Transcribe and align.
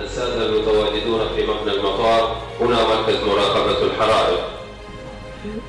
السادة 0.00 0.46
المتواجدون 0.46 1.20
في 1.36 1.42
مبنى 1.46 1.72
المطار 1.76 2.36
هنا 2.60 2.76
مركز 2.88 3.24
مراقبة 3.24 3.82
الحرائق 3.82 4.44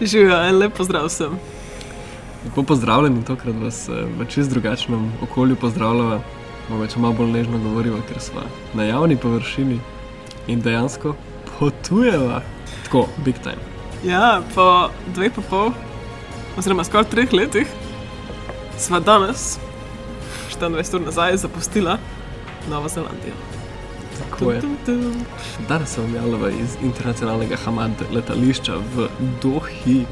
Živijo, 0.02 0.36
en 0.36 0.56
lep 0.56 0.74
pozdrav 0.78 1.06
vsem. 1.06 1.40
Lepo 2.46 2.64
pozdravljeni, 2.64 3.26
tokrat 3.26 3.56
vas 3.64 3.90
eh, 3.90 4.06
v 4.20 4.26
čist 4.30 4.50
drugačnem 4.50 5.14
okolju 5.22 5.56
pozdravljava, 5.56 6.20
mogoče 6.70 7.00
malo 7.00 7.14
bolj 7.14 7.32
nežno 7.32 7.60
govoriva, 7.60 7.98
ker 8.08 8.20
smo 8.20 8.42
na 8.74 8.84
javni 8.84 9.18
površini 9.18 9.80
in 10.48 10.62
dejansko 10.62 11.16
potujeva. 11.60 12.42
Tako, 12.84 13.08
big 13.26 13.36
time. 13.44 13.62
Ja, 14.04 14.42
po 14.56 14.90
dveh 15.16 15.34
pa 15.36 15.42
pol, 15.50 15.72
oziroma 16.58 16.84
skoraj 16.84 17.10
treh 17.10 17.34
letih, 17.34 17.68
sva 18.78 19.00
danes, 19.00 19.58
24 20.56 20.96
ur 20.96 21.06
nazaj, 21.10 21.38
zapustila 21.38 21.98
Novo 22.70 22.90
Zelandijo. 22.90 23.49
Tako 24.31 24.53
je. 24.53 24.63
Danes 25.69 25.95
sem 25.95 26.15
javljala 26.15 26.51
iz 26.51 26.77
internacionalnega 26.83 27.57
Hamad 27.65 27.91
letališča 28.13 28.75
v 28.95 29.09
Dohi, 29.43 30.05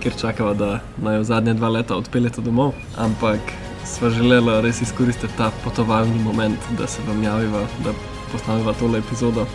kjer 0.00 0.14
čakava, 0.20 0.54
da 0.54 0.80
naj 1.02 1.24
zadnje 1.24 1.54
dva 1.54 1.68
leta 1.68 1.96
odpeljete 1.96 2.40
domov, 2.40 2.72
ampak 2.98 3.40
sva 3.86 4.10
želela 4.10 4.60
res 4.60 4.82
izkoristiti 4.82 5.36
ta 5.36 5.50
potovalni 5.64 6.18
moment, 6.24 6.58
da 6.78 6.86
se 6.86 7.02
vam 7.08 7.22
javiva, 7.22 7.66
da 7.84 7.94
posnaviva 8.32 8.72
tole 8.72 8.98
epizodo 8.98 9.46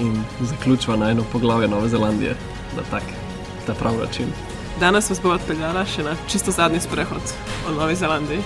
in 0.00 0.22
zaključiva 0.40 0.96
na 0.96 1.10
eno 1.10 1.24
poglavje 1.32 1.68
Nove 1.68 1.88
Zelandije 1.88 2.36
na 2.76 2.82
tak, 2.90 3.02
ta 3.66 3.74
prav 3.74 3.98
način. 3.98 4.26
Danes 4.80 5.10
vas 5.10 5.20
bo 5.22 5.32
odpeljala 5.34 5.84
še 5.86 6.02
na 6.06 6.14
čisto 6.30 6.50
zadnji 6.50 6.80
sprehod 6.80 7.32
o 7.68 7.72
Novi 7.74 7.94
Zelandiji 7.94 8.42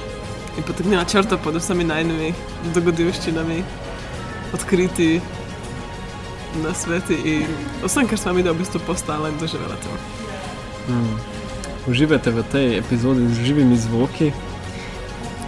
in 0.57 0.65
potegnila 0.67 1.05
črto 1.05 1.39
pod 1.45 1.57
vsemi 1.57 1.85
najnovejšimi 1.85 2.73
dogodivščinami, 2.75 3.63
odkriti 4.55 5.21
na 6.65 6.75
sveti 6.75 7.15
in 7.25 7.47
vsem, 7.85 8.09
kar 8.09 8.19
smo 8.19 8.33
mi 8.33 8.43
da 8.43 8.53
v 8.53 8.59
bistvu 8.59 8.81
postala 8.87 9.29
in 9.29 9.39
doživela 9.41 9.77
tam. 9.83 9.99
Mm. 10.89 11.17
Uživajte 11.89 12.31
v 12.31 12.43
tej 12.53 12.79
epizodi 12.79 13.27
z 13.29 13.45
živimi 13.47 13.77
zvoki 13.77 14.33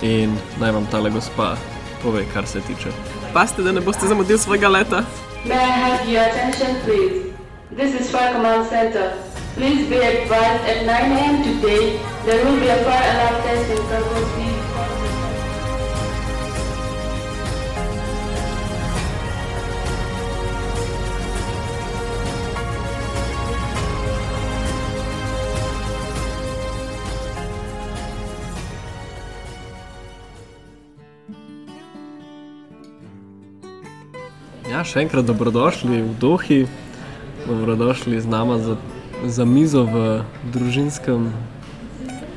in 0.03 0.34
naj 0.61 0.73
vam 0.73 0.87
tale 0.91 1.11
gospa 1.11 1.56
pove, 2.03 2.25
kar 2.33 2.47
se 2.47 2.61
tiče. 2.61 2.91
Paste, 3.33 3.62
da 3.62 3.73
ne 3.73 3.81
boste 3.81 4.06
zamudili 4.06 4.39
svojega 4.39 4.69
leta. 4.69 5.05
May 5.45 5.61
I 5.61 5.77
have 5.84 6.09
your 6.09 6.25
attention, 6.25 6.77
please? 6.84 7.34
This 7.77 8.01
is 8.01 8.11
Fire 8.11 8.33
Command 8.33 8.69
Center. 8.69 9.12
Please 9.57 9.89
be 9.89 9.97
advised 9.97 10.64
at 10.67 10.86
9 10.86 11.12
a.m. 11.12 11.42
today 11.45 12.01
there 12.25 12.42
will 12.45 12.59
be 12.59 12.69
a 12.69 12.77
fire 12.84 13.11
alarm 13.12 13.42
test 13.42 13.70
in 13.70 13.77
Purple 13.86 14.25
Sea. 14.34 14.54
Še 34.85 35.03
enkrat 35.05 35.25
dobrodošli 35.27 36.03
v 36.03 36.13
Dohi, 36.21 36.61
dobrodošli 37.47 38.21
z 38.21 38.27
nama 38.29 38.59
za, 38.59 38.77
za 39.27 39.45
mizo 39.45 39.85
v 39.85 40.23
družinskem 40.53 41.33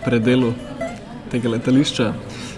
predelu 0.06 0.54
tega 1.32 1.50
letališča. 1.50 2.14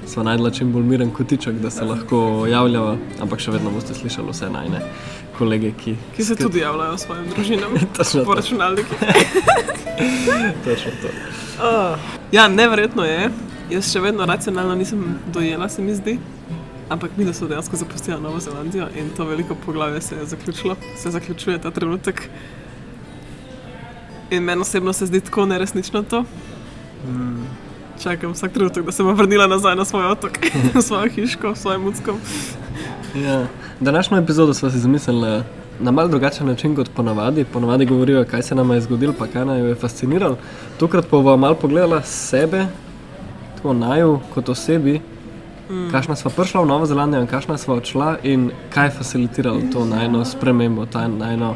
Sva 0.09 0.23
najdla 0.25 0.49
čim 0.51 0.71
bolj 0.73 0.85
miren 0.89 1.11
kotiček, 1.13 1.59
da 1.61 1.69
se 1.69 1.85
lahko 1.85 2.45
javljava, 2.49 2.95
ampak 3.21 3.41
še 3.41 3.53
vedno 3.53 3.69
boste 3.69 3.93
slišali 3.93 4.33
vse 4.33 4.49
najne 4.49 4.81
kolege, 5.37 5.69
ki, 5.77 5.93
Ki 6.15 6.23
se 6.25 6.35
tudi 6.35 6.59
javljajo 6.63 6.97
svojim 6.97 7.29
družinam 7.29 7.77
Točno 7.97 8.23
po 8.25 8.33
to. 8.33 8.39
računalniku. 8.41 8.95
Točno 10.65 10.91
to. 11.01 11.13
Ja, 12.31 12.47
neverjetno 12.47 13.03
je. 13.03 13.29
Jaz 13.69 13.89
še 13.91 13.99
vedno 13.99 14.25
racionalno 14.25 14.75
nisem 14.77 15.17
dojela, 15.33 15.69
se 15.69 15.81
mi 15.81 15.93
zdi. 15.97 16.13
Ampak 16.89 17.11
mi, 17.17 17.25
da 17.25 17.33
so 17.33 17.47
dejansko 17.47 17.77
zapustili 17.77 18.21
Novo 18.21 18.39
Zelandijo 18.39 18.87
in 18.97 19.09
to 19.17 19.25
veliko 19.25 19.55
poglavje 19.65 20.01
se 20.01 20.15
je 20.15 20.25
zaključilo, 20.25 20.75
se 20.97 21.11
zaključuje 21.11 21.61
ta 21.61 21.71
trenutek. 21.71 22.29
In 24.29 24.43
meni 24.43 24.61
osebno 24.61 24.93
se 24.93 25.05
zdi 25.05 25.21
tako 25.21 25.45
neresnično 25.45 26.03
to. 26.03 26.21
Mm. 27.07 27.45
Čakam 28.03 28.31
vsak 28.31 28.51
trenutek, 28.51 28.85
da 28.85 28.91
se 28.91 29.03
bom 29.03 29.15
vrnila 29.15 29.47
nazaj 29.47 29.75
na 29.75 29.85
svoj 29.85 30.05
otok, 30.05 30.31
v 30.75 30.81
svojo 30.81 31.09
hiško, 31.09 31.51
v 31.51 31.55
svojo 31.55 31.79
mucko. 31.79 32.15
Ja. 33.15 33.45
Današnjo 33.79 34.17
epizodo 34.17 34.53
smo 34.53 34.69
si 34.69 34.79
zamislili 34.79 35.43
na 35.79 35.91
mal 35.91 36.07
drugačen 36.07 36.47
način 36.47 36.75
kot 36.75 36.89
ponavadi. 36.95 37.45
Ponavadi 37.45 37.85
govorijo, 37.85 38.25
kaj 38.25 38.41
se 38.41 38.55
nam 38.55 38.71
je 38.71 38.81
zgodilo, 38.81 39.13
pa 39.19 39.27
kaj 39.27 39.45
nas 39.45 39.59
je 39.59 39.75
fasciniralo. 39.75 40.37
Tokrat 40.79 41.05
pa 41.05 41.17
bomo 41.17 41.37
malo 41.37 41.55
pogledali 41.55 42.01
sebe, 42.03 42.65
tako 43.55 43.73
naju 43.73 44.19
kot 44.33 44.49
osebi, 44.49 45.01
mm. 45.69 45.89
kakšna 45.91 46.15
sva 46.15 46.31
prišla 46.31 46.61
v 46.61 46.67
Novo 46.67 46.85
Zelandijo 46.85 47.21
in 47.21 47.27
kakšna 47.27 47.57
sva 47.57 47.77
odšla 47.79 48.17
in 48.23 48.51
kaj 48.73 48.87
je 48.87 48.95
facilitiralo 48.97 49.61
to 49.73 49.85
najno 49.85 50.25
spremembo, 50.25 50.85
ta 50.85 51.07
najno, 51.07 51.55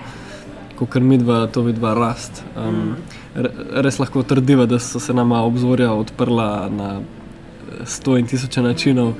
kot 0.77 0.95
mi 1.01 1.17
dva 1.17 1.47
to 1.47 1.61
vidva 1.61 1.93
rast. 1.93 2.43
Um, 2.55 2.95
re, 3.35 3.49
res 3.81 3.99
lahko 3.99 4.23
trdiva, 4.23 4.65
da 4.65 4.79
so 4.79 4.99
se 4.99 5.13
nama 5.13 5.43
obzorja 5.43 5.93
odprla 5.93 6.69
na 6.69 7.01
sto 7.85 8.17
in 8.17 8.27
tisoče 8.27 8.61
načinov. 8.61 9.13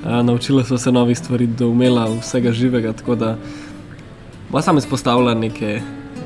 Uh, 0.00 0.22
naučila 0.24 0.64
so 0.64 0.78
se 0.78 0.92
novih 0.92 1.18
stvari, 1.18 1.46
da 1.46 1.66
umela 1.66 2.08
vsega 2.20 2.52
živega, 2.52 2.92
tako 2.92 3.14
da 3.14 3.36
bo 4.50 4.62
sam 4.62 4.78
izpostavila 4.78 5.34
neke, 5.34 5.80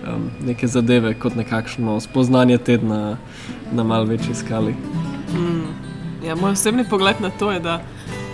um, 0.06 0.30
neke 0.46 0.66
zadeve 0.66 1.14
kot 1.14 1.34
nekakšno 1.34 2.00
spoznanje 2.00 2.58
tedna 2.58 3.16
na 3.72 3.82
mal 3.84 4.04
večji 4.04 4.34
skali. 4.34 4.74
Ja, 6.26 6.34
moj 6.34 6.52
osebni 6.52 6.84
pogled 6.90 7.20
na 7.20 7.30
to 7.30 7.52
je, 7.52 7.60
da 7.60 7.82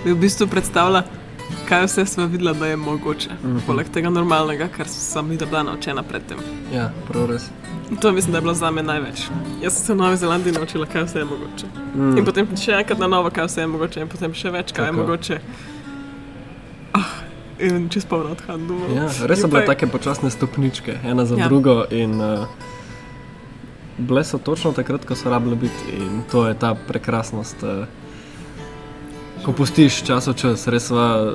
bi 0.05 0.13
v 0.13 0.17
bistvu 0.17 0.47
predstavljala, 0.47 1.03
kaj 1.69 1.85
vse 1.87 2.07
smo 2.07 2.27
videla, 2.27 2.53
da 2.53 2.67
je 2.67 2.77
mogoče. 2.77 3.31
Mm 3.31 3.57
-hmm. 3.57 3.61
Poleg 3.67 3.89
tega 3.89 4.11
normalnega, 4.11 4.69
kar 4.69 4.89
sem 4.89 5.29
mi 5.29 5.37
bila 5.37 5.63
naučena 5.63 6.03
predtem. 6.03 6.39
Ja, 6.75 6.93
prav 7.09 7.31
res. 7.31 7.43
To 8.01 8.13
mislim, 8.13 8.33
da 8.33 8.39
je 8.39 8.43
bilo 8.43 8.55
za 8.55 8.71
me 8.71 8.83
največ. 8.83 9.21
Jaz 9.63 9.73
sem 9.73 9.87
se 9.87 9.93
v 9.93 9.97
Novi 9.97 10.17
Zelandiji 10.17 10.53
naučila, 10.53 10.87
kaj 10.87 11.03
vse 11.03 11.19
je 11.19 11.25
mogoče. 11.25 11.67
Mm. 11.95 12.19
In 12.19 12.25
potem 12.25 12.57
še 12.57 12.73
enkrat 12.73 12.99
na 12.99 13.07
novo, 13.07 13.31
kaj 13.31 13.45
vse 13.47 13.61
je 13.61 13.67
mogoče, 13.67 14.01
in 14.01 14.09
potem 14.09 14.35
še 14.35 14.51
več, 14.51 14.73
kaj 14.73 14.85
je 14.85 14.91
Tako. 14.91 15.01
mogoče. 15.01 15.41
Ah, 16.93 17.11
in 17.59 17.89
čez 17.89 18.05
pol 18.05 18.21
odhajam 18.21 18.67
domov. 18.69 18.97
Ja, 18.97 19.27
res 19.27 19.41
so 19.41 19.49
bile 19.49 19.67
pa- 19.67 19.75
take 19.75 19.87
počasne 19.87 20.31
stopničke, 20.31 20.99
ena 21.05 21.25
za 21.25 21.37
ja. 21.37 21.49
drugo. 21.49 21.85
In, 21.91 22.21
uh, 22.21 22.47
bile 23.99 24.25
so 24.25 24.39
točno 24.39 24.73
takrat, 24.73 25.05
ko 25.05 25.15
so 25.15 25.31
rabile 25.31 25.57
biti. 25.57 25.97
In 25.97 26.23
to 26.31 26.47
je 26.49 26.55
ta 26.55 26.75
prekrasnost. 26.75 27.63
Uh, 27.63 27.87
ko 29.45 29.53
pustiš 29.53 30.03
čas 30.05 30.27
v 30.29 30.35
čas, 30.37 30.67
res 30.69 30.91
sva 30.91 31.33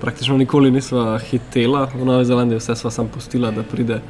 praktično 0.00 0.36
nikoli 0.38 0.70
nisva 0.70 1.18
hitela 1.18 1.86
v 1.94 2.04
Novi 2.04 2.24
Zelandiji, 2.24 2.58
vse 2.58 2.74
sva 2.76 2.90
sam 2.90 3.08
pustila, 3.08 3.52
da 3.54 3.62
pride. 3.62 4.00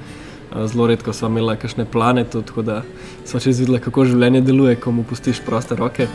Zelo 0.66 0.88
redko 0.90 1.12
sva 1.14 1.28
imela 1.30 1.54
kakšne 1.54 1.84
plane, 1.86 2.24
tudi, 2.26 2.48
tako 2.48 2.62
da 2.66 2.80
sva 3.28 3.38
čez 3.40 3.60
videla, 3.62 3.78
kako 3.78 4.08
življenje 4.08 4.40
deluje, 4.42 4.78
ko 4.82 4.90
mu 4.90 5.04
pustiš 5.06 5.38
proste 5.46 5.76
roke. 5.78 6.08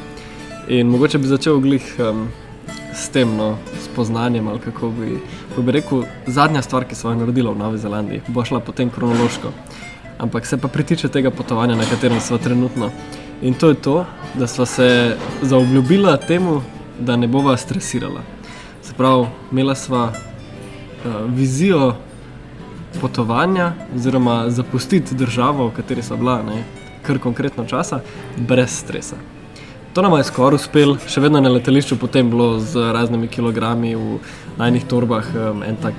In 0.67 0.89
mogoče 0.91 1.21
bi 1.23 1.29
začel 1.29 1.61
glih 1.63 1.85
um, 2.03 2.25
s 2.91 3.07
tem 3.15 3.31
no, 3.37 3.53
spoznanjem, 3.85 4.47
ali 4.51 4.59
kako 4.59 4.91
bi, 4.97 5.21
kako 5.49 5.63
bi 5.63 5.75
rekel, 5.77 6.03
zadnja 6.27 6.65
stvar, 6.65 6.83
ki 6.83 6.97
sem 6.99 7.13
jo 7.13 7.21
naredila 7.21 7.55
v 7.55 7.61
Novi 7.63 7.79
Zelandiji, 7.79 8.25
bo 8.27 8.43
šla 8.43 8.59
potem 8.59 8.91
kronološko. 8.91 9.53
Ampak 10.19 10.47
se 10.47 10.57
pa 10.59 10.67
pritiče 10.67 11.07
tega 11.11 11.31
potovanja, 11.31 11.79
na 11.79 11.87
katerem 11.87 12.19
smo 12.19 12.37
trenutno. 12.37 12.91
In 13.41 13.53
to 13.53 13.71
je 13.71 13.79
to, 13.87 13.97
da 14.35 14.47
smo 14.47 14.65
se 14.65 15.15
zaobljubila 15.43 16.17
temu, 16.17 16.61
da 16.99 17.15
ne 17.15 17.27
bova 17.27 17.57
stresirala. 17.57 18.21
Se 18.81 18.93
pravi, 18.93 19.27
imela 19.51 19.75
sva 19.75 20.11
uh, 20.11 21.11
vizijo 21.29 21.95
potovanja, 23.01 23.73
oziroma 23.95 24.49
zapustiti 24.49 25.15
državo, 25.15 25.67
v 25.67 25.75
kateri 25.75 26.03
so 26.03 26.17
bila, 26.17 26.41
ne, 26.43 26.63
kar 27.03 27.19
konkretno 27.19 27.65
časa, 27.65 27.99
brez 28.37 28.71
stresa. 28.79 29.15
To 29.93 30.01
nam 30.01 30.17
je 30.17 30.23
skoraj 30.27 30.59
uspelo, 30.59 30.97
še 31.07 31.21
vedno 31.23 31.39
na 31.39 31.49
letališču, 31.49 31.95
potem 31.99 32.29
bilo 32.29 32.59
z 32.59 32.91
raznimi 32.91 33.27
kilogrami 33.31 33.95
v 33.95 34.19
najnih 34.57 34.87
torbah, 34.91 35.29
um, 35.35 35.63
en 35.63 35.79
tak, 35.81 35.95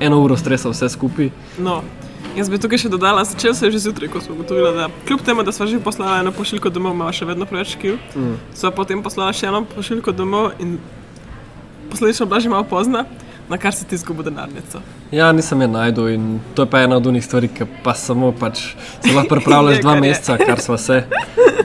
eno 0.00 0.20
uro 0.24 0.36
stresa 0.36 0.70
vse 0.72 0.88
skupaj. 0.90 1.30
No, 1.58 1.82
jaz 2.36 2.50
bi 2.50 2.58
tukaj 2.60 2.84
še 2.84 2.90
dodala, 2.92 3.24
začel 3.24 3.54
se 3.54 3.66
je 3.66 3.76
že 3.76 3.84
zjutraj, 3.86 4.10
ko 4.12 4.20
smo 4.20 4.34
ugotovili, 4.34 4.72
da 4.76 4.88
kljub 5.06 5.22
temu, 5.26 5.42
da 5.42 5.52
smo 5.52 5.66
že 5.66 5.80
poslali 5.80 6.20
eno 6.20 6.32
pošiljko 6.32 6.70
domov, 6.70 6.94
imamo 6.94 7.12
še 7.12 7.28
vedno 7.28 7.46
preveč 7.46 7.76
kil. 7.80 7.98
Mm. 8.14 8.36
So 8.54 8.70
potem 8.74 9.02
poslali 9.02 9.34
še 9.34 9.48
eno 9.50 9.64
pošiljko 9.74 10.12
domov 10.12 10.52
in 10.58 10.78
posledično 11.90 12.26
bila 12.26 12.40
že 12.40 12.52
malo 12.52 12.64
pozna, 12.68 13.04
na 13.48 13.56
kar 13.58 13.74
si 13.74 13.86
ti 13.88 13.94
izgubil 13.94 14.28
denarnico. 14.28 14.80
Ja, 15.10 15.32
nisem 15.32 15.60
je 15.60 15.68
najdel 15.68 16.08
in 16.12 16.40
to 16.54 16.62
je 16.62 16.70
pa 16.70 16.82
ena 16.84 16.96
od 16.96 17.06
unih 17.06 17.24
stvari, 17.24 17.48
ki 17.48 17.64
pa 17.84 17.94
samo 17.94 18.32
pač 18.32 18.74
se 19.00 19.14
lahko 19.14 19.28
pripravljaš 19.34 19.80
dva 19.80 19.96
meseca, 20.00 20.36
kar 20.36 20.60
smo 20.60 20.76
se. 20.76 21.02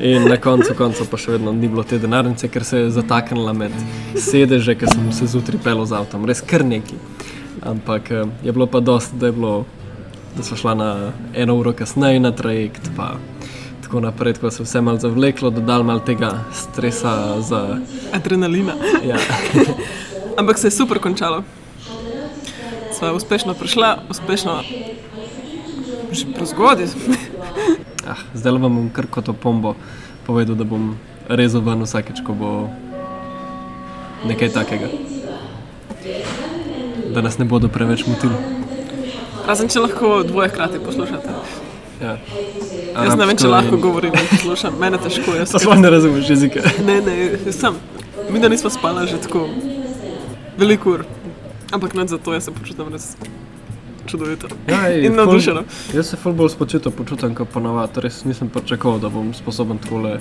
In 0.03 0.27
na 0.27 0.37
koncu 0.37 0.73
koncev 0.77 1.07
pa 1.11 1.19
še 1.19 1.35
vedno 1.35 1.51
ni 1.55 1.67
bilo 1.67 1.83
te 1.83 1.99
denarnice, 1.99 2.47
ker 2.51 2.63
se 2.67 2.85
je 2.85 2.89
zataknila 2.91 3.53
med 3.53 3.75
sedeže, 4.19 4.75
ker 4.79 4.89
sem 4.91 5.11
se 5.15 5.27
zjutraj 5.31 5.61
pelil 5.63 5.85
z 5.87 5.99
avtom, 5.99 6.25
res 6.27 6.41
kar 6.41 6.65
neki. 6.65 6.97
ampak 7.63 8.11
eh, 8.11 8.25
je 8.43 8.51
bilo 8.51 8.67
pa 8.67 8.79
dosti, 8.79 9.15
da, 9.15 9.31
je 9.31 9.31
bilo, 9.31 9.65
da 10.37 10.43
smo 10.43 10.57
šla 10.57 10.73
na 10.73 11.11
eno 11.35 11.55
uro 11.55 11.73
kasneje 11.73 12.19
na 12.19 12.31
trajekt. 12.31 12.89
Pa, 12.97 13.15
Tako 13.83 13.99
naprej, 13.99 14.33
ko 14.33 14.51
se 14.51 14.61
je 14.61 14.65
vse 14.65 14.81
malo 14.81 14.97
zavleklo, 14.97 15.49
dodal 15.49 15.83
malo 15.83 15.99
tega 15.99 16.43
stresa 16.53 17.41
za. 17.41 17.77
Adrenalina. 18.13 18.73
Ja. 19.05 19.17
Ampak 20.39 20.57
se 20.57 20.67
je 20.67 20.71
super 20.71 20.99
končalo. 20.99 21.43
Sva 22.97 23.13
uspešno 23.13 23.53
prišla, 23.53 23.97
uspešno 24.09 24.61
že 26.11 26.25
prezgodaj. 26.35 26.87
Ah, 28.03 28.19
zdaj 28.33 28.51
vam 28.51 28.75
bom 28.75 28.89
kar 28.89 29.07
kot 29.07 29.29
opombo 29.29 29.75
povedal, 30.27 30.55
da 30.59 30.63
bom 30.67 30.97
rezal 31.29 31.61
ven 31.63 31.85
vsakeč, 31.85 32.19
ko 32.25 32.33
bo 32.35 32.49
nekaj 34.27 34.49
takega. 34.51 34.89
Da 37.15 37.21
nas 37.21 37.37
ne 37.37 37.45
bodo 37.45 37.71
preveč 37.71 38.03
motili. 38.07 38.62
Razen 39.47 39.67
če 39.67 39.79
lahko 39.79 40.23
dvoje 40.23 40.49
hkrati 40.49 40.79
poslušate. 40.79 41.29
Ja. 42.01 42.17
Jaz 42.95 43.15
ne 43.15 43.25
vem, 43.25 43.37
če 43.37 43.47
Arabsko 43.47 43.51
lahko 43.51 43.75
in- 43.75 43.81
govorim 43.81 44.13
in 44.13 44.27
poslušam, 44.29 44.73
mene 44.79 44.97
težko 44.97 45.35
je. 45.35 45.45
Sploh 45.45 45.79
ne 45.79 45.89
razumeš 45.89 46.29
jezika. 46.29 46.61
Ne, 46.85 47.01
ne, 47.01 47.15
sam. 47.51 47.75
Mi 48.29 48.39
da 48.39 48.49
nismo 48.49 48.69
spali 48.69 49.07
že 49.07 49.17
tako 49.17 49.47
veliko 50.57 50.91
ur. 50.91 51.05
Ampak 51.71 51.93
ne 51.93 52.07
zato, 52.07 52.33
jaz 52.33 52.43
se 52.45 52.51
počutim 52.51 52.87
res 52.87 53.15
čudovito. 54.05 54.47
Ja, 54.67 54.89
ej, 54.89 55.01
In 55.05 55.11
ful- 55.11 55.15
navdušeno. 55.17 55.63
Jaz 55.93 56.07
se 56.07 56.17
ful 56.17 56.33
bolj 56.33 56.49
spočito 56.49 56.91
počutim, 56.91 57.35
kot 57.35 57.49
ponavadi. 57.49 58.01
Res 58.01 58.23
nisem 58.25 58.49
pričakoval, 58.49 58.99
da 58.99 59.09
bom 59.09 59.33
sposoben 59.33 59.77
takole 59.77 60.19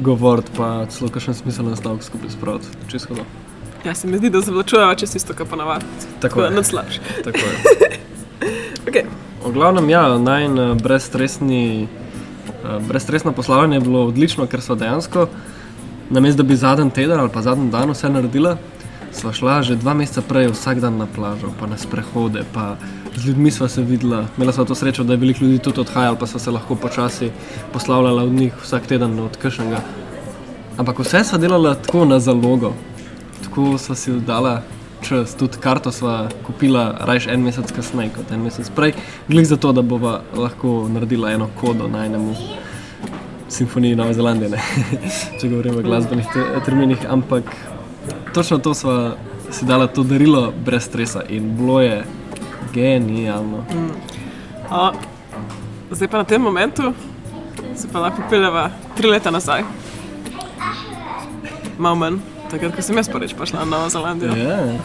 govoriti, 0.00 0.50
pa 0.56 0.86
celo 0.86 1.10
kakšen 1.10 1.34
smiselni 1.34 1.76
stavek 1.76 2.02
skupaj 2.02 2.30
spraviti. 2.30 2.66
Čisto. 2.88 3.14
Ja, 3.84 3.94
se 3.94 4.06
mi 4.08 4.16
zdi, 4.18 4.30
da 4.30 4.40
zavlačujejo 4.40 4.94
čez 4.94 5.14
isto, 5.16 5.34
kar 5.34 5.46
ponavadi. 5.46 5.84
Tako 6.20 6.40
da 6.40 6.46
je. 6.48 6.62
Tako 7.24 7.38
je. 7.38 8.00
Okay. 8.84 9.08
V 9.44 9.52
glavnem, 9.52 9.88
ja, 9.88 10.18
najn 10.18 10.58
eh, 10.58 10.74
brezstresni, 10.76 11.84
eh, 11.84 12.78
brezstresno 12.88 13.32
poslovanje 13.32 13.76
je 13.76 13.80
bilo 13.80 14.06
odlično, 14.06 14.46
ker 14.46 14.60
so 14.60 14.74
dejansko, 14.74 15.28
namesto 16.10 16.42
da 16.42 16.48
bi 16.48 16.56
zadnji 16.56 16.90
teden 16.90 17.20
ali 17.20 17.30
pa 17.32 17.42
zadnji 17.42 17.70
dan 17.70 17.90
vse 17.90 18.08
naredila, 18.08 18.56
sva 19.12 19.32
šla 19.32 19.62
že 19.62 19.76
dva 19.76 19.94
meseca 19.94 20.20
prej 20.28 20.50
vsak 20.52 20.80
dan 20.84 20.98
na 21.00 21.06
plažo, 21.06 21.52
pa 21.60 21.66
na 21.66 21.78
sprehode, 21.80 22.44
pa 22.52 22.76
z 23.16 23.28
ljudmi 23.28 23.50
sva 23.50 23.68
se 23.68 23.82
videla. 23.82 24.26
Imela 24.36 24.52
sva 24.52 24.64
to 24.64 24.74
srečo, 24.74 25.04
da 25.04 25.12
je 25.12 25.22
veliko 25.22 25.44
ljudi 25.44 25.58
tudi 25.58 25.80
odhajalo, 25.80 26.16
pa 26.20 26.26
sva 26.26 26.40
se 26.40 26.50
lahko 26.50 26.74
počasi 26.74 27.30
poslavljala 27.72 28.22
od 28.22 28.32
njih 28.32 28.52
vsak 28.62 28.86
teden 28.86 29.20
od 29.20 29.36
kršnega. 29.36 29.80
Ampak 30.76 30.98
vse 30.98 31.24
sva 31.24 31.38
delala 31.38 31.74
tako 31.74 32.04
na 32.04 32.20
zalogo, 32.20 32.74
tako 33.44 33.78
sva 33.78 33.96
si 33.96 34.12
dala 34.12 34.60
čas, 35.04 35.34
tudi 35.36 35.60
karto 35.60 35.92
sva 35.92 36.28
kupila 36.46 36.84
rajš 37.00 37.26
en 37.32 37.44
mesec 37.44 37.72
kasneje 37.76 38.14
kot 38.16 38.32
en 38.32 38.42
mesec 38.42 38.70
prej, 38.76 38.94
glih 39.28 39.46
zato, 39.46 39.72
da 39.72 39.82
bova 39.82 40.20
lahko 40.36 40.88
naredila 40.88 41.32
eno 41.32 41.48
kodo 41.60 41.88
na 41.88 42.06
enemu 42.06 42.34
simfoniji 43.48 43.96
Nove 43.96 44.14
Zelandije, 44.14 44.50
ne? 44.50 44.62
če 45.40 45.48
govorimo 45.48 45.78
o 45.78 45.86
glasbenih 45.86 46.26
te, 46.32 46.44
terminih, 46.64 47.06
ampak 47.08 47.54
točno 48.34 48.58
to 48.58 48.74
sva 48.74 49.16
si 49.50 49.66
dala 49.66 49.86
to 49.86 50.02
darilo 50.02 50.52
brez 50.64 50.88
stresa 50.88 51.22
in 51.28 51.56
bilo 51.56 51.80
je 51.80 52.02
genialno. 52.74 53.64
O, 54.70 54.92
zdaj 55.90 56.08
pa 56.08 56.18
na 56.18 56.24
tem 56.24 56.42
momentu 56.42 56.92
se 57.76 57.88
pa 57.92 58.00
lahko 58.00 58.22
peljeva 58.30 58.70
tri 58.96 59.10
leta 59.10 59.30
nazaj. 59.30 59.62
Malo 61.78 61.96
manj, 61.96 62.18
takrat, 62.54 62.76
ko 62.76 62.82
sem 62.86 62.98
jaz 62.98 63.10
prvič 63.10 63.34
prišla 63.34 63.66
na 63.66 63.66
Novo 63.66 63.90
Zelandijo. 63.90 64.30
Ja, 64.38 64.78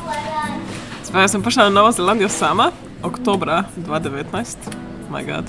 Zdaj, 1.06 1.21
jaz 1.21 1.31
sem 1.38 1.42
prišla 1.45 1.69
na 1.69 1.74
Novo 1.81 1.92
Zelandijo 1.94 2.30
sama, 2.33 2.71
oktobra 3.06 3.63
2019, 3.77 4.74
moj 5.13 5.24
bog. 5.25 5.45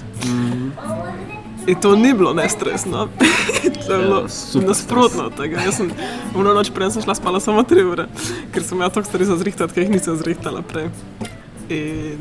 In 1.66 1.76
to 1.80 1.96
ni 1.96 2.12
bilo 2.12 2.34
nestresno, 2.36 3.08
to 3.86 3.92
je 3.92 3.98
bilo 3.98 4.20
Ja, 4.20 4.28
super 4.28 4.68
nasprotno 4.68 5.28
od 5.32 5.36
tega. 5.36 5.60
Jaz 5.64 5.80
sem 5.80 5.92
v 6.36 6.44
noč 6.56 6.72
prej 6.76 7.00
šla 7.04 7.16
spala 7.16 7.40
samo 7.40 7.64
tri 7.64 7.84
ure, 7.84 8.08
ker 8.52 8.64
sem 8.64 8.76
imela 8.76 8.92
toliko 8.92 9.08
stvari 9.08 9.28
za 9.28 9.36
zrihtati, 9.40 9.72
ki 9.72 9.80
jih 9.80 9.92
nisem 9.96 10.16
zrihtala 10.20 10.60
prej. 10.60 10.92
In 11.72 12.20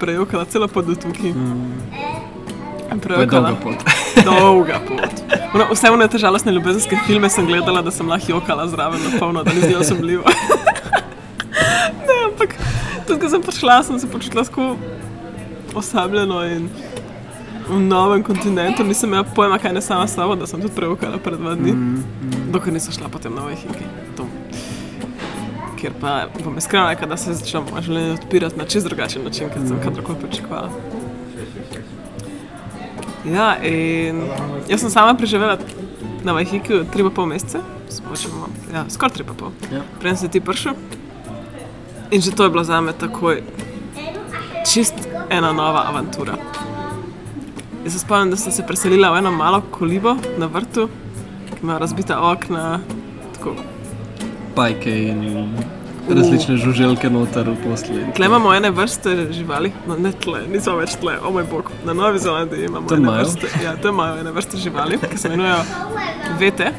prejokala 0.00 0.48
celo 0.48 0.68
pot 0.68 0.88
do 0.88 0.96
tukaj. 0.96 1.36
Je 2.92 3.00
prejokala. 3.00 3.50
dolga 3.50 3.60
pot. 3.62 3.76
Dolga 4.28 4.80
pot. 4.88 5.22
Ono, 5.54 5.66
vse 5.72 5.90
one 5.90 6.08
te 6.08 6.18
žalostne 6.18 6.52
ljubezenske 6.52 6.98
filme 7.06 7.30
sem 7.30 7.46
gledala, 7.46 7.82
da 7.82 7.90
sem 7.90 8.08
lahko 8.08 8.32
jokala 8.32 8.66
zraven 8.68 9.00
na 9.04 9.18
polno, 9.18 9.42
da 9.44 9.52
ni 9.52 9.60
zdelo 9.60 9.84
sumljivo. 9.84 10.24
ne, 12.08 12.18
ampak 12.26 12.56
tudi 13.06 13.20
ko 13.20 13.30
sem 13.30 13.42
prišla, 13.42 13.82
sem 13.82 13.98
se 13.98 14.10
počutila 14.10 14.44
tako 14.44 14.76
osabljeno 15.74 16.44
in 16.46 16.68
v 17.68 17.80
novem 17.80 18.22
kontinentu. 18.22 18.84
Nisem 18.84 19.08
imela 19.08 19.24
pojma, 19.24 19.58
kaj 19.58 19.72
ne 19.72 19.82
sama 19.82 20.06
s 20.06 20.14
sabo, 20.14 20.36
da 20.36 20.46
sem 20.46 20.60
tudi 20.60 20.74
prejokala 20.74 21.18
pred 21.18 21.40
dva 21.40 21.54
dni, 21.54 21.74
dokler 22.52 22.74
nisem 22.74 22.92
šla 22.92 23.08
potem 23.08 23.34
na 23.34 23.46
Vajhiki. 23.48 23.88
Ker 25.80 25.92
pa 26.00 26.26
bom 26.44 26.56
iskrena, 26.58 26.88
rekla, 26.92 27.08
da 27.12 27.16
se 27.20 27.34
začne 27.36 27.60
moje 27.70 27.88
življenje 27.88 28.18
odpirati 28.18 28.58
na 28.58 28.64
čist 28.64 28.86
drugačen 28.88 29.24
način, 29.24 29.50
kot 29.52 29.68
sem 29.68 29.80
kadarkoli 29.84 30.22
pričakovala. 30.22 30.70
Ja, 33.24 33.56
in 33.64 34.20
jaz 34.68 34.80
sem 34.80 34.90
sama 34.90 35.14
preživela 35.16 35.58
na 36.24 36.32
Vajhiki 36.32 36.82
tri 36.92 37.04
pa 37.06 37.10
pol 37.10 37.26
mesece, 37.30 37.60
spočemo, 37.88 38.48
ja, 38.72 38.84
skoraj 38.88 39.14
tri 39.16 39.24
pa 39.24 39.36
pol. 39.38 39.52
Ja. 39.72 39.80
Prej 40.00 40.20
sem 40.20 40.32
ti 40.32 40.44
prišel. 40.44 40.76
In 42.12 42.20
že 42.20 42.34
to 42.36 42.44
je 42.44 42.52
bilo 42.52 42.64
za 42.64 42.80
me 42.80 42.92
takoj 42.92 43.40
čist 44.68 44.94
ena 45.30 45.52
nova 45.52 45.88
avantura. 45.88 46.36
Jaz 47.84 47.92
se 47.92 47.98
spomnim, 47.98 48.30
da 48.30 48.36
sem 48.36 48.52
se 48.52 48.64
preselila 48.66 49.10
v 49.12 49.18
eno 49.18 49.32
malo 49.32 49.62
kolibo 49.70 50.16
na 50.38 50.46
vrtu, 50.46 50.88
ki 51.48 51.62
ima 51.62 51.78
razbita 51.78 52.20
okna, 52.20 52.80
tako 53.34 53.56
Pajke 54.54 54.92
in 55.08 55.48
različne 56.08 56.56
žuželke 56.56 57.10
noter 57.10 57.48
v 57.50 57.56
posli. 57.64 58.04
Tle 58.16 58.26
imamo 58.26 58.54
ene 58.54 58.70
vrste 58.70 59.32
živali, 59.32 59.72
no 59.88 59.96
ne 59.96 60.12
tle, 60.12 60.42
niso 60.52 60.76
več 60.76 60.96
tle, 61.00 61.16
o 61.24 61.30
moj 61.32 61.44
bog. 61.50 61.70
Na 61.84 61.92
Novi 61.92 62.18
Zelandiji 62.18 62.64
imamo 62.68 62.88
Tam 62.88 63.04
ene 63.04 63.18
vrste, 63.22 63.48
ja, 63.64 63.76
tam 63.76 63.94
imajo 63.94 64.20
ene 64.20 64.32
vrste 64.32 64.56
živali, 64.56 64.98
ki 65.10 65.18
se 65.18 65.28
imenujejo 65.28 65.62
vete. 66.38 66.72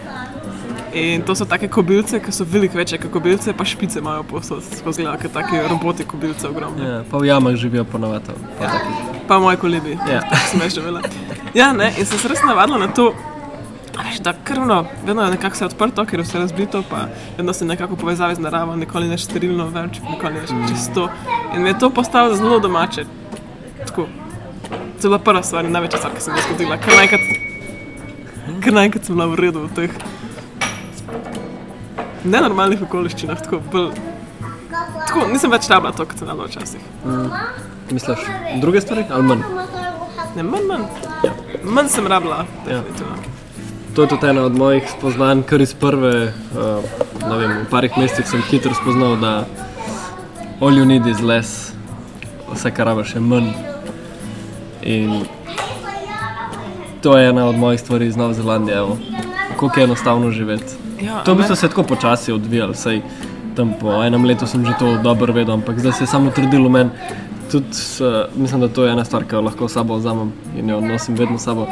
In 0.95 1.22
to 1.27 1.36
so 1.36 1.44
take 1.45 1.68
kobilce, 1.68 2.19
ki 2.24 2.31
so 2.31 2.45
veliko 2.48 2.77
večje 2.77 2.98
kot 2.98 3.12
kobilce, 3.12 3.54
pa 3.54 3.66
špice 3.66 4.00
imajo 4.00 4.24
posod, 4.24 4.63
skozi 4.80 5.04
gleda, 5.04 5.18
kot 5.18 5.33
taki 5.33 5.60
roboti 5.69 6.06
kobilce 6.07 6.48
ogromne. 6.48 6.86
Ja, 6.88 7.01
pa 7.12 7.18
v 7.19 7.27
jamah 7.27 7.56
živijo 7.60 7.84
ponovadi. 7.84 8.32
Pa 8.60 8.70
takih. 8.72 8.96
Pa 9.27 9.39
moji 9.39 9.58
kolibi, 9.58 9.98
Ja. 10.12 10.22
sem 10.51 10.62
jaz 10.62 10.74
živela. 10.75 11.01
Ja, 11.53 11.74
ne, 11.74 11.91
in 12.00 12.05
sem 12.05 12.20
se 12.20 12.27
res 12.27 12.39
navadila 12.48 12.77
na 12.77 12.88
to, 12.88 13.10
veš, 14.03 14.19
da 14.19 14.33
krvno, 14.43 14.85
vedno 15.05 15.23
je 15.23 15.31
nekako 15.31 15.55
se 15.55 15.65
odprto, 15.65 16.05
ker 16.05 16.19
je 16.19 16.23
vse 16.23 16.39
razbito, 16.39 16.83
pa 16.89 17.07
vedno 17.37 17.53
si 17.53 17.65
nekako 17.65 17.95
v 17.95 17.97
povezavi 17.97 18.35
z 18.35 18.39
naravo, 18.39 18.75
nikoli 18.75 19.07
ne 19.07 19.17
sterilno 19.17 19.67
več, 19.67 19.99
nikoli 20.09 20.33
ne 20.33 20.67
čisto. 20.67 21.09
In 21.55 21.61
mi 21.61 21.69
je 21.69 21.79
to 21.79 21.89
postalo 21.89 22.35
zelo 22.35 22.59
domače. 22.59 23.05
Tako. 23.85 24.07
To 25.01 25.07
je 25.07 25.09
bila 25.09 25.19
prva 25.19 25.43
stvar 25.43 25.65
in 25.65 25.71
največja 25.71 25.99
stvar, 25.99 26.13
ki 26.15 26.21
se 26.21 26.31
mi 26.31 26.37
je 26.37 26.43
zgodila. 26.49 26.77
Ker 26.77 26.95
naenkrat, 26.97 27.21
ker 28.63 28.73
naenkrat 28.73 29.05
sem 29.05 29.15
bila 29.15 29.27
v 29.27 29.39
redu 29.39 29.65
v 29.67 29.73
teh 29.75 29.91
nenormalnih 32.25 32.81
okoliščinah, 32.87 33.41
tako 33.45 33.61
bolj. 33.71 33.91
Tako, 35.05 35.27
nisem 35.31 35.51
več 35.53 35.69
rabila 35.69 35.93
to, 35.95 36.07
kot 36.09 36.19
sem 36.19 36.27
rabila 36.27 36.49
včasih. 36.49 36.81
Misliš, 37.91 38.25
druge 38.63 38.81
stvari 38.81 39.05
ali 39.13 39.29
manj? 39.29 39.45
Ne, 40.35 40.43
manj, 40.43 40.65
manj. 40.71 40.87
Manj 41.63 41.93
sem 41.93 42.07
rabila, 42.07 42.45
Ja. 42.69 42.81
To 43.95 44.01
je 44.01 44.07
tudi 44.07 44.27
ena 44.27 44.43
od 44.43 44.57
mojih 44.57 44.83
spoznanj, 44.97 45.41
kar 45.47 45.61
iz 45.61 45.73
prve, 45.73 46.33
uh, 46.51 47.29
ne 47.29 47.37
vem, 47.37 47.51
v 47.63 47.69
parih 47.71 47.93
mesecih 47.97 48.27
sem 48.27 48.41
hitro 48.49 48.73
spoznal, 48.75 49.15
da 49.15 49.45
all 50.59 50.75
you 50.75 50.83
need 50.85 51.07
is 51.07 51.21
less, 51.23 51.71
vse 52.51 52.71
kar 52.75 52.91
rabiš 52.91 53.15
je 53.15 53.21
manj. 53.21 53.53
In 54.83 55.23
to 57.01 57.17
je 57.17 57.29
ena 57.29 57.45
od 57.47 57.55
mojih 57.55 57.79
stvari 57.79 58.07
iz 58.07 58.17
Nove 58.17 58.33
Zelandije, 58.33 58.77
evo. 58.77 58.97
kako 59.59 59.79
je 59.79 59.83
enostavno 59.83 60.31
živeti. 60.31 60.75
Ja, 61.01 61.23
To 61.23 61.33
v 61.33 61.37
bistvu 61.37 61.55
se 61.55 61.65
je 61.65 61.69
tako 61.69 61.83
počasi 61.83 62.31
odvijalo, 62.31 62.73
sej 62.73 63.01
tam 63.55 63.73
po 63.79 64.03
enem 64.03 64.25
letu 64.25 64.47
sem 64.47 64.65
že 64.65 64.73
to 64.79 64.97
dobro 65.03 65.33
vedel, 65.33 65.53
ampak 65.53 65.79
zdaj 65.79 65.91
se 65.91 66.03
je 66.03 66.07
samo 66.07 66.29
utrdilo 66.29 66.69
meni. 66.69 66.89
Tudi, 67.51 67.67
uh, 68.01 68.35
mislim, 68.35 68.61
da 68.61 68.67
to 68.67 68.85
je 68.85 68.91
ena 68.91 69.05
stvar, 69.05 69.23
ki 69.23 69.35
jo 69.35 69.41
lahko 69.41 69.67
sabo 69.67 69.95
vzamem 69.95 70.33
in 70.57 70.69
jo 70.69 70.81
nosim 70.81 71.15
vedno 71.15 71.37
sabo. 71.39 71.61
Je, 71.61 71.67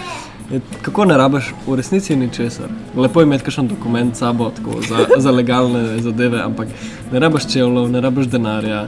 kako 0.81 1.05
ne 1.05 1.17
rabiš 1.17 1.53
v 1.67 1.75
resnici 1.75 2.15
ničesar? 2.15 2.69
Lepo 2.95 3.21
je 3.21 3.23
imeti 3.23 3.43
kakšen 3.43 3.67
dokument 3.67 4.15
s 4.15 4.19
sabo 4.19 4.49
tako, 4.49 4.81
za, 4.81 5.05
za 5.17 5.31
legalne 5.31 5.99
zadeve, 6.01 6.41
ampak 6.41 6.67
ne 7.11 7.19
rabiš 7.19 7.47
čevljev, 7.53 7.91
ne 7.91 8.01
rabiš 8.01 8.27
denarja, 8.27 8.87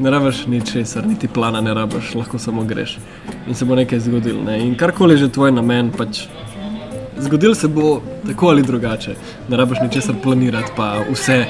ne 0.00 0.10
rabiš 0.10 0.46
ničesar, 0.46 1.06
niti 1.06 1.28
plana 1.28 1.60
ne 1.60 1.74
rabiš, 1.74 2.14
lahko 2.14 2.38
samo 2.38 2.64
greš 2.64 2.98
in 3.48 3.54
se 3.54 3.64
bo 3.64 3.74
nekaj 3.74 4.00
zgodilo. 4.00 4.44
Ne? 4.44 4.60
In 4.66 4.74
karkoli 4.74 5.16
že 5.16 5.28
tvoj 5.28 5.52
namen, 5.52 5.90
pač 5.96 6.26
Zgodil 7.20 7.54
se 7.54 7.68
bo 7.68 8.00
tako 8.26 8.48
ali 8.48 8.62
drugače. 8.62 9.14
Ne 9.48 9.56
rabiš 9.56 9.78
ničesar 9.82 10.14
planirati, 10.22 10.72
pa 10.76 11.04
vse 11.12 11.44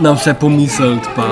na 0.00 0.12
vse 0.12 0.34
pomisliti, 0.34 1.08
pa 1.16 1.26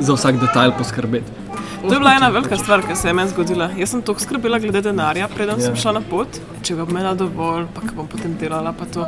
za 0.00 0.12
vsak 0.12 0.40
detajl 0.40 0.72
poskrbeti. 0.78 1.32
To 1.80 1.92
je 1.94 1.98
bila 1.98 2.12
ena 2.14 2.28
velika 2.28 2.56
stvar, 2.56 2.82
ki 2.82 2.96
se 2.96 3.08
je 3.08 3.12
meni 3.14 3.30
zgodila. 3.30 3.70
Jaz 3.76 3.90
sem 3.90 4.02
toliko 4.02 4.20
skrbela 4.20 4.58
glede 4.58 4.80
denarja, 4.82 5.28
preden 5.28 5.56
Ja. 5.58 5.64
sem 5.64 5.76
šla 5.76 5.92
na 5.92 6.00
pot, 6.00 6.28
če 6.62 6.74
ga 6.74 6.84
bom 6.84 6.92
imela 6.92 7.14
dovolj, 7.14 7.66
pa 7.74 7.80
kaj 7.80 7.94
bom 7.96 8.06
potem 8.06 8.34
delala. 8.36 8.72
Pa, 8.72 8.84
to. 8.84 9.06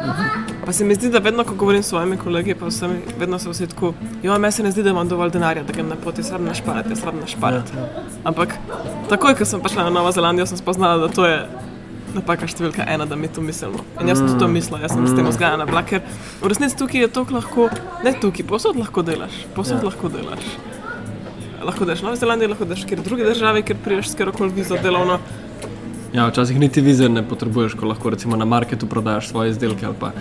pa 0.64 0.72
se 0.72 0.84
mi 0.84 0.94
zdi, 0.94 1.10
da 1.10 1.18
vedno, 1.18 1.44
ko 1.44 1.54
govorim 1.54 1.82
s 1.82 1.86
svojimi 1.88 2.16
kolegi, 2.16 2.54
pa 2.54 2.66
vsemi, 2.66 3.02
vedno 3.18 3.38
so 3.38 3.50
vsi 3.50 3.66
tako, 3.66 3.92
jo, 4.22 4.38
meni 4.38 4.52
se 4.52 4.62
ne 4.62 4.70
zdi, 4.70 4.82
da 4.82 4.90
imam 4.90 5.08
dovolj 5.08 5.30
denarja, 5.30 5.62
da 5.62 5.72
grem 5.72 5.88
na 5.88 5.96
pot, 5.96 6.18
jaz 6.18 6.30
rabim 6.32 6.46
našparati, 6.46 6.88
jaz 6.88 7.04
rabim 7.04 7.20
našparati. 7.20 7.72
Ampak 8.24 8.56
takoj, 9.08 9.34
ko 9.34 9.44
sem 9.44 9.60
prišla 9.60 9.84
na 9.84 9.90
Novo 9.90 10.12
Zelandijo, 10.12 10.46
sem 10.46 10.56
spoznala, 10.56 10.96
da 10.96 11.12
to 11.12 11.26
je 11.26 11.44
napaka 12.14 12.46
številka 12.46 12.84
ena, 12.88 13.04
da 13.06 13.16
mi 13.16 13.28
to 13.28 13.40
mislimo. 13.40 13.84
In 14.00 14.08
jaz 14.08 14.18
sem 14.18 14.26
tudi 14.28 14.38
to 14.40 14.48
mislila, 14.48 14.80
jaz 14.80 14.92
sem 14.92 15.06
s 15.06 15.14
tem 15.16 15.26
vzgajana 15.28 15.66
bila, 15.66 15.82
ker 15.82 16.00
v 16.40 16.48
resnici 16.48 16.76
tukaj 16.76 17.00
je 17.00 17.08
to 17.08 17.26
lahko, 17.30 17.68
ne 18.04 18.12
tukaj, 18.20 18.46
posod 18.48 18.76
lahko 18.76 19.02
delaš, 19.02 19.44
posod 19.54 19.80
Ja. 19.80 19.84
lahko 19.88 20.08
delaš. 20.08 20.44
Lahko 21.64 21.84
daš 21.84 22.02
Novi 22.02 22.16
Zelandiji, 22.16 22.48
lahko 22.48 22.64
daš 22.64 22.84
kjer 22.84 23.00
druge 23.00 23.24
države, 23.24 23.62
kjer 23.62 23.78
priješ 23.84 24.08
s 24.08 24.14
kjerkoli 24.14 24.52
vizo 24.52 24.76
delovno. 24.82 25.18
Ja, 26.12 26.26
včasih 26.28 26.60
niti 26.60 26.80
vize 26.80 27.08
ne 27.08 27.22
potrebuješ, 27.28 27.74
ko 27.74 27.86
lahko 27.86 28.10
recimo 28.10 28.36
na 28.36 28.44
marketu 28.44 28.86
prodajaš 28.86 29.28
svoje 29.28 29.50
izdelke 29.50 29.86
ali 29.86 29.94
pa 30.00 30.12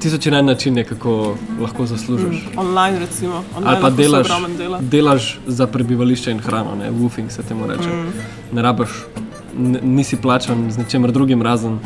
tisoč 0.00 0.26
in 0.26 0.34
en 0.34 0.46
način 0.46 0.78
je, 0.78 0.84
kako 0.84 1.36
lahko 1.60 1.86
zaslužiš. 1.86 2.44
Online, 2.56 2.98
recimo, 2.98 3.44
online 3.56 3.70
Ali 3.70 3.82
pa 3.82 3.90
delaš, 3.90 4.28
dela. 4.58 4.78
delaš 4.80 5.38
za 5.46 5.66
prebivališče 5.66 6.30
in 6.30 6.38
hrano, 6.38 6.74
ne? 6.74 6.90
woofing 6.90 7.30
se 7.30 7.42
temu 7.42 7.66
reče. 7.66 7.88
Mm. 7.88 8.56
Ne 8.56 8.62
rabiš, 8.62 8.88
nisi 9.82 10.16
plačan 10.16 10.70
z 10.70 10.78
ničemer 10.78 11.12
drugim, 11.12 11.42
razen 11.42 11.78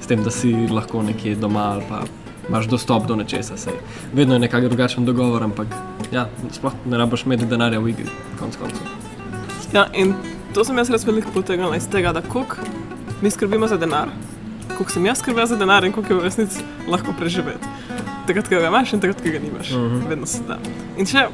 s 0.00 0.06
tem, 0.06 0.22
da 0.22 0.30
si 0.30 0.52
lahko 0.70 1.02
nekje 1.02 1.34
doma 1.34 1.60
ali 1.60 1.82
pa 1.88 2.02
imaš 2.48 2.66
dostop 2.66 3.06
do 3.06 3.16
nečesa. 3.16 3.56
Sej. 3.56 3.72
Vedno 4.12 4.34
je 4.34 4.38
nekako 4.38 4.68
drugačen 4.68 5.04
dogovor, 5.04 5.42
ampak 5.42 5.66
ja, 6.12 6.28
sploh 6.52 6.72
ne 6.86 6.98
rabiš 6.98 7.26
imeti 7.26 7.46
denarja 7.46 7.80
v 7.80 7.88
igri, 7.94 8.10
konc 8.40 8.56
koncev. 8.56 8.86
Ja, 9.72 9.86
in 9.94 10.14
to 10.54 10.64
sem 10.64 10.76
jaz 10.78 10.90
res 10.90 11.06
veliko 11.06 11.32
potegnila 11.32 11.76
iz 11.76 11.88
tega, 11.88 12.12
da 12.12 12.22
koliko 12.22 12.56
mi 13.22 13.30
skrbimo 13.30 13.68
za 13.68 13.76
denar, 13.76 14.10
koliko 14.76 14.92
sem 14.92 15.06
jaz 15.06 15.22
skrbela 15.22 15.46
za 15.46 15.56
denar 15.56 15.84
in 15.84 15.92
koliko 15.92 16.12
je 16.12 16.18
v 16.18 16.24
resnici 16.24 16.64
lahko 16.88 17.14
preživeti. 17.18 17.70
Takrat, 18.26 18.48
ko 18.48 18.60
ga 18.60 18.68
imaš 18.68 18.92
in 18.92 19.00
takrat, 19.00 19.22
ko 19.22 19.32
ga 19.32 19.38
nimaš. 19.38 19.70
Uh 19.70 19.78
-huh. 19.78 20.08
Vedno 20.08 20.26
se 20.26 20.42
da. 20.48 20.58
In 20.98 21.06
še, 21.06 21.26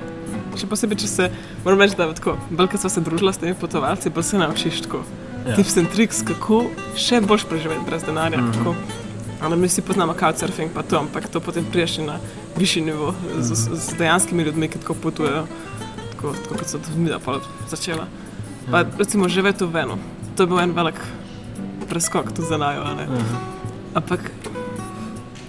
še 0.57 0.67
posebej, 0.67 0.99
če 0.99 1.07
se, 1.07 1.31
moram 1.65 1.81
reči, 1.81 1.97
da 1.97 2.12
tako, 2.15 2.37
bolj 2.50 2.69
kot 2.69 2.81
smo 2.81 2.91
se 2.91 3.00
družila 3.00 3.33
s 3.33 3.38
temi 3.38 3.55
potovalci, 3.55 4.11
pa 4.11 4.23
se 4.23 4.38
naučiš 4.38 4.81
tako. 4.81 5.03
Ja. 5.49 5.57
Tips 5.57 5.77
in 5.77 5.87
triks, 5.87 6.23
kako 6.23 6.65
še 6.97 7.21
boljš 7.21 7.45
preživeti 7.45 7.81
brez 7.87 8.03
denarja. 8.05 8.38
Uh 8.38 8.45
-huh. 8.45 8.75
Ali 9.42 9.57
mi 9.57 9.68
vsi 9.68 9.83
poznamo 9.83 10.14
couchsurfing, 10.18 10.73
pa 10.75 10.83
to, 10.83 10.99
ampak 10.99 11.28
to 11.28 11.40
potem 11.40 11.64
priješ 11.64 11.99
na 11.99 12.18
višji 12.57 12.83
nivo 12.83 13.14
z, 13.38 13.54
z, 13.54 13.75
z 13.75 13.95
dejanskimi 13.99 14.42
ljudmi, 14.42 14.68
ki 14.68 14.78
tako 14.78 14.95
potujejo, 14.95 15.47
tako, 16.11 16.33
tako 16.42 16.59
kot 16.59 16.68
so 16.68 16.78
tudi 16.78 16.99
mi 16.99 17.11
da 17.11 17.18
pol 17.18 17.40
začela. 17.71 18.09
Pa 18.71 18.83
recimo 18.99 19.28
živeti 19.28 19.64
v 19.64 19.71
Venu, 19.73 19.99
to 20.37 20.42
je 20.42 20.47
bil 20.47 20.61
en 20.61 20.75
velik 20.75 20.99
preskok 21.88 22.33
tudi 22.33 22.49
za 22.49 22.59
najo, 22.59 22.83
a 22.83 22.95
ne. 22.95 23.07
Ampak 23.95 24.30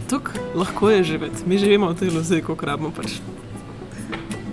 tukaj 0.09 0.37
lahko 0.55 0.89
je 0.89 1.03
živeti, 1.03 1.43
mi 1.45 1.57
živimo 1.57 1.89
v 1.89 1.97
tej 1.99 2.13
iluziji, 2.13 2.45
kot 2.45 2.63
rabimo 2.63 2.91
pač. 2.91 3.17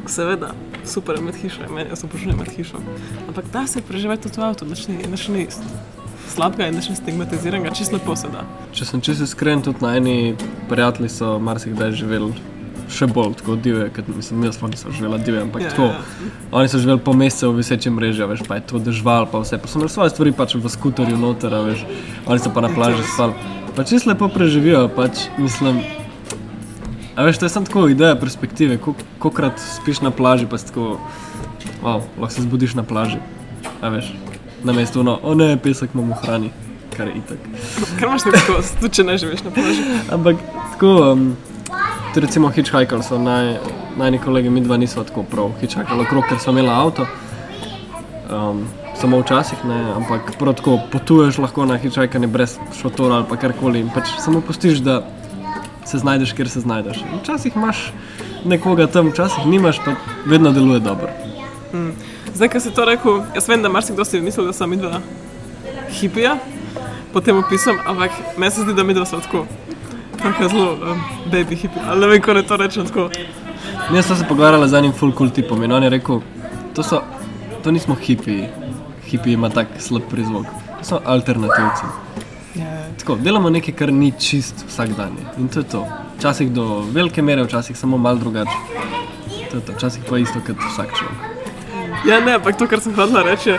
Seveda, 0.06 0.54
super 0.84 1.16
je 1.16 1.22
med 1.22 1.36
hišo, 1.36 1.68
meni 1.70 1.90
jaz 1.90 2.04
obožujem 2.04 2.38
med 2.38 2.50
hišo. 2.56 2.80
Ampak 3.28 3.44
da 3.52 3.66
se 3.66 3.82
preživeti 3.82 4.28
tudi 4.28 4.40
v 4.40 4.44
avtu, 4.48 4.64
nič 4.64 4.88
ni, 4.88 5.04
ni 5.04 5.46
slabega 6.28 6.66
in 6.68 6.74
nič 6.74 6.88
ni 6.90 6.96
stigmatiziranega, 6.96 7.70
čisto 7.74 7.96
lepo 7.96 8.16
se 8.16 8.28
da. 8.32 8.44
Če 8.72 8.84
sem 8.84 9.00
čisto 9.00 9.24
iskren, 9.24 9.62
tudi 9.62 9.82
najni 9.84 10.34
prijatelji 10.68 11.08
so 11.10 11.38
marsikdaj 11.38 11.92
živeli 11.92 12.32
še 12.86 13.08
bolj 13.10 13.32
tako 13.40 13.56
divje, 13.58 13.88
kot 13.90 14.06
mislim, 14.08 14.44
jaz 14.46 14.54
sploh 14.54 14.70
nisem 14.70 14.92
živela 14.94 15.18
divje, 15.18 15.40
ampak 15.42 15.62
Ja, 15.62 15.70
tako. 15.74 15.88
ja, 15.90 16.30
Oni 16.52 16.68
so 16.70 16.78
živeli 16.78 17.00
po 17.02 17.12
mesecu 17.12 17.50
v 17.50 17.58
visečem 17.58 17.96
mrežju, 17.98 18.28
veš, 18.30 18.44
pa 18.46 18.60
je 18.60 18.62
to 18.62 18.78
dežval, 18.78 19.26
pa 19.26 19.40
vse. 19.42 19.58
Pa 19.58 19.66
so 19.66 19.80
imeli 19.80 19.90
svoje 19.90 20.10
stvari 20.10 20.30
pač 20.32 20.54
v 20.54 20.70
skuterju 20.70 21.18
noter, 21.18 21.50
veš, 21.50 21.82
oni 22.26 22.38
so 22.38 22.52
pa 22.54 22.62
na 22.62 22.70
plaži 22.70 23.02
spali. 23.10 23.34
Pa 23.74 23.82
čisto 23.82 24.08
lepo 24.08 24.28
preživijo, 24.30 24.86
pač 24.88 25.26
mislim. 25.36 25.82
A 27.16 27.24
veš, 27.26 27.40
to 27.40 27.46
je 27.46 27.50
samo 27.50 27.66
tako 27.66 27.88
ideja 27.88 28.14
perspektive, 28.14 28.78
koliko 28.78 29.30
krat 29.30 29.58
spiš 29.58 30.00
na 30.00 30.10
plaži, 30.10 30.46
pa 30.46 30.54
si 30.54 30.70
tako, 30.70 31.00
wow, 31.82 32.06
lahko 32.14 32.30
se 32.30 32.46
zbudiš 32.46 32.78
na 32.78 32.84
plaži. 32.84 33.18
A 33.82 33.88
veš, 33.90 34.12
na 34.66 34.72
mestu, 34.72 35.02
no, 35.06 35.18
o 35.22 35.34
ne, 35.34 35.54
pesek 35.62 35.94
imamo 35.94 36.14
v 36.14 36.24
hrani, 36.24 36.50
kar 36.96 37.08
je 37.08 37.20
itak. 37.20 37.50
Ker 37.98 38.08
imaš 38.08 38.24
tako, 38.26 38.56
tudi 38.80 38.94
če 38.98 39.04
ne 39.06 39.18
živiš 39.22 39.44
na 39.46 39.52
plaži. 39.54 39.84
Ampak 40.16 40.40
tako, 40.72 40.94
um, 41.12 41.28
tudi 42.14 42.26
recimo 42.26 42.50
hitchhiker 42.50 43.04
so 43.06 43.20
naj, 43.22 43.56
najni 44.00 44.18
kolegi, 44.22 44.50
mi 44.50 44.64
dva 44.64 44.80
nismo 44.80 45.04
tako 45.06 45.22
prav 45.30 45.54
hitchhiker 45.60 46.02
okrog, 46.06 46.26
ker 46.28 46.42
smo 46.42 46.56
imeli 46.56 46.72
avto. 46.72 47.06
Um, 48.26 48.64
samo 48.98 49.20
včasih 49.20 49.60
ne, 49.68 49.78
ampak 49.94 50.32
prav 50.40 50.56
tako 50.58 50.80
potuješ 50.92 51.38
lahko 51.44 51.66
na 51.68 51.76
hitchhikerni 51.78 52.26
brez 52.26 52.56
šotora 52.80 53.20
ali 53.20 53.28
pa 53.28 53.36
karkoli 53.36 53.84
in 53.84 53.90
pač 53.94 54.16
samo 54.18 54.40
pustiš, 54.40 54.80
da 54.82 55.02
se 55.86 55.98
znajdeš, 56.02 56.32
kjer 56.34 56.48
se 56.50 56.60
znajdeš. 56.60 57.04
Včasih 57.20 57.56
imaš 57.56 57.92
nekoga 58.44 58.86
tam, 58.86 59.12
včasih 59.12 59.46
nimaš, 59.46 59.78
pa 59.84 59.94
vedno 60.26 60.50
deluje 60.52 60.80
dobro. 60.80 61.12
Zdaj, 62.36 62.48
ko 62.52 62.60
si 62.60 62.70
to 62.70 62.84
rekel, 62.84 63.22
jaz 63.34 63.46
vem, 63.48 63.62
da 63.64 63.68
marsikdo 63.72 64.04
si 64.04 64.20
misli, 64.20 64.44
da 64.44 64.52
sem 64.52 64.68
midva 64.68 64.98
hipija 65.96 66.34
po 67.12 67.20
tem 67.24 67.38
opisom, 67.40 67.78
ampak 67.88 68.12
meni 68.36 68.52
se 68.52 68.64
zdi, 68.64 68.74
da 68.76 68.84
midva 68.84 69.06
smo 69.08 69.22
tako. 69.24 69.46
Tako 70.20 70.48
zelo 70.48 70.66
um, 70.74 71.00
baby 71.32 71.56
hipi, 71.56 71.80
ali 71.88 72.00
ne 72.00 72.10
vem, 72.10 72.20
kako 72.20 72.34
naj 72.36 72.42
to 72.46 72.56
rečem 72.60 72.86
tako. 72.86 73.06
Mi 73.90 74.02
smo 74.02 74.16
se 74.16 74.26
pogovarjali 74.28 74.68
z 74.68 74.76
enim 74.78 74.92
full 74.92 75.14
cool 75.16 75.30
tipom 75.30 75.62
in 75.64 75.72
on 75.72 75.82
je 75.82 75.90
rekel, 75.90 76.20
to, 76.74 76.82
so, 76.82 77.00
to 77.64 77.72
nismo 77.72 77.94
hipiji, 77.94 78.48
hipiji 79.06 79.34
ima 79.34 79.48
tak 79.48 79.72
slab 79.78 80.04
prizvok, 80.10 80.44
to 80.78 80.84
so 80.84 81.00
alternativci. 81.04 81.88
Ja, 82.54 82.82
Tako, 82.98 83.16
delamo 83.16 83.50
nekaj, 83.50 83.74
kar 83.74 83.92
ni 83.92 84.10
čist 84.12 84.66
vsak 84.68 84.92
dan. 84.98 85.16
In 85.38 85.48
to 85.48 85.64
je 85.64 85.70
to. 85.72 85.86
Včasih 86.18 86.52
do 86.52 86.84
velike 86.92 87.22
mere, 87.22 87.44
včasih 87.48 87.78
samo 87.78 87.96
malo 87.96 88.20
drugače. 88.20 88.60
To 89.50 89.56
je 89.56 89.62
to. 89.62 89.72
Včasih 89.72 90.04
pa 90.10 90.18
isto 90.18 90.44
kot 90.46 90.60
vsak 90.72 90.92
človek. 90.98 91.35
Ja 92.04 92.20
ne, 92.20 92.36
ampak 92.36 92.58
to, 92.58 92.68
kar 92.70 92.80
sem 92.80 92.94
hodila 92.94 93.22
reči, 93.26 93.56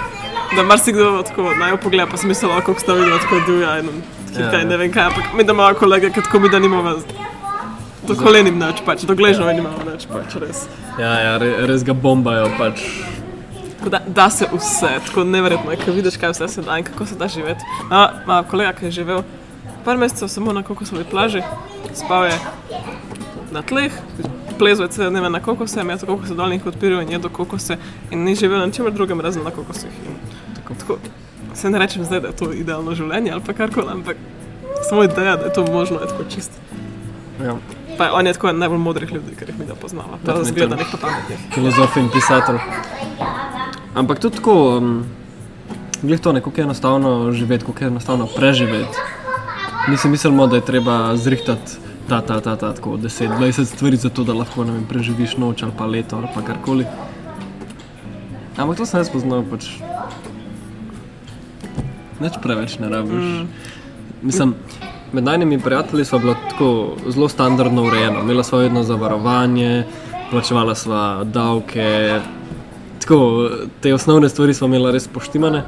da 0.56 0.64
marsikdo 0.64 1.24
tako 1.28 1.54
naj 1.60 1.78
pogleda, 1.84 2.10
pa 2.12 2.18
sem 2.18 2.30
mislila, 2.32 2.62
kako 2.62 2.80
sta 2.80 2.94
videla 2.94 3.20
tako 3.24 3.42
divja 3.48 3.80
in 3.80 3.90
hita 4.38 4.54
Ja, 4.54 4.62
in 4.62 4.70
ne 4.72 4.78
vem 4.78 4.92
kaj, 4.94 5.10
ampak 5.12 5.34
mi 5.34 5.44
da 5.44 5.54
imamo 5.54 5.76
kolege, 5.80 6.12
ki 6.14 6.22
tako 6.22 6.40
mi 6.40 6.50
da 6.50 6.60
nimamo. 6.60 6.96
Do 8.08 8.16
kolenim 8.16 8.60
neč, 8.60 8.84
pač, 8.86 9.04
do 9.04 9.16
gležnjov 9.18 9.50
nimamo 9.52 9.84
neč, 9.90 10.06
pač 10.08 10.38
res. 10.40 10.68
Ja, 11.00 11.14
ja 11.20 11.34
re, 11.42 11.50
res 11.68 11.84
ga 11.84 11.96
bombajo. 11.98 12.48
Pač. 12.60 12.84
Da, 13.88 14.00
da 14.08 14.30
se 14.34 14.48
vse, 14.52 14.94
tako 15.08 15.24
neverjetno 15.28 15.72
je, 15.74 15.80
ko 15.82 15.96
vidiš, 15.96 16.18
kaj 16.20 16.34
vse 16.36 16.48
se 16.52 16.64
da 16.66 16.78
in 16.80 16.88
kako 16.88 17.06
se 17.06 17.18
da 17.20 17.28
živeti. 17.32 17.66
Ma, 17.90 18.08
ma 18.28 18.40
kolega, 18.48 18.74
ki 18.78 18.88
je 18.88 19.00
živel 19.02 19.24
par 19.86 19.98
mesecev 19.98 20.28
samo 20.28 20.54
na 20.54 20.64
kokosovi 20.68 21.06
plaži, 21.08 21.44
spal 21.96 22.26
je 22.28 22.40
na 23.52 23.62
tleh, 23.64 23.94
plezel 24.58 24.86
je 24.86 24.92
cele 24.92 25.10
dneve 25.10 25.30
na 25.30 25.40
kokose, 25.40 25.82
imel 25.82 25.98
je 26.02 26.06
kokose 26.06 26.36
dolnih 26.36 26.66
odpirov 26.66 27.02
in 27.02 27.12
jedel 27.12 27.30
kokose 27.30 27.78
in 28.12 28.24
ni 28.24 28.36
živel 28.36 28.60
na 28.60 28.72
čemer 28.72 28.94
drugem 28.94 29.22
razen 29.22 29.44
na 29.44 29.52
kokosih. 29.52 29.92
In 30.08 30.16
Tako, 30.56 30.74
tako, 30.80 30.98
se 31.54 31.70
ne 31.70 31.80
rečem 31.80 32.04
zdaj, 32.04 32.20
da 32.20 32.28
je 32.28 32.36
to 32.36 32.52
idealno 32.54 32.96
življenje 32.96 33.32
ali 33.32 33.42
pa 33.46 33.54
karkoli, 33.54 33.88
ampak 33.92 34.18
samo 34.90 35.04
ideja, 35.04 35.36
da 35.36 35.46
je 35.46 35.54
to 35.54 35.66
možno, 35.72 36.00
je 36.02 36.08
tako 36.08 36.24
čisto. 36.30 36.54
Ja. 37.44 37.56
Pa 37.98 38.12
on 38.14 38.28
je 38.28 38.34
tako 38.34 38.50
en 38.50 38.60
najbolj 38.60 38.78
modrih 38.78 39.12
ljudi, 39.14 39.36
ker 39.40 39.50
jih 39.50 39.60
mi 39.60 39.66
da 39.66 39.76
poznava. 39.76 40.20
Pa 40.26 40.34
Definitivno. 40.34 40.52
zgleda 40.54 40.76
nekaj 40.76 41.00
pametnih. 41.02 41.40
Filozof 41.54 41.98
in 41.98 42.10
pisatelj. 42.14 42.60
Ampak 43.96 44.20
tudi 44.20 44.36
tako, 44.36 44.78
um, 44.78 45.06
glej 46.02 46.18
to, 46.18 46.34
kako 46.34 46.52
je 46.58 46.64
enostavno 46.64 47.32
živeti, 47.32 47.66
kako 47.66 47.84
je 47.84 47.88
enostavno 47.88 48.28
preživeti. 48.36 48.98
Mi 49.88 49.98
si 49.98 50.10
mislimo, 50.10 50.48
da 50.48 50.56
je 50.56 50.66
treba 50.66 51.16
zrihtati 51.16 51.87
ta, 52.10 52.22
ta, 52.22 52.40
ta, 52.42 52.56
ta, 52.56 52.74
tako 52.74 52.98
10-20 52.98 53.66
stvari 53.66 53.98
za 53.98 54.10
to, 54.10 54.24
da 54.24 54.34
lahko 54.34 54.64
vem, 54.64 54.86
preživiš 54.90 55.38
noč 55.38 55.64
ali 55.64 55.72
pa 55.78 55.86
leto 55.86 56.18
ali 56.18 56.28
pa 56.36 56.42
karkoli. 56.42 56.86
Ampak 58.58 58.78
to 58.78 58.86
sem 58.86 59.00
jaz 59.00 59.10
poznal, 59.14 59.44
pač. 59.46 59.68
Nič 62.18 62.40
preveč 62.42 62.80
ne 62.82 62.90
rabiš. 62.90 63.26
Mm. 63.26 63.48
Mislim, 64.22 64.56
med 65.14 65.24
najnimi 65.24 65.60
prijatelji 65.60 66.06
smo 66.06 66.20
bila 66.20 66.34
tako 66.50 66.96
zelo 67.08 67.30
standardno 67.30 67.84
urejena. 67.84 68.24
Imela 68.24 68.44
sva 68.44 68.64
vedno 68.64 68.84
zavarovanje, 68.84 69.84
plačevala 70.32 70.76
sva 70.76 71.24
davke. 71.24 72.20
Tako, 73.00 73.50
te 73.82 73.94
osnovne 73.94 74.30
stvari 74.30 74.54
smo 74.54 74.68
imeli 74.68 74.96
res 74.96 75.08
poštimane. 75.08 75.64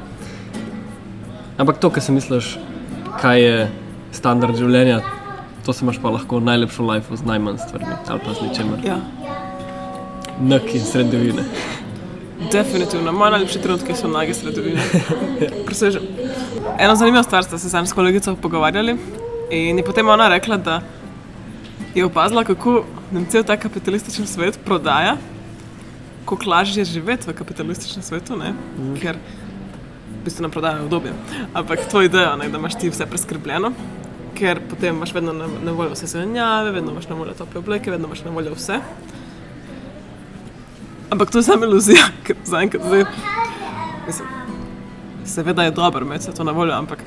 Ampak 1.58 1.78
to, 1.78 1.90
kar 1.90 2.02
si 2.02 2.12
misliš, 2.12 2.56
kaj 3.20 3.42
je 3.44 3.56
standard 4.12 4.56
življenja, 4.56 5.00
to 5.70 5.74
se 5.74 5.84
imaš 5.84 5.98
pa 6.02 6.10
lahko 6.10 6.40
najlepšo 6.40 6.82
life 6.82 7.16
z 7.16 7.22
najmanj 7.24 7.58
stvarmi 7.58 7.94
ali 8.08 8.20
pa 8.24 8.32
z 8.34 8.42
ničemer. 8.42 8.78
Ja. 8.84 8.96
Nek 10.42 10.74
in 10.74 10.82
sredovine. 10.84 11.44
Definitivno, 12.52 13.12
moji 13.12 13.30
najljubši 13.30 13.60
trenutki 13.62 13.94
so 13.94 14.08
nagi 14.08 14.34
sredovine. 14.34 14.82
Presežem. 15.66 16.02
Eno 16.78 16.96
zanimivo 16.96 17.22
stvar 17.22 17.44
ste 17.44 17.58
se 17.58 17.70
sam 17.70 17.86
s 17.86 17.92
kolegico 17.92 18.34
pogovarjali 18.36 18.96
in 19.50 19.78
je 19.78 19.84
potem 19.84 20.08
ona 20.08 20.28
rekla, 20.28 20.56
da 20.56 20.80
je 21.94 22.04
opazila, 22.04 22.44
kako 22.44 22.84
nam 23.12 23.26
cel 23.30 23.46
ta 23.46 23.56
kapitalističen 23.56 24.26
svet 24.26 24.58
prodaja 24.64 25.16
koliko 26.24 26.50
lažje 26.50 26.80
je 26.80 26.84
živeti 26.84 27.30
v 27.30 27.34
kapitalističnem 27.34 28.02
svetu, 28.02 28.36
ne? 28.36 28.54
ker 29.00 29.16
v 30.18 30.24
bistvu 30.24 30.42
nam 30.42 30.50
prodajajo 30.50 30.84
obdobje. 30.84 31.12
Ampak 31.54 31.86
to 31.90 32.02
idejo, 32.02 32.36
ne, 32.36 32.48
da 32.48 32.58
imaš 32.58 32.74
ti 32.74 32.90
vse 32.90 33.06
preskrbljeno, 33.06 33.72
ker 34.34 34.60
potem 34.70 34.96
imaš 34.96 35.14
vedno 35.14 35.32
na, 35.32 35.48
na 35.64 35.72
voljo 35.72 35.92
vse 35.92 36.06
zelenjave, 36.06 36.70
vedno 36.70 36.92
imaš 36.92 37.08
na 37.08 37.14
voljo 37.14 37.34
tople 37.34 37.58
obleke, 37.58 37.90
vedno 37.90 38.06
imaš 38.06 38.24
na 38.24 38.30
voljo 38.30 38.54
vse. 38.54 38.80
Ampak 41.10 41.30
to 41.30 41.38
je 41.38 41.42
samo 41.42 41.64
iluzija, 41.64 42.02
ker 42.26 42.36
zaenkrat 42.44 42.82
zdaj. 42.86 43.04
Mislim, 44.06 44.28
seveda 45.24 45.62
je 45.62 45.70
dobro 45.70 46.06
imeti 46.06 46.20
vse 46.20 46.32
to 46.32 46.44
na 46.44 46.52
voljo, 46.52 46.74
ampak 46.74 47.04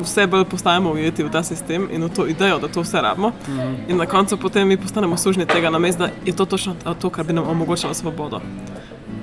vse 0.00 0.26
bolj 0.26 0.44
postajamo 0.44 0.90
ujeti 0.90 1.24
v 1.24 1.30
ta 1.30 1.42
sistem 1.42 1.88
in 1.90 2.04
v 2.04 2.08
to 2.08 2.26
idejo, 2.26 2.58
da 2.58 2.68
to 2.68 2.82
vse 2.82 3.00
rabimo. 3.00 3.28
Mm 3.28 3.58
-hmm. 3.58 3.76
In 3.88 3.96
na 3.96 4.06
koncu 4.06 4.36
potem 4.36 4.68
mi 4.68 4.76
postanemo 4.76 5.16
sužni 5.16 5.46
tega, 5.46 5.70
namesto 5.70 6.06
da 6.06 6.10
je 6.24 6.36
to 6.36 6.44
točno 6.44 6.74
to, 7.00 7.10
kar 7.10 7.24
bi 7.24 7.32
nam 7.32 7.48
omogočalo 7.48 7.94
svobodo. 7.94 8.40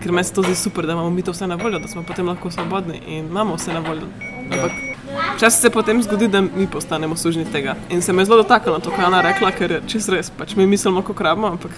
Ker 0.04 0.12
meni 0.12 0.24
se 0.24 0.34
to 0.34 0.42
zdi 0.42 0.56
super, 0.56 0.86
da 0.86 0.94
imamo 0.94 1.10
mi 1.10 1.22
to 1.22 1.32
vse 1.32 1.48
na 1.48 1.56
voljo, 1.56 1.80
da 1.80 1.88
smo 1.88 2.04
potem 2.04 2.28
lahko 2.28 2.52
svobodni 2.52 3.02
in 3.08 3.26
imamo 3.26 3.56
vse 3.56 3.74
na 3.74 3.80
voljo. 3.80 4.08
Ampak 4.52 4.95
včasih 5.36 5.62
se 5.62 5.70
potem 5.70 6.04
zgodi, 6.04 6.28
da 6.28 6.42
mi 6.42 6.68
postanemo 6.68 7.16
sužni 7.16 7.46
tega. 7.52 7.76
In 7.90 8.02
se 8.02 8.14
me 8.14 8.22
je 8.22 8.26
zelo 8.26 8.44
dotaknilo 8.44 8.80
to, 8.80 8.90
kar 8.90 9.00
je 9.00 9.08
ona 9.08 9.22
rekla, 9.22 9.52
ker 9.52 9.82
čist 9.88 10.10
res. 10.10 10.30
Pač 10.30 10.56
mi 10.56 10.68
mislimo, 10.68 11.02
kako 11.02 11.24
rabimo, 11.24 11.48
ampak 11.48 11.72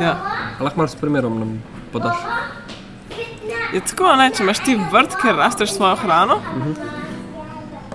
ja. 0.00 0.16
Lahko 0.60 0.78
malo 0.78 0.88
s 0.88 0.98
primerom 0.98 1.38
nam 1.38 1.62
podaš. 1.92 2.16
Je 3.74 3.80
tako, 3.80 4.14
ne, 4.16 4.30
če 4.30 4.44
imaš 4.44 4.62
ti 4.62 4.76
vrt, 4.92 5.16
ker 5.18 5.34
rasteš 5.38 5.74
svojo 5.74 5.96
hrano, 5.96 6.34
uh 6.34 6.66
-huh. 6.66 6.74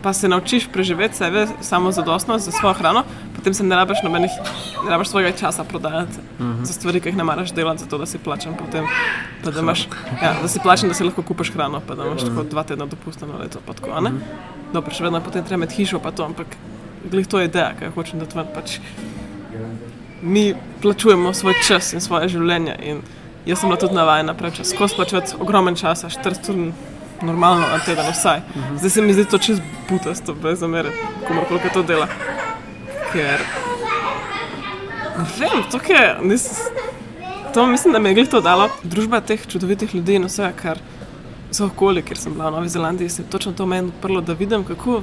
pa 0.01 0.13
se 0.13 0.27
naučiš 0.27 0.67
preživeti 0.67 1.15
sebe 1.15 1.47
samo 1.61 1.91
zadostno 1.91 2.39
za 2.39 2.51
svojo 2.51 2.73
hrano, 2.73 3.03
potem 3.39 3.53
se 3.53 3.63
ne 3.63 3.75
rabiš 3.75 4.03
nobenih, 4.03 4.31
ne 4.83 4.89
rabiš 4.91 5.07
svojega 5.07 5.31
časa 5.37 5.63
prodajati 5.63 6.19
uh 6.39 6.45
-huh. 6.45 6.63
za 6.63 6.73
stvari, 6.73 6.99
ki 6.99 7.09
jih 7.09 7.17
ne 7.17 7.23
maraš 7.23 7.53
delati, 7.53 7.83
zato 7.83 7.97
da 7.97 8.05
si 8.05 8.17
plačen 8.17 8.53
potem. 8.59 8.85
Pa 9.43 9.51
da, 9.51 9.59
imaš, 9.59 9.87
ja, 10.21 10.33
da 10.41 10.47
si 10.47 10.59
plačen, 10.63 10.89
da 10.89 10.95
si 10.95 11.03
lahko 11.03 11.21
kupiš 11.21 11.53
hrano, 11.53 11.81
pa 11.87 11.95
da 11.95 12.05
imaš 12.05 12.21
uh 12.21 12.27
-huh. 12.27 12.35
tako 12.35 12.49
dva 12.49 12.63
tedna 12.63 12.85
dopusta 12.85 13.25
na 13.25 13.37
leto. 13.37 13.59
Pa 13.65 13.73
tako, 13.73 13.89
uh 13.89 13.97
-huh. 13.97 14.19
Dobro, 14.73 14.93
še 14.93 15.03
vedno 15.03 15.21
potem 15.21 15.43
treba 15.43 15.63
imeti 15.63 15.75
hišo, 15.75 15.99
pa 15.99 16.11
to, 16.11 16.25
ampak 16.25 16.47
glih 17.11 17.27
to 17.27 17.39
je 17.39 17.45
ideja, 17.45 17.73
kaj 17.79 17.89
hočem, 17.89 18.19
da 18.19 18.25
to 18.25 18.45
pač. 18.55 18.79
Mi 20.21 20.55
plačujemo 20.81 21.33
svoj 21.33 21.53
čas 21.67 21.93
in 21.93 22.01
svoje 22.01 22.27
življenje. 22.29 22.75
In 22.83 23.01
jaz 23.45 23.59
sem 23.59 23.69
bila 23.69 23.79
tudi 23.79 23.95
navajena 23.95 24.33
preveč, 24.33 24.61
skozi 24.63 24.95
plačati 24.95 25.33
ogromen 25.39 25.75
čas, 25.75 26.03
40 26.03 26.49
ur, 26.49 26.73
normalno, 27.21 27.67
na 27.67 27.79
teden 27.85 28.11
vsaj. 28.11 28.41
Zdaj 28.77 28.89
se 28.89 29.01
mi 29.01 29.13
zdi 29.13 29.25
to 29.25 29.37
čez 29.37 29.59
butasto, 29.89 30.33
brez 30.33 30.59
zamere, 30.59 30.91
komorkoli 31.27 31.59
to 31.73 31.83
dela. 31.83 32.07
Ker. 33.13 33.41
Ne 35.17 35.25
vem, 35.39 35.63
to 35.71 35.79
je. 35.93 36.17
Nis, 36.21 36.49
to 37.53 37.65
mislim, 37.67 37.93
da 37.93 37.99
mi 37.99 38.09
je 38.09 38.15
glih 38.15 38.29
to 38.29 38.41
dalo. 38.41 38.69
Družba 38.83 39.21
teh 39.21 39.47
čudovitih 39.47 39.95
ljudi 39.95 40.19
in 40.19 40.27
vse, 40.29 40.51
kar 40.61 40.79
so 41.51 41.65
okoli, 41.65 42.03
ker 42.05 42.17
sem 42.17 42.33
bila 42.33 42.49
v 42.49 42.59
Novi 42.59 42.69
Zelandiji, 42.69 43.09
se 43.09 43.21
je 43.21 43.29
točno 43.29 43.53
to 43.57 43.65
meni 43.65 43.89
odprlo, 43.89 44.21
da 44.21 44.33
vidim, 44.33 44.63
kako 44.63 45.01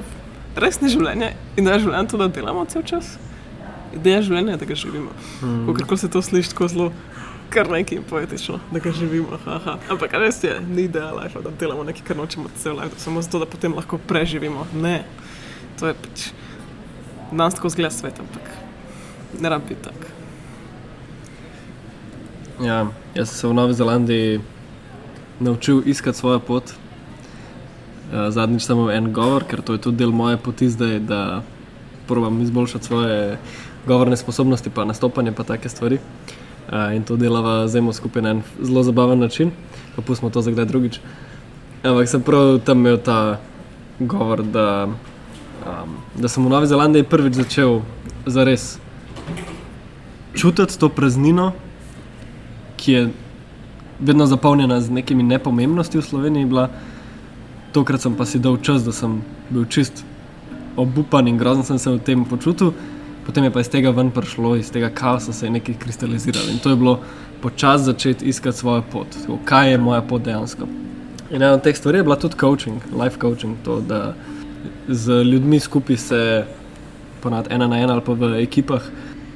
res 0.55 0.79
ni 0.81 0.89
življenje 0.89 1.33
in 1.57 1.67
da 1.67 1.75
je 1.75 1.83
življenje 1.85 2.13
to, 2.13 2.21
da 2.21 2.29
delamo 2.31 2.65
cel 2.71 2.85
čas. 2.87 3.17
Ideja 3.95 4.23
življenja 4.23 4.55
je, 4.55 4.61
da 4.63 4.71
ga 4.71 4.75
živimo. 4.75 5.11
Mm. 5.41 5.77
Ker 5.83 5.99
se 5.99 6.09
to 6.11 6.21
sliši 6.21 6.55
tako 6.55 6.71
zelo 6.71 6.89
kar 7.49 7.69
nekaj 7.71 8.01
poetično, 8.09 8.59
da 8.71 8.79
ga 8.83 8.91
živimo. 8.91 9.39
Aha. 9.45 9.77
Ampak 9.91 10.15
res 10.19 10.41
je, 10.43 10.55
ni 10.67 10.87
ideja 10.87 11.11
life, 11.15 11.39
da 11.43 11.51
delamo 11.59 11.83
nekaj, 11.87 12.07
kar 12.07 12.19
nočemo 12.19 12.51
cel 12.59 12.79
life, 12.79 12.99
samo 13.03 13.21
zato, 13.21 13.43
da 13.43 13.51
potem 13.51 13.75
lahko 13.75 13.99
preživimo. 13.99 14.67
Ne, 14.75 15.01
to 15.79 15.91
je 15.91 15.95
pač 16.03 16.29
danes 17.31 17.55
tako 17.55 17.69
zgled 17.69 17.93
svet, 17.93 18.19
ampak 18.19 18.51
ne 19.41 19.49
rabi 19.49 19.69
biti 19.69 19.83
tak. 19.83 20.07
Ja, 22.63 22.87
jaz 23.15 23.29
sem 23.29 23.37
se 23.37 23.47
v 23.47 23.53
Novi 23.53 23.73
Zelandiji 23.73 24.39
naučil 25.39 25.81
iskati 25.85 26.17
svojo 26.17 26.39
pot. 26.39 26.73
Zadnjič 28.11 28.63
sem 28.63 28.77
imel 28.77 28.95
en 28.95 29.11
govor, 29.13 29.43
ker 29.43 29.61
to 29.61 29.75
je 29.75 29.83
tudi 29.83 29.97
del 29.99 30.11
moje 30.15 30.37
poti 30.37 30.69
zdaj, 30.69 30.99
da 30.99 31.43
probujem 32.07 32.41
izboljšati 32.41 32.85
svoje 32.85 33.37
govorne 33.87 34.17
sposobnosti, 34.17 34.69
pa 34.69 34.85
nastopanje, 34.85 35.31
pa 35.31 35.43
take 35.43 35.69
stvari. 35.69 35.99
Uh, 36.67 36.95
in 36.95 37.03
to 37.03 37.15
delava 37.15 37.67
zdaj 37.67 37.93
skupaj 37.93 38.21
na 38.21 38.29
en 38.29 38.41
zelo 38.61 38.83
zabaven 38.83 39.19
način, 39.19 39.51
pa 39.95 40.01
pustimo 40.01 40.29
to 40.29 40.41
za 40.41 40.51
kdaj 40.51 40.65
drugič. 40.65 40.99
Ampak 41.83 42.09
sem 42.09 42.23
prav 42.23 42.59
tam 42.65 42.79
imel 42.79 42.97
ta 42.97 43.39
govor, 43.99 44.43
da, 44.43 44.87
um, 45.67 45.95
da 46.15 46.27
sem 46.27 46.45
v 46.45 46.49
Novi 46.49 46.67
Zelandiji 46.67 47.03
prvič 47.03 47.33
začel 47.33 47.81
zares 48.25 48.79
čutiti 50.33 50.79
to 50.79 50.89
praznino, 50.89 51.51
ki 52.77 52.91
je 52.91 53.07
vedno 53.99 54.25
zapolnjena 54.25 54.81
z 54.81 54.93
nekimi 54.93 55.23
nepomembnostmi 55.23 56.01
v 56.01 56.05
Sloveniji. 56.05 56.45
Bila. 56.45 56.69
Tokrat 57.73 58.01
sem 58.01 58.15
pa 58.15 58.25
si 58.25 58.39
dal 58.39 58.57
čas, 58.63 58.85
da 58.85 58.91
sem 58.95 59.21
bil 59.49 59.65
čist 59.65 60.05
obupan 60.77 61.27
in 61.27 61.37
grozen 61.37 61.65
sem 61.65 61.79
se 61.79 61.91
v 61.91 61.99
tem 61.99 62.25
počutil 62.25 62.73
potem 63.27 63.43
je 63.43 63.51
pa 63.51 63.59
iz 63.59 63.67
tega 63.67 63.91
ven 63.91 64.07
prišlo, 64.15 64.55
iz 64.55 64.71
tega 64.71 64.87
kaosa 64.89 65.33
se 65.35 65.45
je 65.45 65.51
nekaj 65.51 65.75
kristaliziralo. 65.83 66.47
In 66.51 66.59
to 66.63 66.71
je 66.71 66.79
bilo 66.79 66.99
počasi 67.41 67.83
začeti 67.83 68.25
iskati 68.25 68.57
svojo 68.57 68.83
pot, 68.91 69.07
tako, 69.11 69.39
kaj 69.45 69.71
je 69.71 69.77
moja 69.77 70.01
pot 70.01 70.23
dejansko. 70.23 70.67
In 71.29 71.43
ena 71.43 71.57
od 71.57 71.63
teh 71.63 71.75
stvari 71.75 71.99
je 71.99 72.03
bila 72.07 72.15
tudi 72.15 72.39
coaching, 72.39 72.79
life 72.95 73.19
coaching, 73.21 73.57
to, 73.65 73.81
da 73.81 74.15
z 74.87 75.23
ljudmi 75.23 75.59
skupaj 75.59 75.97
se, 75.97 76.45
ponad 77.21 77.47
ena 77.51 77.67
na 77.67 77.79
ena 77.79 77.93
ali 77.93 78.01
pa 78.05 78.13
v 78.13 78.41
ekipah, 78.41 78.81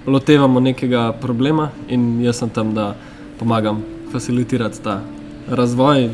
lotevamo 0.08 0.60
nekega 0.60 1.12
problema 1.22 1.70
in 1.88 2.22
jaz 2.24 2.42
sem 2.42 2.50
tam, 2.50 2.74
da 2.74 2.96
pomagam 3.40 3.84
facilitirati 4.12 4.82
ta 4.84 5.02
razvoj. 5.50 6.10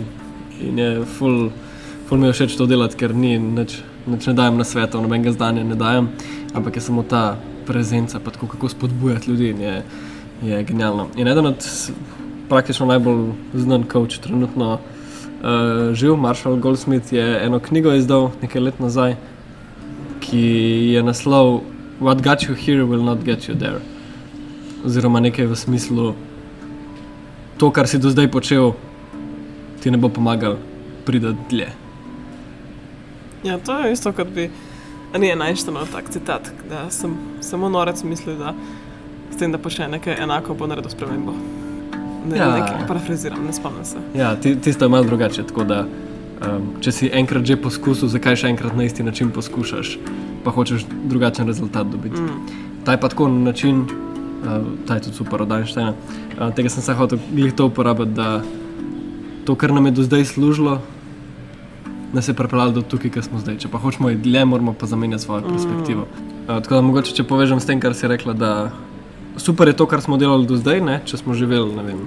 In 0.62 0.80
je 0.80 1.06
ful, 1.17 1.49
ful 2.08 2.17
mi 2.17 2.27
je 2.27 2.34
všeč 2.34 2.58
to 2.58 2.65
delati, 2.65 2.97
ker 2.97 3.13
ni 3.15 3.38
nič, 3.39 3.77
nič 4.08 4.27
ne 4.27 4.34
dajem 4.34 4.58
na 4.58 4.65
svet, 4.65 4.93
nobenega 4.93 5.32
zdanja 5.32 5.63
ne 5.63 5.75
dajem, 5.75 6.10
ampak 6.53 6.75
je 6.75 6.82
samo 6.82 7.03
ta 7.03 7.38
prezenca, 7.67 8.19
tako, 8.19 8.47
kako 8.47 8.69
spodbujati 8.69 9.32
ljudi, 9.32 9.53
je, 9.60 9.84
je 10.41 10.63
genialno. 10.63 11.08
In 11.15 11.27
eden 11.27 11.45
od 11.45 11.65
praktično 12.49 12.86
najbolj 12.86 13.34
znan 13.53 13.84
coach 13.91 14.19
trenutno 14.23 14.80
uh, 15.41 15.93
živ, 15.93 16.15
Marshall 16.17 16.60
Goldsmith, 16.60 17.13
je 17.13 17.45
eno 17.45 17.60
knjigo 17.60 17.93
izdal 17.93 18.32
nekaj 18.41 18.62
let 18.62 18.80
nazaj, 18.80 19.15
ki 20.19 20.43
je 20.93 21.04
naslov 21.04 21.62
What 22.00 22.21
got 22.21 22.43
you 22.43 22.54
here 22.54 22.86
will 22.86 23.04
not 23.04 23.23
get 23.26 23.47
you 23.50 23.56
there. 23.56 23.82
Oziroma 24.86 25.19
nekaj 25.19 25.47
v 25.50 25.56
smislu, 25.56 26.13
to, 27.58 27.71
kar 27.71 27.88
si 27.89 27.97
do 27.97 28.13
zdaj 28.13 28.30
počel, 28.32 28.76
ti 29.82 29.89
ne 29.91 29.97
bo 29.97 30.10
pomagal 30.10 30.60
priti 31.06 31.34
dlje. 31.50 31.71
Ja, 33.43 33.58
to 33.58 33.80
je 33.80 33.93
isto, 33.93 34.13
kot 34.13 34.30
bi. 34.30 34.50
Ni 35.17 35.32
enajštano 35.32 35.88
tak 35.91 36.10
citat, 36.13 36.52
da 36.69 36.89
sem 36.93 37.17
samo 37.41 37.69
norec 37.69 38.04
mislil, 38.04 38.38
da 38.38 38.54
s 39.32 39.39
tem, 39.39 39.52
da 39.52 39.58
počne 39.58 39.88
nekaj 39.88 40.21
enako, 40.21 40.54
bo 40.54 40.67
naredil 40.67 40.91
spremembo. 40.91 41.34
Ne, 42.25 42.38
ja. 42.38 42.49
nekaj 42.51 42.88
parafraziram, 42.88 43.45
ne 43.45 43.53
spomnim 43.53 43.86
se. 43.86 43.97
Ja, 44.15 44.36
tisto 44.36 44.86
je 44.86 44.89
malo 44.89 45.03
drugače. 45.03 45.43
Da, 45.67 45.86
um, 45.86 46.67
če 46.82 46.91
si 46.91 47.10
enkrat 47.13 47.45
že 47.45 47.58
poskusil, 47.62 48.10
zakaj 48.12 48.39
še 48.43 48.51
enkrat 48.51 48.75
na 48.77 48.88
isti 48.88 49.03
način 49.03 49.32
poskušaš, 49.32 49.97
pa 50.43 50.51
hočeš 50.51 50.88
drugačen 51.08 51.47
rezultat 51.47 51.88
dobiti. 51.91 52.21
Mm. 52.21 52.60
Ta 52.86 52.95
je 52.95 53.01
pa 53.01 53.10
tako 53.12 53.27
način, 53.27 53.86
uh, 53.88 54.67
ta 54.88 54.99
je 54.99 55.08
tudi 55.08 55.15
super 55.15 55.41
od 55.41 55.51
Einsteina. 55.51 55.93
Uh, 56.38 56.51
tega 56.56 56.69
sem 56.69 56.84
se 56.84 56.93
hotel 56.93 57.19
glih 57.32 57.53
to 57.53 57.69
uporabiti, 57.71 58.15
da 58.17 58.41
to, 59.45 59.56
kar 59.56 59.73
nam 59.73 59.86
je 59.86 59.91
do 59.91 60.03
zdaj 60.03 60.25
služilo, 60.25 60.82
nas 62.13 62.27
je 62.27 62.34
pripeljalo 62.34 62.71
do 62.71 62.82
tukaj, 62.82 63.12
kjer 63.12 63.23
smo 63.23 63.39
zdaj. 63.39 63.62
Če 63.63 63.71
pa 63.71 63.80
hočemo 63.80 64.10
iti 64.12 64.27
dlje, 64.30 64.45
moramo 64.45 64.73
pa 64.73 64.88
zamenjati 64.88 65.23
svojo 65.23 65.45
mm. 65.45 65.53
perspektivo. 65.53 66.08
Uh, 66.47 66.60
tako 66.63 66.75
da 66.75 66.82
mogoče, 66.82 67.15
če 67.15 67.27
povežem 67.27 67.60
s 67.60 67.67
tem, 67.67 67.80
kar 67.84 67.95
si 67.95 68.08
rekla, 68.08 68.34
da 68.34 68.51
super 69.38 69.67
je 69.67 69.78
to, 69.78 69.86
kar 69.86 70.02
smo 70.02 70.17
delali 70.17 70.47
do 70.47 70.58
zdaj, 70.58 70.82
ne? 70.82 71.02
če 71.06 71.17
smo 71.17 71.34
živeli 71.34 71.76
vem, 71.86 72.02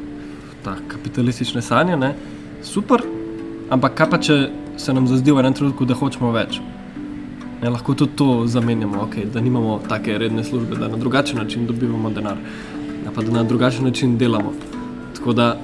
ta 0.64 0.76
kapitalistične 0.88 1.62
sanje, 1.62 1.96
ne? 1.96 2.14
super, 2.62 3.02
ampak 3.70 3.94
kaj 3.94 4.10
pa 4.10 4.18
če 4.18 4.36
se 4.80 4.92
nam 4.92 5.06
zazdi 5.08 5.32
v 5.32 5.42
enem 5.42 5.54
trenutku, 5.56 5.86
da 5.88 5.96
hočemo 5.96 6.32
več. 6.32 6.60
Ne, 7.60 7.68
lahko 7.68 7.92
tudi 7.94 8.16
to 8.16 8.46
zamenjamo, 8.48 9.02
okay, 9.04 9.26
da 9.28 9.40
nimamo 9.40 9.80
take 9.88 10.16
redne 10.18 10.44
službe, 10.44 10.78
da 10.80 10.88
na 10.88 10.96
drugačen 10.96 11.38
način 11.38 11.66
dobivamo 11.68 12.10
denar, 12.10 12.38
pa 13.14 13.22
da 13.22 13.32
na 13.34 13.42
drugačen 13.44 13.84
način 13.84 14.16
delamo. 14.18 14.54
Tako 15.16 15.32
da 15.36 15.56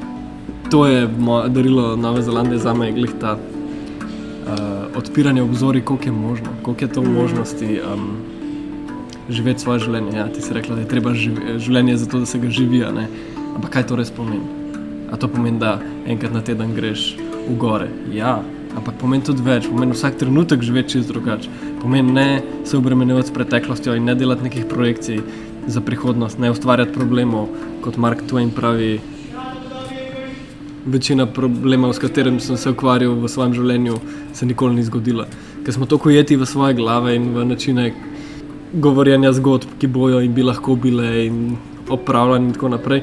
to 0.71 0.87
je 0.87 1.09
moje 1.09 1.49
darilo 1.49 1.97
Nove 1.97 2.23
Zelandije 2.23 2.59
za 2.59 2.75
me, 2.75 2.93
glih 2.93 3.15
ta 3.21 3.33
uh, 3.33 4.97
odpiranje 4.97 5.43
obzori, 5.43 5.81
koliko 5.81 6.05
je 6.05 6.13
možno, 6.13 6.53
koliko 6.63 6.85
je 6.85 6.93
to 6.93 7.03
možnosti 7.03 7.81
um, 7.81 8.36
živeti 9.29 9.63
svoje 9.63 9.87
življenje. 9.87 10.17
Ja, 10.17 10.27
ti 10.33 10.43
si 10.43 10.55
rekla, 10.55 10.77
da 10.77 10.85
je 10.85 10.91
treba 10.91 11.15
živ 11.15 11.41
življenje 11.63 11.97
zato, 12.05 12.21
da 12.23 12.27
se 12.27 12.39
ga 12.39 12.51
živi. 12.51 12.83
Ampak 12.87 13.71
kaj 13.73 13.89
to 13.91 13.97
res 13.97 14.11
pomeni? 14.11 14.45
A 15.13 15.17
to 15.17 15.29
pomeni, 15.31 15.59
da 15.63 15.79
enkrat 16.07 16.35
na 16.35 16.43
teden 16.45 16.75
greš 16.77 17.15
v 17.47 17.57
gore? 17.59 17.89
Ja. 18.15 18.39
Ampak 18.77 18.99
pomeni 19.01 19.25
tudi 19.25 19.41
več, 19.41 19.71
pomeni 19.71 19.97
vsak 19.97 20.19
trenutek 20.21 20.63
živeti 20.67 20.97
čez 20.97 21.09
drugače. 21.09 21.49
Pomeni 21.81 22.13
ne 22.13 22.29
se 22.69 22.77
obremenjevati 22.77 23.31
s 23.31 23.37
preteklostjo 23.37 23.97
in 23.97 24.05
ne 24.05 24.15
delati 24.19 24.45
nekih 24.45 24.67
projekcij 24.69 25.23
za 25.67 25.81
prihodnost, 25.81 26.39
ne 26.39 26.53
ustvarjati 26.53 26.93
problemov, 26.93 27.49
kot 27.83 27.97
Mark 27.97 28.27
Twain 28.29 28.53
pravi. 28.55 28.99
večina 30.87 31.27
problemov, 31.27 31.93
s 31.93 31.99
katerimi 31.99 32.41
sem 32.41 32.57
se 32.57 32.71
ukvarjal 32.71 33.15
v 33.19 33.29
svojem 33.29 33.55
življenju, 33.55 33.97
se 34.35 34.47
nikoli 34.47 34.75
ni 34.75 34.85
zgodila. 34.87 35.27
Ker 35.65 35.75
smo 35.75 35.87
tako 35.87 36.09
ujeti 36.09 36.37
v 36.37 36.47
svoje 36.47 36.75
glave 36.79 37.17
in 37.17 37.33
v 37.35 37.45
načine 37.45 37.91
govorjenja 38.73 39.33
zgodb, 39.33 39.77
ki 39.79 39.87
bojo 39.87 40.21
in 40.21 40.35
bi 40.35 40.43
lahko 40.43 40.77
bile 40.77 41.27
in 41.27 41.57
opravljene 41.91 42.47
in 42.47 42.53
tako 42.53 42.69
naprej. 42.69 43.03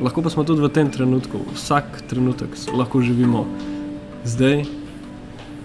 Lahko 0.00 0.22
pa 0.22 0.30
smo 0.30 0.44
tudi 0.44 0.62
v 0.62 0.68
tem 0.72 0.90
trenutku, 0.90 1.42
vsak 1.54 2.02
trenutek 2.08 2.56
lahko 2.76 3.02
živimo 3.04 3.44
zdaj, 4.24 4.64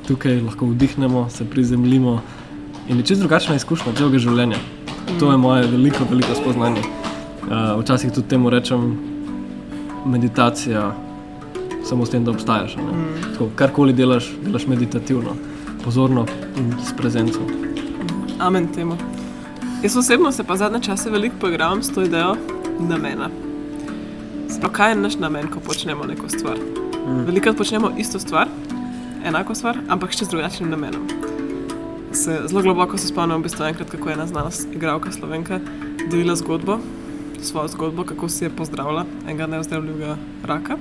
tukaj 0.08 0.42
lahko 0.42 0.66
vdihnemo, 0.66 1.30
se 1.30 1.46
prizemljimo 1.46 2.22
in 2.90 2.98
je 2.98 3.04
čisto 3.04 3.24
drugačna 3.24 3.56
izkušnja 3.56 3.94
celega 3.96 4.20
življenja. 4.20 4.60
To 5.20 5.32
je 5.32 5.38
moje 5.38 5.68
veliko, 5.68 6.06
veliko 6.10 6.36
spoznanje. 6.36 6.82
Uh, 7.46 7.80
včasih 7.80 8.12
tudi 8.12 8.28
temu 8.28 8.50
rečem 8.50 8.98
meditacija, 10.06 10.96
samo 11.86 12.06
s 12.06 12.10
tem, 12.10 12.26
da 12.26 12.32
obstajaš. 12.32 12.76
ne. 12.76 13.06
Tako, 13.34 13.50
karkoli 13.56 13.94
delaš, 13.94 14.32
delaš 14.46 14.68
meditativno, 14.68 15.38
pozorno 15.84 16.26
in 16.58 16.74
s 16.86 16.94
prezenco. 16.98 17.65
Amen 18.40 18.68
temu. 18.68 18.98
Jaz 19.84 19.98
osebno 19.98 20.32
se 20.32 20.44
pa 20.44 20.56
zadnje 20.56 20.80
čase 20.82 21.10
veliko 21.10 21.36
poigravam 21.40 21.84
s 21.84 21.94
to 21.94 22.02
idejo 22.02 22.36
namena. 22.80 23.30
Sploh 24.50 24.72
kaj 24.72 24.92
je 24.92 24.96
naš 24.96 25.16
namen, 25.16 25.48
ko 25.48 25.60
počnemo 25.60 26.04
neko 26.04 26.30
stvar? 26.30 26.58
Mm. 27.08 27.26
Velikokrat 27.26 27.58
počnemo 27.58 27.92
isto 27.98 28.20
stvar, 28.20 28.48
enako 29.26 29.56
stvar, 29.56 29.78
ampak 29.88 30.12
še 30.12 30.26
z 30.26 30.34
drugačnim 30.34 30.70
namenom. 30.70 31.08
Se, 32.12 32.42
zelo 32.48 32.62
globoko 32.62 32.98
se 32.98 33.08
spomnim, 33.08 33.40
v 33.40 33.48
bistvu 33.48 33.70
enkrat, 33.70 33.90
kako 33.90 34.10
je 34.10 34.16
ena 34.16 34.28
znana 34.28 34.52
igralka 34.74 35.12
Slovenka 35.12 35.60
delila 36.10 36.36
zgodbo, 36.36 36.80
svojo 37.42 37.68
zgodbo, 37.68 38.04
kako 38.04 38.30
si 38.30 38.44
je 38.46 38.50
pozdravila 38.50 39.06
enega 39.24 39.48
neozdravljivega 39.48 40.18
raka. 40.44 40.78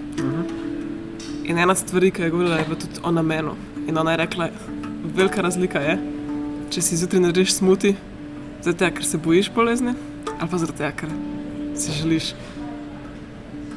In 1.45 1.59
ena 1.59 1.75
stvar, 1.75 2.11
ki 2.11 2.23
je 2.23 2.31
govorila, 2.35 2.59
je 2.59 2.67
bila 2.67 2.81
tudi 2.81 3.01
o 3.03 3.15
namenu. 3.15 3.55
In 3.87 3.99
ona 3.99 4.11
je 4.11 4.23
rekla, 4.27 4.49
velika 5.15 5.43
razlika 5.43 5.79
je, 5.79 5.99
če 6.75 6.83
si 6.83 6.97
zjutraj 6.99 7.21
narediš 7.23 7.53
smuti, 7.61 7.93
zato 8.65 8.89
ker 8.97 9.07
se 9.07 9.19
bojiš 9.23 9.53
bolezni, 9.55 9.93
ali 10.35 10.51
pa 10.51 10.59
zato 10.59 10.89
ker 10.99 11.13
si 11.79 11.93
želiš 11.95 12.33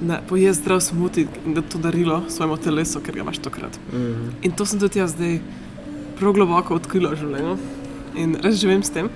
ne, 0.01 0.17
pojesti 0.29 0.63
zdrav 0.63 0.81
smuti 0.81 1.27
in 1.45 1.53
da 1.53 1.61
to 1.61 1.77
darilo 1.77 2.23
svojemu 2.29 2.57
telesu, 2.57 3.01
ker 3.05 3.13
ga 3.13 3.21
imaš 3.21 3.37
tokrat. 3.45 3.77
In 4.41 4.51
to 4.51 4.65
sem 4.65 4.81
tudi 4.81 4.99
jaz 4.99 5.13
zdaj 5.13 5.37
prav 6.17 6.33
globoko 6.33 6.77
odkrila 6.77 7.13
v 7.13 7.21
življenju 7.21 7.57
in 8.17 8.33
res 8.41 8.57
živim 8.57 8.81
s 8.81 8.89
tem. 8.89 9.11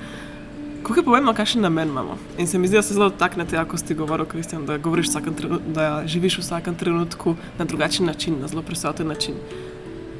Kako 0.85 0.99
je 0.99 1.05
pomembno, 1.05 1.33
kakšen 1.33 1.65
namen 1.65 1.89
imamo. 1.89 2.19
In 2.37 2.47
se 2.47 2.61
mi 2.61 2.69
zdi, 2.69 2.77
da 2.77 2.85
se 2.85 2.93
zelo 2.93 3.09
dotakne 3.09 3.45
tega, 3.49 3.65
ko 3.65 3.77
si 3.81 3.97
govoril, 3.97 4.25
Kristjan, 4.29 4.65
da, 4.65 4.77
vsakem 4.77 5.35
da 5.73 6.03
živiš 6.05 6.37
v 6.37 6.45
vsakem 6.45 6.77
trenutku 6.77 7.35
na 7.57 7.65
drugačen 7.65 8.05
način, 8.05 8.37
na 8.41 8.49
zelo 8.49 8.61
prisoten 8.61 9.07
način. 9.07 9.37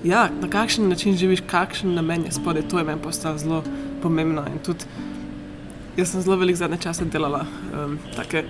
Ja, 0.04 0.30
na 0.42 0.50
kakšen 0.50 0.90
način 0.90 1.18
živiš, 1.18 1.44
kakšen 1.48 1.94
namen 1.94 2.26
je 2.26 2.32
spodaj, 2.32 2.64
to 2.70 2.78
je 2.78 2.84
meni 2.84 3.02
postalo 3.02 3.38
zelo 3.38 3.64
pomembno. 4.02 4.46
In 4.48 4.60
tudi 4.66 4.86
jaz 5.98 6.12
sem 6.12 6.22
zelo 6.22 6.36
velik 6.36 6.56
zadnje 6.56 6.78
čase 6.78 7.06
delala 7.06 7.46
um, 7.74 8.00
take. 8.16 8.44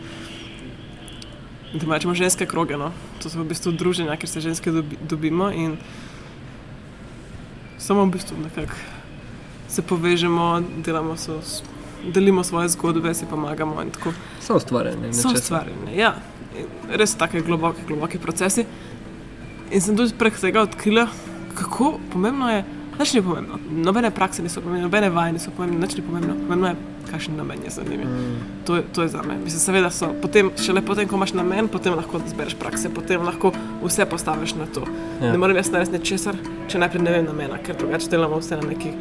Da 1.73 1.93
rečemo 1.93 2.13
ženske 2.13 2.45
kroge, 2.45 2.77
no? 2.77 2.91
to 3.23 3.29
so 3.29 3.39
v 3.39 3.47
bistvu 3.47 3.71
druženja, 3.71 4.15
kjer 4.19 4.29
se 4.29 4.41
ženske 4.41 4.71
dobi, 4.71 4.97
dobimo 5.09 5.51
in 5.51 5.77
samo 7.77 8.05
v 8.05 8.11
bistvu 8.11 8.37
nekako 8.43 8.75
se 9.71 9.81
povežemo, 9.81 10.61
delamo 10.83 11.15
so, 11.17 11.39
delimo 12.13 12.43
svoje 12.43 12.69
zgodbe, 12.69 13.13
si 13.13 13.25
pomagamo. 13.25 13.83
So 14.41 14.55
ustvarjene. 14.55 15.13
So 15.13 15.31
ustvarjene, 15.31 15.95
ja. 15.95 16.15
In 16.59 16.67
res 16.99 17.15
tako 17.15 17.39
globoki, 17.45 17.85
globoki 17.87 18.19
procesi. 18.19 18.65
In 19.71 19.81
sem 19.81 19.95
tudi 19.95 20.11
prek 20.19 20.35
tega 20.39 20.65
odkrila, 20.67 21.07
kako 21.51 21.99
pomembno 22.13 22.49
je. 22.51 22.63
Nič 22.99 23.13
ni 23.13 23.21
pomembno, 23.21 23.55
nobene 23.71 24.11
prakse 24.11 24.43
niso 24.43 24.61
pomembne, 24.61 24.83
nobene 24.83 25.09
vaje 25.09 25.33
niso 25.33 25.51
pomembne, 25.57 25.79
nič 25.79 25.95
ni 25.95 26.01
pomembno. 26.03 26.33
Pomembno 26.35 26.67
je, 26.67 26.75
kakšen 27.11 27.35
namen 27.37 27.63
je 27.63 27.69
za 27.69 27.81
njimi. 27.83 28.05
Mm. 28.05 28.35
To, 28.65 28.75
je- 28.75 28.83
to 28.93 29.01
je 29.01 29.07
za 29.07 29.21
me. 29.27 29.37
Mislim, 29.43 29.59
seveda 29.59 29.89
so. 29.89 30.13
Potem, 30.21 30.51
šele 30.57 30.81
potem, 30.81 31.07
ko 31.07 31.15
imaš 31.15 31.33
namen, 31.33 31.67
potem 31.67 31.93
lahko 31.95 32.21
zbereš 32.29 32.55
prakse, 32.55 32.89
potem 32.89 33.21
lahko 33.21 33.51
vse 33.83 34.05
postaviš 34.05 34.53
na 34.55 34.65
to. 34.65 34.81
Ja. 35.21 35.25
Ja. 35.25 35.31
Ne 35.31 35.37
morem 35.37 35.55
jaz 35.55 35.71
narediti 35.71 35.97
ničesar, 35.97 36.35
če 36.67 36.79
najprej 36.79 37.01
ne 37.03 37.11
vem 37.11 37.25
namena, 37.25 37.57
ker 37.57 37.75
drugače 37.79 38.09
delamo 38.09 38.37
vse 38.39 38.55
na 38.61 38.67
neki. 38.69 38.91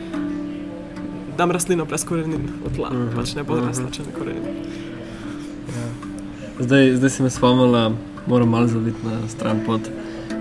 Dam 1.36 1.50
rastlino 1.50 1.84
brez 1.84 2.04
korenin 2.04 2.48
v 2.64 2.76
tla, 2.76 2.90
mm 2.90 2.96
-hmm. 2.96 3.16
pač 3.16 3.34
ne 3.34 3.42
bo 3.42 3.60
rasla, 3.60 3.90
če 3.90 4.02
ne 4.02 4.12
korenin. 4.18 4.44
Zdaj, 6.60 6.96
zdaj 6.96 7.10
si 7.10 7.22
me 7.22 7.30
spomnila, 7.30 7.92
moram 8.26 8.48
malo 8.48 8.66
zaviti 8.66 8.98
na 9.04 9.28
stran 9.28 9.60
pot. 9.66 9.80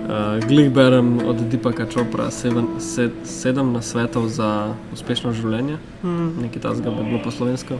Uh, 0.00 0.48
Glih 0.48 0.70
berem 0.72 1.18
od 1.26 1.36
Dipaka 1.50 1.86
Čopra 1.86 2.30
sedem, 2.30 2.66
sed, 2.80 3.12
sedem 3.24 3.72
nasvetov 3.72 4.28
za 4.28 4.74
uspešno 4.92 5.32
življenje, 5.32 5.76
mm. 6.02 6.30
nekaj 6.42 6.62
tasga 6.62 6.90
bi 6.90 7.04
bilo 7.04 7.20
po 7.22 7.30
slovensko. 7.30 7.78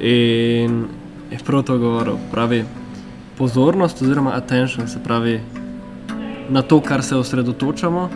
In 0.00 0.86
je 1.30 1.38
prav 1.46 1.62
to 1.68 1.78
govoril, 1.78 2.16
pravi 2.32 2.64
pozornost 3.38 4.02
oziroma 4.02 4.32
attention, 4.34 4.88
se 4.88 4.98
pravi 5.04 5.40
na 6.50 6.62
to, 6.62 6.80
kar 6.80 7.02
se 7.02 7.16
osredotočamo, 7.16 8.08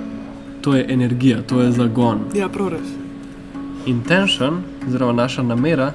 to 0.60 0.74
je 0.74 0.86
energija, 0.88 1.42
to 1.42 1.60
je 1.62 1.70
zagon. 1.72 2.24
Ja, 2.34 2.48
prav 2.48 2.74
res. 2.74 2.88
Intention, 3.86 4.64
oziroma 4.88 5.12
naša 5.12 5.42
namera, 5.42 5.92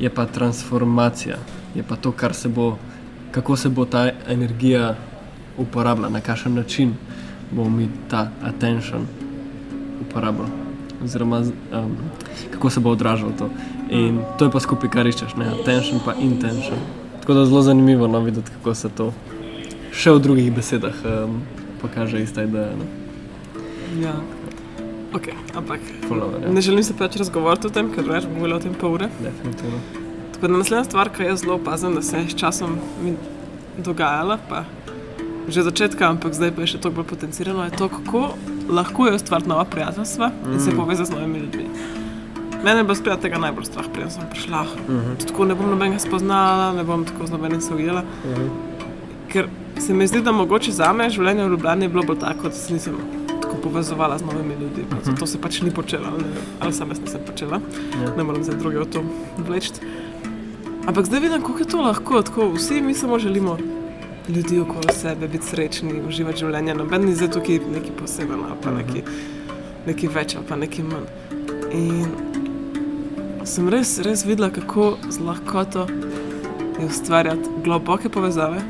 je 0.00 0.10
pa 0.10 0.26
transformacija, 0.26 1.36
je 1.74 1.82
pa 1.82 1.96
to, 1.96 2.12
kar 2.12 2.34
se 2.34 2.48
bo, 2.48 2.76
kako 3.30 3.56
se 3.56 3.68
bo 3.68 3.84
ta 3.84 4.08
energija 4.28 4.96
uporabljala, 5.60 6.08
na 6.08 6.20
kakšen 6.20 6.54
način 6.54 6.94
bomo 7.50 7.70
mi 7.70 7.88
ta 8.10 8.30
attention 8.42 9.06
uporabljali, 10.00 10.50
oziroma 11.04 11.38
um, 11.40 11.96
kako 12.50 12.70
se 12.70 12.80
bo 12.80 12.90
odražalo 12.90 13.32
to. 13.38 13.50
In 13.90 14.20
to 14.38 14.44
je 14.44 14.50
pa 14.50 14.60
skupaj, 14.60 14.90
kar 14.90 15.06
iščeš, 15.06 15.36
ne 15.36 15.48
attention, 15.60 16.00
pa 16.04 16.14
intention. 16.14 16.78
Tako 17.20 17.34
da 17.34 17.40
je 17.40 17.46
zelo 17.46 17.62
zanimivo 17.62 18.06
no, 18.06 18.20
videti, 18.20 18.50
kako 18.58 18.74
se 18.74 18.88
to 18.88 19.12
še 19.92 20.14
v 20.14 20.22
drugih 20.22 20.52
besedah 20.54 20.94
um, 21.04 21.40
pokaže 21.82 22.22
ista 22.22 22.44
ideja. 22.46 22.70
No. 22.78 22.86
Ja. 24.00 24.14
Ok, 25.10 25.32
ampak 25.58 25.80
Follower, 26.06 26.44
ja. 26.44 26.52
ne 26.54 26.60
želim 26.60 26.84
se 26.86 26.94
preveč 26.94 27.16
razgovarjati 27.16 27.66
o 27.66 27.70
tem, 27.74 27.88
ker 27.90 28.06
več 28.06 28.28
bo 28.30 28.36
govorila 28.38 28.60
o 28.60 28.62
tem 28.62 28.74
pol 28.78 28.94
ure. 28.94 29.08
Definitivno. 29.18 29.80
Tako 30.34 30.46
da 30.46 30.60
naslednja 30.60 30.84
stvar, 30.86 31.10
ki 31.10 31.26
jaz 31.26 31.42
zelo 31.42 31.56
opazim, 31.58 31.96
da 31.98 32.02
se 32.02 32.22
je 32.22 32.28
s 32.30 32.38
časom 32.38 32.78
dogajala, 33.78 34.38
pa 34.48 34.62
že 35.50 35.62
začetka, 35.62 36.08
ampak 36.08 36.34
zdaj 36.34 36.52
pa 36.54 36.62
je 36.62 36.74
še 36.74 36.78
toliko 36.78 37.02
bolj 37.02 37.08
potencirano, 37.10 37.64
je 37.64 37.74
to, 37.76 37.88
kako 37.88 38.34
lahko 38.70 39.06
je 39.06 39.14
ustvariti 39.18 39.48
nova 39.48 39.64
prijateljstva 39.64 40.30
in 40.52 40.60
se 40.60 40.76
povezati 40.76 41.10
z 41.10 41.14
novimi 41.14 41.38
ljudmi. 41.38 41.66
Mene 42.64 42.80
je 42.80 42.84
bilo 42.84 42.94
spet 42.94 43.20
tega 43.20 43.38
najbolj 43.40 43.64
strah, 43.64 43.86
preden 43.92 44.10
sem 44.10 44.22
prišla. 44.30 44.62
Uh 44.62 44.94
-huh. 44.94 45.26
Tako 45.26 45.44
ne 45.44 45.54
bom 45.54 45.70
nobenega 45.70 45.98
spoznala, 45.98 46.72
ne 46.72 46.84
bom 46.84 47.04
tako 47.04 47.26
z 47.26 47.30
nobenim 47.30 47.60
se 47.60 47.74
ujela. 47.74 48.02
Uh 48.02 48.38
-huh. 48.38 48.48
Ker 49.28 49.48
se 49.78 49.94
mi 49.94 50.06
zdi, 50.06 50.22
da 50.22 50.32
mogoče 50.32 50.72
za 50.72 50.92
me 50.92 51.10
življenje 51.10 51.44
v 51.44 51.50
Ljubljani 51.50 51.84
je 51.84 51.88
bilo 51.88 52.02
bolj 52.02 52.18
tako, 52.18 52.48
da 52.48 52.54
se 52.54 52.72
nisem 52.72 52.94
tako 53.42 53.56
povezovala 53.56 54.18
z 54.18 54.22
novimi 54.22 54.54
ljudmi. 54.54 54.84
Uh 54.92 54.98
-huh. 54.98 55.18
To 55.18 55.26
se 55.26 55.40
pač 55.40 55.60
ni 55.60 55.70
počelo, 55.70 56.04
ali, 56.12 56.22
ne 56.22 56.28
ali 56.60 56.72
sam 56.72 56.88
jaz 56.88 57.00
nisem 57.00 57.20
počela. 57.26 57.60
Ja. 58.02 58.16
Ne 58.16 58.24
morem 58.24 58.44
zdaj 58.44 58.58
druge 58.58 58.78
v 58.78 58.84
to 58.84 59.02
vleči. 59.48 59.70
Ampak 60.86 61.06
zdaj 61.06 61.20
vidim, 61.20 61.42
kako 61.42 61.58
je 61.58 61.64
to 61.64 61.80
lahko. 61.80 62.22
Tako, 62.22 62.52
vsi 62.52 62.80
mi 62.80 62.94
samo 62.94 63.18
želimo 63.18 63.56
ljudi 64.30 64.60
okoli 64.60 64.94
sebe, 64.94 65.28
biti 65.28 65.46
srečni, 65.46 66.00
uživati 66.08 66.44
življenje. 66.44 66.74
Noben 66.74 67.04
ni 67.06 67.14
zdaj 67.14 67.32
tukaj 67.36 67.60
neki 67.72 67.92
poseben 67.98 68.44
ali 68.46 68.58
pa 68.62 68.72
neki, 68.74 69.02
neki 69.86 70.10
več 70.14 70.36
ali 70.38 70.46
pa 70.48 70.58
neki 70.60 70.84
manj. 70.86 71.08
In 71.74 72.10
sem 73.48 73.68
res, 73.72 73.96
res 74.04 74.24
videla, 74.26 74.50
kako 74.54 74.92
z 75.08 75.22
lahkoto 75.26 75.86
je 76.80 76.86
ustvarjati 76.86 77.56
globoke 77.64 78.08
povezave. 78.12 78.62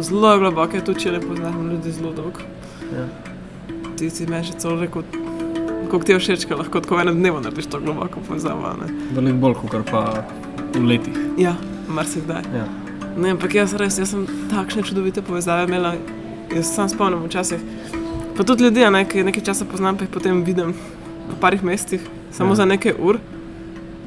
Zelo 0.00 0.34
globoke, 0.42 0.80
tudi 0.84 1.06
če 1.06 1.16
ne 1.16 1.20
poznam 1.22 1.68
ljudi 1.70 1.92
zelo 1.94 2.12
dolgo. 2.16 2.42
Ja. 2.94 3.06
Ti 3.94 4.10
si 4.10 4.26
meni 4.26 4.48
že 4.50 4.58
celo 4.58 4.80
rekel, 4.80 5.04
kako 5.86 6.02
ti 6.04 6.12
je 6.12 6.18
všeč, 6.18 6.48
lahko 6.50 6.82
tako 6.82 6.98
v 6.98 7.06
enem 7.06 7.20
dnevu 7.22 7.42
narediš 7.44 7.70
to 7.70 7.80
globoko 7.80 8.22
povezavo. 8.26 8.74
Veliko 9.14 9.38
bolj, 9.46 9.60
kot 9.62 9.92
pa 9.92 10.24
v 10.74 10.82
letih. 10.88 11.20
Ja, 11.38 11.54
marsikdaj. 11.86 12.42
Ja. 12.54 12.66
Ne, 13.16 13.30
ampak 13.30 13.54
jaz 13.54 13.74
res, 13.74 13.98
jaz 13.98 14.10
sem 14.10 14.24
takšne 14.50 14.82
čudovite 14.82 15.22
povezave 15.22 15.64
imela, 15.64 15.94
jaz 16.50 16.66
se 16.66 16.72
sam 16.72 16.88
spomnim 16.88 17.22
včasih. 17.22 17.60
Pa 18.34 18.42
tudi 18.42 18.64
ljudi, 18.64 18.82
ne, 18.86 19.04
ki 19.04 19.22
nekaj 19.22 19.44
časa 19.44 19.64
poznam, 19.64 19.94
pa 19.94 20.02
jih 20.02 20.10
potem 20.10 20.42
vidim 20.42 20.74
po 21.24 21.36
parih 21.40 21.62
mestih, 21.62 22.02
samo 22.30 22.48
Ja. 22.48 22.52
ja. 22.52 22.56
za 22.56 22.64
nekaj 22.66 22.94
ur. 23.00 23.18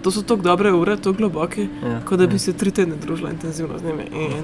To 0.04 0.12
so 0.12 0.22
tako 0.22 0.42
dobre 0.44 0.72
ure, 0.72 0.98
tako 0.98 1.14
globoke, 1.14 1.68
Ja, 1.84 2.02
kot 2.02 2.20
da 2.20 2.28
bi 2.28 2.36
ja. 2.36 2.40
se 2.40 2.54
tri 2.54 2.72
tedne 2.72 2.96
družila 2.96 3.32
intenzivno 3.32 3.80
z 3.80 3.84
njimi. 3.84 4.04
In, 4.14 4.44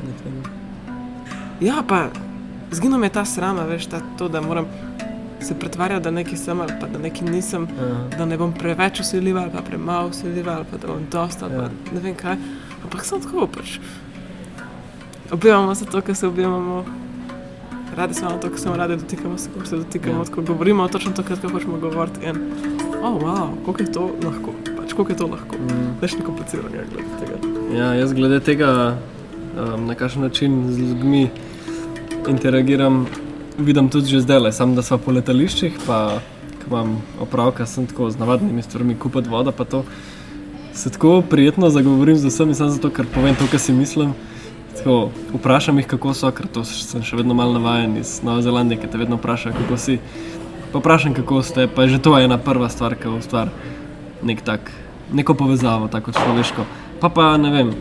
ja, 1.61 1.83
pa 1.83 2.07
zginil 2.71 2.97
mi 2.97 3.05
je 3.05 3.11
ta 3.11 3.25
srama, 3.25 3.63
veš, 3.63 3.85
ta, 3.85 4.01
to, 4.17 4.27
da 4.27 4.41
moram 4.41 4.65
se 5.39 5.55
pretvarjati, 5.55 6.03
da 6.03 6.11
nekaj 6.11 6.37
sem 6.37 6.61
ali 6.61 6.73
pa 6.81 6.87
da 6.87 6.99
nekaj 6.99 7.29
nisem, 7.29 7.67
Ja. 7.69 8.17
da 8.17 8.25
ne 8.25 8.37
bom 8.37 8.53
preveč 8.53 8.99
usiljiva 8.99 9.41
ali 9.41 9.51
pa 9.51 9.61
premalo 9.61 10.07
usiljiva 10.07 10.53
ali 10.53 10.65
pa 10.71 10.77
da 10.77 10.87
bom 10.87 11.03
dosta 11.11 11.45
ali 11.45 11.53
Ja. 11.55 11.61
pa 11.61 11.95
ne 11.95 12.01
vem 12.01 12.15
kaj. 12.15 12.37
Ampak 12.83 13.05
sem 13.05 13.21
tako 13.21 13.47
pač. 13.47 13.77
Objemamo 15.31 15.75
se 15.75 15.85
to, 15.85 16.01
kar 16.01 16.15
se 16.15 16.27
objemamo, 16.27 16.85
radi 17.95 18.13
smo 18.13 18.29
to, 18.41 18.49
ko 18.49 18.57
se 18.57 18.69
radi 18.69 18.95
dotikamo, 18.95 19.37
se 19.37 19.49
ko 19.59 19.65
se 19.65 19.77
dotikamo, 19.77 20.15
Ja. 20.15 20.19
ja. 20.27 20.35
ko 20.35 20.41
govorimo 20.41 20.87
točno 20.87 21.11
to, 21.11 21.23
kar 21.23 21.37
hočemo 21.51 21.77
govoriti. 21.77 22.25
In, 22.25 22.35
oh, 23.03 23.21
wow, 23.21 23.49
koliko 23.65 23.83
je 23.83 23.91
to 23.91 24.11
lahko, 24.23 24.53
pač 24.77 24.93
koliko 24.93 25.11
je 25.11 25.17
to 25.17 25.27
lahko. 25.27 25.55
Mm. 25.55 25.97
Veš, 26.01 26.13
neko 26.13 26.25
kompliciranje 26.25 26.85
glede 26.91 27.09
tega. 27.19 27.35
Ja, 27.77 27.93
jaz 27.93 28.13
glede 28.13 28.39
tega, 28.39 28.97
um, 29.57 29.85
na 29.85 29.95
kakšen 29.95 30.21
način 30.21 30.73
z 30.73 30.79
ljudmi 30.79 31.29
interagiram, 32.29 33.05
vidim 33.57 33.89
tudi 33.89 34.07
že 34.07 34.21
zdaj, 34.21 34.51
samo 34.51 34.75
da 34.75 34.81
smo 34.81 34.97
po 34.97 35.11
letališčih, 35.11 35.79
pa 35.87 36.19
ko 36.63 36.67
imam 36.69 37.01
opravka, 37.19 37.65
sem 37.65 37.87
tako 37.87 38.09
z 38.09 38.19
navadnimi 38.19 38.61
stvarmi, 38.61 38.95
kupiti 38.95 39.29
vodo, 39.29 39.51
pa 39.51 39.65
to 39.65 39.83
se 40.73 40.89
tako 40.89 41.21
prijetno 41.21 41.69
zagovorim 41.69 42.17
z 42.17 42.25
vsemi, 42.25 42.55
samo 42.55 42.69
zato, 42.69 42.89
ker 42.89 43.05
povem 43.13 43.35
to, 43.35 43.47
kar 43.51 43.59
si 43.59 43.73
mislim. 43.73 44.13
Tako, 44.77 45.09
vprašam 45.33 45.77
jih, 45.77 45.87
kako 45.87 46.13
so, 46.17 46.31
ker 46.31 46.47
to 46.47 46.63
sem 46.65 47.03
še 47.05 47.19
vedno 47.19 47.35
malo 47.37 47.53
navaden 47.59 47.97
iz 48.01 48.17
Nove 48.25 48.41
Zelandije, 48.41 48.81
ki 48.81 48.89
te 48.91 48.97
vedno 48.97 49.19
vprašajo, 49.19 49.55
kako 49.61 49.77
si. 49.77 49.99
Pa 50.73 50.81
vprašam, 50.81 51.13
kako 51.13 51.43
ste, 51.45 51.67
pa 51.67 51.85
je 51.85 51.95
že 51.95 52.01
to 52.01 52.15
ena 52.19 52.37
prva 52.41 52.69
stvar, 52.69 52.95
ki 52.97 53.13
ustvari 53.13 53.53
nek 54.23 54.41
tak, 54.41 54.71
neko 55.13 55.35
povezavo, 55.37 55.87
tako 55.87 56.11
človeško. 56.15 56.65
Pa 57.01 57.09
pa 57.09 57.37
ne 57.37 57.51
vem, 57.51 57.73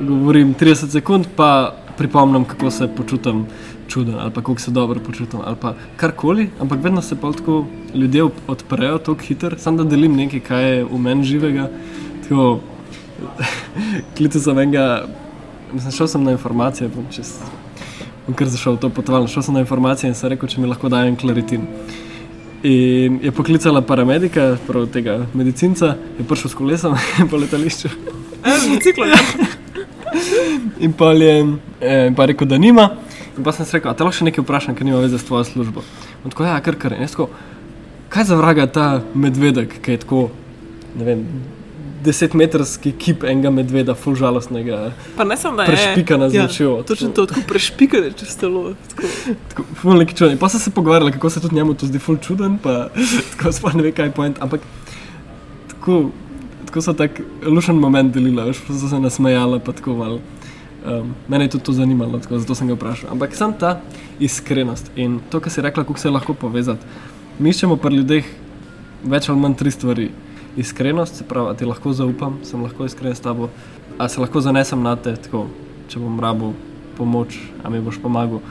govorim 0.00 0.54
30 0.54 0.94
sekund, 0.94 1.28
pa 1.36 1.74
pripomnim, 1.98 2.44
kako 2.44 2.70
se 2.70 2.88
počutim 2.88 3.44
čuden 3.88 4.14
ali 4.18 4.32
kako 4.32 4.58
se 4.58 4.70
dobro 4.70 5.00
počutim 5.00 5.40
ali 5.44 5.56
karkoli, 5.96 6.48
ampak 6.60 6.82
vedno 6.82 7.02
se 7.02 7.16
pa 7.20 7.32
tako 7.32 7.64
ljudje 7.94 8.24
odprejo 8.46 8.98
tako 8.98 9.20
hitro, 9.20 9.58
samo 9.58 9.76
da 9.76 9.84
delim 9.84 10.16
nekaj, 10.16 10.40
kaj 10.40 10.76
je 10.76 10.84
v 10.84 10.98
meni 10.98 11.24
živega. 11.24 11.68
Tako, 12.22 12.60
klical 14.16 14.40
sem 14.40 14.58
enega, 14.58 15.06
mislim, 15.72 15.92
šel 15.92 16.08
sem 16.08 16.24
na 16.24 16.36
informacije, 16.36 16.88
bom 16.94 17.06
čez. 17.12 17.36
Bom 18.26 18.36
kar 18.36 18.48
zašel 18.48 18.76
v 18.76 18.84
to 18.84 18.90
potovalno. 18.94 19.28
Šel 19.28 19.42
sem 19.42 19.54
na 19.54 19.64
informacije 19.64 20.10
in 20.10 20.14
sem 20.18 20.32
rekel, 20.32 20.48
če 20.48 20.60
mi 20.60 20.70
lahko 20.70 20.90
dajo 20.92 21.10
en 21.10 21.18
klaritin. 21.20 21.66
In 22.62 23.20
je 23.24 23.32
poklicala 23.32 23.80
paramedika, 23.80 24.58
prav 24.66 24.86
tega 24.92 25.22
medicinca, 25.34 25.94
je 26.18 26.26
prišel 26.28 26.52
s 26.52 26.58
kolesom 26.58 26.96
po 27.30 27.40
letališču. 27.40 27.88
E, 28.44 28.56
biciklo, 28.74 29.08
ja. 29.08 29.20
In 30.84 30.92
pa 30.92 31.12
je 31.12 31.32
eh, 31.80 32.06
in 32.08 32.14
pa 32.14 32.26
rekel, 32.26 32.48
da 32.48 32.58
nima. 32.58 32.90
In 33.36 33.44
pa 33.44 33.52
sem 33.52 33.66
si 33.66 33.76
rekel, 33.76 33.92
a 33.92 33.94
te 33.94 34.04
lahko 34.04 34.16
še 34.16 34.26
nekaj 34.26 34.44
vprašam, 34.44 34.74
ker 34.74 34.84
nima 34.84 35.00
veze 35.00 35.20
s 35.20 35.26
tvojo 35.28 35.44
službo. 35.46 35.84
On 36.24 36.32
tako, 36.32 36.44
ja, 36.48 36.56
kar 36.64 36.76
kar. 36.80 36.96
In 36.96 37.04
jaz 37.04 37.14
tako, 37.14 37.28
kaj 38.10 38.26
za 38.32 38.36
vraga 38.40 38.66
ta 38.66 38.86
medvedek, 39.14 39.78
ki 39.84 39.94
je 39.94 40.02
tako, 40.02 40.22
ne 40.98 41.06
vem, 41.06 41.24
desetmetrski 42.04 42.92
kip 42.98 43.24
enega 43.28 43.50
medveda, 43.52 43.94
full 43.94 44.16
žalostnega, 44.16 44.92
Pa 45.16 45.24
ne 45.24 45.36
samo 45.36 45.56
da 45.56 45.62
je. 45.62 45.74
prešpikana 45.74 46.30
z 46.30 46.34
ja, 46.34 46.42
lučjo. 46.42 46.82
Točno 46.88 47.08
to, 47.08 47.26
tako 47.26 47.40
prešpikane 47.48 48.12
čez 48.16 48.36
telo. 48.40 48.74
Tako. 48.88 49.08
Tako, 49.48 49.64
ful 49.82 49.98
neki 50.00 50.16
čuden. 50.16 50.38
Pa 50.38 50.48
so 50.48 50.58
se 50.58 50.70
pogovarjali, 50.70 51.12
kako 51.12 51.30
se 51.30 51.40
tudi 51.40 51.54
njemu 51.56 51.74
to 51.74 51.86
zdi 51.86 51.98
ful 51.98 52.16
čuden, 52.16 52.58
pa 52.62 52.88
tako 53.36 53.52
sploh 53.52 53.74
ne 53.74 53.82
ve, 53.82 53.92
kaj 53.92 54.10
je 54.10 54.14
point. 54.16 54.42
Ampak 54.42 54.60
tako, 55.74 56.10
tako 56.66 56.82
so 56.82 56.92
tak 56.92 57.20
lušen 57.46 57.76
moment 57.76 58.14
delila, 58.14 58.48
veš, 58.48 58.62
pa 58.66 58.74
so 58.74 58.88
se 58.88 59.00
nasmejala, 59.00 59.58
pa 59.58 59.72
tako 59.72 59.96
malo. 60.00 60.20
Um, 60.80 61.14
mene 61.28 61.44
je 61.44 61.56
tudi 61.56 61.64
to 61.64 61.72
zanimalo, 61.76 62.18
tako, 62.18 62.38
zato 62.40 62.54
sem 62.54 62.68
ga 62.68 62.74
vprašal. 62.74 63.10
Ampak 63.12 63.36
sem 63.36 63.52
ta 63.52 63.80
iskrenost 64.20 64.88
in 64.96 65.20
to, 65.30 65.40
kar 65.40 65.52
si 65.52 65.60
rekla, 65.60 65.84
kako 65.84 66.00
se 66.00 66.10
lahko 66.10 66.34
povezati. 66.34 66.80
Mi 67.38 67.52
iščemo 67.52 67.76
pri 67.76 68.00
ljudeh 68.00 68.24
več 69.04 69.28
ali 69.28 69.40
manj 69.40 69.58
tri 69.60 69.70
stvari. 69.70 70.08
Iskrenost, 70.56 71.16
se 71.16 71.24
pravi, 71.24 71.56
ti 71.56 71.64
lahko 71.64 71.92
zaupam, 71.92 72.38
sem 72.42 72.62
lahko 72.62 72.84
iskren 72.84 73.14
s 73.14 73.22
tabo, 73.22 73.48
a 73.98 74.08
se 74.08 74.20
lahko 74.20 74.40
zanesem 74.40 74.82
na 74.82 74.96
te, 74.96 75.14
tako, 75.16 75.46
če 75.88 76.00
bom 76.02 76.18
rabil 76.20 76.54
pomoč, 76.98 77.38
a 77.64 77.70
mi 77.70 77.80
boš 77.80 78.00
pomagal. 78.02 78.42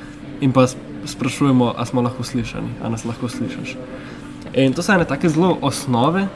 In 0.42 0.54
pa 0.56 0.68
sprašujemo, 1.06 1.74
a 1.78 1.86
smo 1.86 2.02
lahko 2.02 2.24
slišani, 2.24 2.80
a 2.84 2.90
nas 2.90 3.06
lahko 3.06 3.28
slišiš. 3.30 3.76
In 4.54 4.74
to 4.74 4.82
so 4.82 4.94
ene 4.96 5.06
take 5.06 5.30
zelo 5.30 5.58
osnove, 5.62 6.28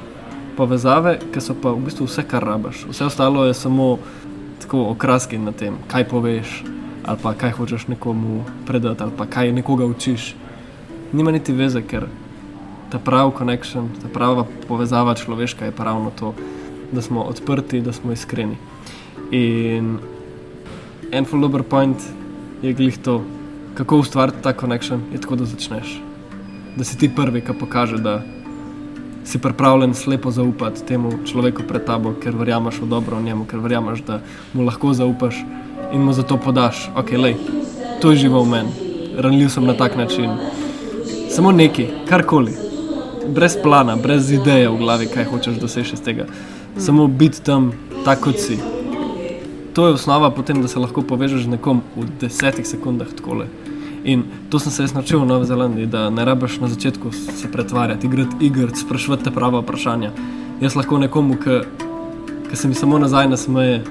povezave, 0.58 1.18
ki 1.34 1.42
so 1.42 1.56
pa 1.58 1.72
v 1.74 1.88
bistvu 1.88 2.06
vse, 2.08 2.26
kar 2.28 2.44
rabaš. 2.46 2.86
Vse 2.90 3.08
ostalo 3.08 3.46
je 3.46 3.54
samo 3.58 3.98
tako 4.62 4.90
okraski 4.92 5.38
na 5.38 5.52
tem, 5.52 5.80
kaj 5.88 6.08
poveš, 6.12 6.64
ali 7.04 7.20
pa 7.24 7.34
kaj 7.34 7.52
hočeš 7.58 7.88
nekomu 7.88 8.44
predati, 8.68 9.04
ali 9.04 9.12
pa 9.18 9.26
kaj 9.26 9.52
nekoga 9.52 9.86
učiš. 9.86 10.36
Nima 11.14 11.32
niti 11.32 11.54
veze, 11.54 11.82
ker 11.82 12.08
ta 12.94 13.00
pravi 13.00 13.32
connection, 13.38 13.90
ta 14.02 14.08
prava 14.14 14.46
povezava 14.68 15.16
človeška 15.18 15.66
je 15.66 15.74
pa 15.74 15.84
ravno 15.84 16.12
to, 16.14 16.34
da 16.92 17.02
smo 17.02 17.24
odprti, 17.26 17.82
da 17.82 17.94
smo 17.94 18.14
iskreni. 18.14 18.58
In 19.32 19.98
en 21.12 21.26
full 21.26 21.42
dober 21.42 21.64
point 21.64 21.98
je 22.62 22.74
glih 22.74 22.98
to, 22.98 23.24
kako 23.74 23.98
ustvariti 23.98 24.44
ta 24.44 24.54
connection, 24.54 25.02
je 25.14 25.22
tako, 25.22 25.36
da 25.36 25.46
začneš. 25.50 25.96
Da 26.78 26.84
si 26.84 26.98
ti 26.98 27.10
prvi, 27.10 27.42
ki 27.42 27.56
pokaže, 27.60 27.98
da 27.98 28.22
si 29.26 29.42
pripravljen 29.42 29.94
slepo 29.94 30.32
zaupati 30.32 30.86
temu 30.86 31.12
človeku 31.26 31.66
pred 31.68 31.86
tabo, 31.86 32.14
ker 32.22 32.38
verjameš 32.38 32.78
v 32.82 32.90
dobro 32.94 33.18
v 33.18 33.24
njemu, 33.24 33.48
ker 33.50 33.60
verjameš, 33.60 34.04
da 34.06 34.20
mu 34.54 34.68
lahko 34.70 34.94
zaupaš 34.94 35.42
in 35.94 36.02
mu 36.06 36.14
zato 36.14 36.38
podaš, 36.38 36.92
ok, 36.96 37.12
lej, 37.18 37.40
to 38.02 38.12
je 38.12 38.22
živo 38.26 38.44
v 38.44 38.54
meni, 38.54 38.94
ranljiv 39.18 39.50
sem 39.50 39.66
na 39.66 39.74
tak 39.74 39.98
način. 39.98 40.30
Samo 41.34 41.52
nekaj, 41.52 41.90
karkoli, 42.06 42.54
brez 43.28 43.58
plana, 43.64 43.96
brez 43.96 44.32
ideje 44.32 44.70
v 44.70 44.78
glavi, 44.78 45.08
kaj 45.08 45.26
hočeš 45.32 45.60
doseči 45.60 45.94
iz 45.94 46.02
tega. 46.02 46.26
Samo 46.78 47.08
biti 47.08 47.42
tam, 47.44 47.72
tako 48.06 48.32
kot 48.32 48.40
si. 48.40 48.58
To 49.74 49.88
je 49.88 49.94
osnova 49.94 50.30
potem, 50.32 50.62
da 50.62 50.68
se 50.68 50.80
lahko 50.80 51.02
povežeš 51.02 51.46
z 51.46 51.56
nekom 51.58 51.82
v 51.96 52.06
desetih 52.22 52.68
sekundah 52.68 53.10
takole. 53.16 53.48
In 54.04 54.24
to 54.50 54.60
sem 54.60 54.72
se 54.72 54.84
jaz 54.84 54.94
naučil 54.94 55.20
v 55.20 55.26
Novi 55.26 55.46
Zelandiji, 55.46 55.88
da 55.88 56.10
ne 56.10 56.26
rabiš 56.26 56.60
na 56.60 56.68
začetku 56.68 57.12
se 57.12 57.52
pretvarjati, 57.52 58.08
igrati 58.08 58.46
igr, 58.46 58.76
sprašovati 58.76 59.32
prava 59.32 59.64
vprašanja. 59.64 60.12
Jaz 60.62 60.76
lahko 60.76 60.98
nekomu, 60.98 61.38
ki 62.50 62.56
se 62.56 62.68
mi 62.68 62.76
samo 62.76 63.00
nazaj 63.00 63.30
nasmeje, 63.30 63.84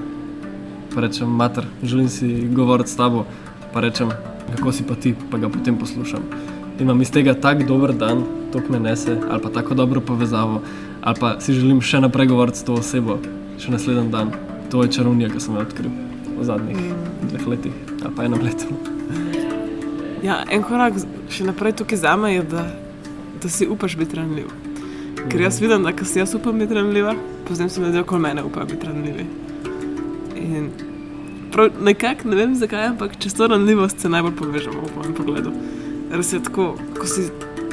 pa 0.93 1.01
rečem, 1.01 1.27
mater, 1.27 1.65
želim 1.83 2.09
si 2.09 2.47
govoriti 2.53 2.89
s 2.89 2.95
tabo, 2.95 3.25
pa 3.73 3.81
rečem, 3.81 4.11
kako 4.55 4.71
si 4.71 4.83
pa 4.87 4.95
ti, 4.95 5.15
pa 5.31 5.37
ga 5.37 5.49
potem 5.49 5.77
poslušam. 5.77 6.21
In 6.79 6.85
imam 6.85 7.01
iz 7.01 7.11
tega 7.11 7.33
tak 7.33 7.67
dober 7.67 7.93
dan, 7.93 8.23
to 8.53 8.61
me 8.69 8.79
nese, 8.79 9.17
ali 9.29 9.41
pa 9.41 9.49
tako 9.49 9.73
dobro 9.73 10.01
povezavo, 10.01 10.61
ali 11.01 11.19
pa 11.19 11.35
si 11.41 11.53
želim 11.53 11.81
še 11.81 12.01
naprej 12.01 12.29
govoriti 12.31 12.61
s 12.61 12.67
to 12.67 12.77
osebo, 12.79 13.19
še 13.59 13.73
naslednji 13.73 14.11
dan. 14.13 14.33
To 14.71 14.83
je 14.83 14.91
čarovnija, 14.95 15.29
ki 15.29 15.41
sem 15.41 15.55
jo 15.55 15.61
odkril 15.61 15.91
v 16.37 16.45
zadnjih 16.47 16.77
dveh 17.29 17.47
letih, 17.47 17.73
ali 18.01 18.15
pa 18.15 18.25
enem 18.29 18.45
letu. 18.45 18.73
Ja, 20.23 20.37
en 20.47 20.61
korak 20.63 20.95
še 21.27 21.43
naprej 21.43 21.73
tukaj 21.81 21.99
za 21.99 22.13
me 22.15 22.29
je, 22.31 22.45
da, 22.47 22.61
da 23.43 23.49
si 23.51 23.67
upaš 23.67 23.97
biti 23.99 24.15
ranljiv. 24.15 24.47
Ker 25.27 25.41
jaz 25.43 25.57
vidim, 25.59 25.83
da 25.83 26.05
si 26.07 26.21
jaz 26.21 26.31
upam 26.35 26.59
biti 26.59 26.77
ranljiva, 26.77 27.11
potem 27.47 27.67
so 27.69 27.83
ljudje 27.83 28.05
okoli 28.05 28.23
mene 28.23 28.43
upajo 28.47 28.69
biti 28.71 28.87
ranljivi. 28.87 29.25
In 30.39 30.69
prav 31.51 31.75
nekako 31.83 32.31
ne 32.31 32.35
vem 32.35 32.55
zakaj, 32.55 32.85
ampak 32.93 33.17
čez 33.19 33.35
to 33.35 33.47
ranljivost 33.47 33.99
se 33.99 34.09
najbolj 34.09 34.35
povežemo 34.39 34.81
v 34.81 34.95
mojem 34.95 35.13
pogledu. 35.13 35.51
Res 36.11 36.31
je 36.33 36.39
tako, 36.43 36.73
ko 36.99 37.07
si, 37.07 37.27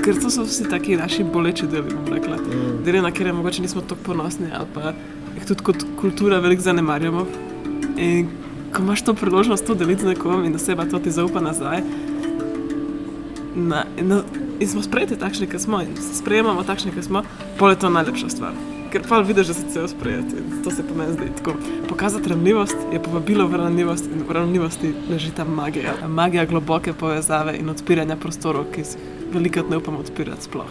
ker 0.05 0.21
to 0.21 0.31
so 0.31 0.45
vsi 0.45 0.69
taki 0.71 0.97
naši 0.97 1.25
boleči 1.25 1.67
deli, 1.71 1.95
bom 1.95 2.15
rekla. 2.15 2.39
Deli, 2.85 3.01
na 3.01 3.11
katere 3.11 3.33
mogoče 3.33 3.63
nismo 3.63 3.81
tako 3.81 4.03
ponosni 4.05 4.49
ali 4.55 4.67
pa 4.75 4.93
jih 5.35 5.47
tudi 5.47 5.65
kot 5.65 5.85
kultura 6.01 6.41
veliko 6.41 6.63
zanemarjamo. 6.63 7.27
In 7.97 8.29
ko 8.75 8.83
imaš 8.83 9.05
to 9.05 9.15
priložnost 9.15 9.67
to 9.67 9.75
deliti 9.75 10.03
z 10.03 10.15
nekom 10.15 10.45
in 10.45 10.55
oseba 10.55 10.87
to 10.87 10.99
ti 10.99 11.11
zaupa 11.11 11.41
nazaj, 11.41 11.83
na, 13.55 13.85
na, 14.01 14.23
in 14.61 14.69
smo 14.69 14.83
sprejeti 14.83 15.17
takšni, 15.19 15.47
kot 15.51 15.61
smo, 15.61 15.83
in 15.83 15.97
se 15.97 16.15
sprejemamo 16.19 16.63
takšni, 16.63 16.93
kot 16.95 17.05
smo, 17.05 17.23
pol 17.59 17.75
je 17.75 17.81
to 17.83 17.91
najlepša 17.91 18.29
stvar. 18.29 18.55
Ker 18.91 19.03
pa 19.09 19.21
vidiš, 19.23 19.53
da 19.53 19.55
se 19.55 19.67
cel 19.73 19.89
sprejeti 19.89 20.39
in 20.39 20.63
to 20.65 20.71
se 20.71 20.83
po 20.87 20.95
meni 20.95 21.13
zdi 21.13 21.31
tako. 21.37 21.55
Pokazati 21.89 22.29
ranljivost 22.29 22.77
je 22.93 23.03
povabilo 23.03 23.47
v 23.47 23.57
ranljivost 23.57 24.07
in 24.07 24.25
v 24.29 24.33
ranljivosti 24.33 24.95
leži 25.11 25.31
ta 25.37 25.45
magija. 25.45 25.95
Magija 26.09 26.45
globoke 26.45 26.93
povezave 26.93 27.57
in 27.59 27.69
odpiranja 27.71 28.17
prostorov, 28.17 28.67
ki 28.75 28.85
si 28.85 28.99
jih 28.99 29.20
velikokrat 29.33 29.71
ne 29.71 29.77
upamo 29.77 29.99
odpirati 29.99 30.43
sploh. 30.43 30.71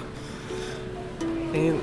In 1.54 1.74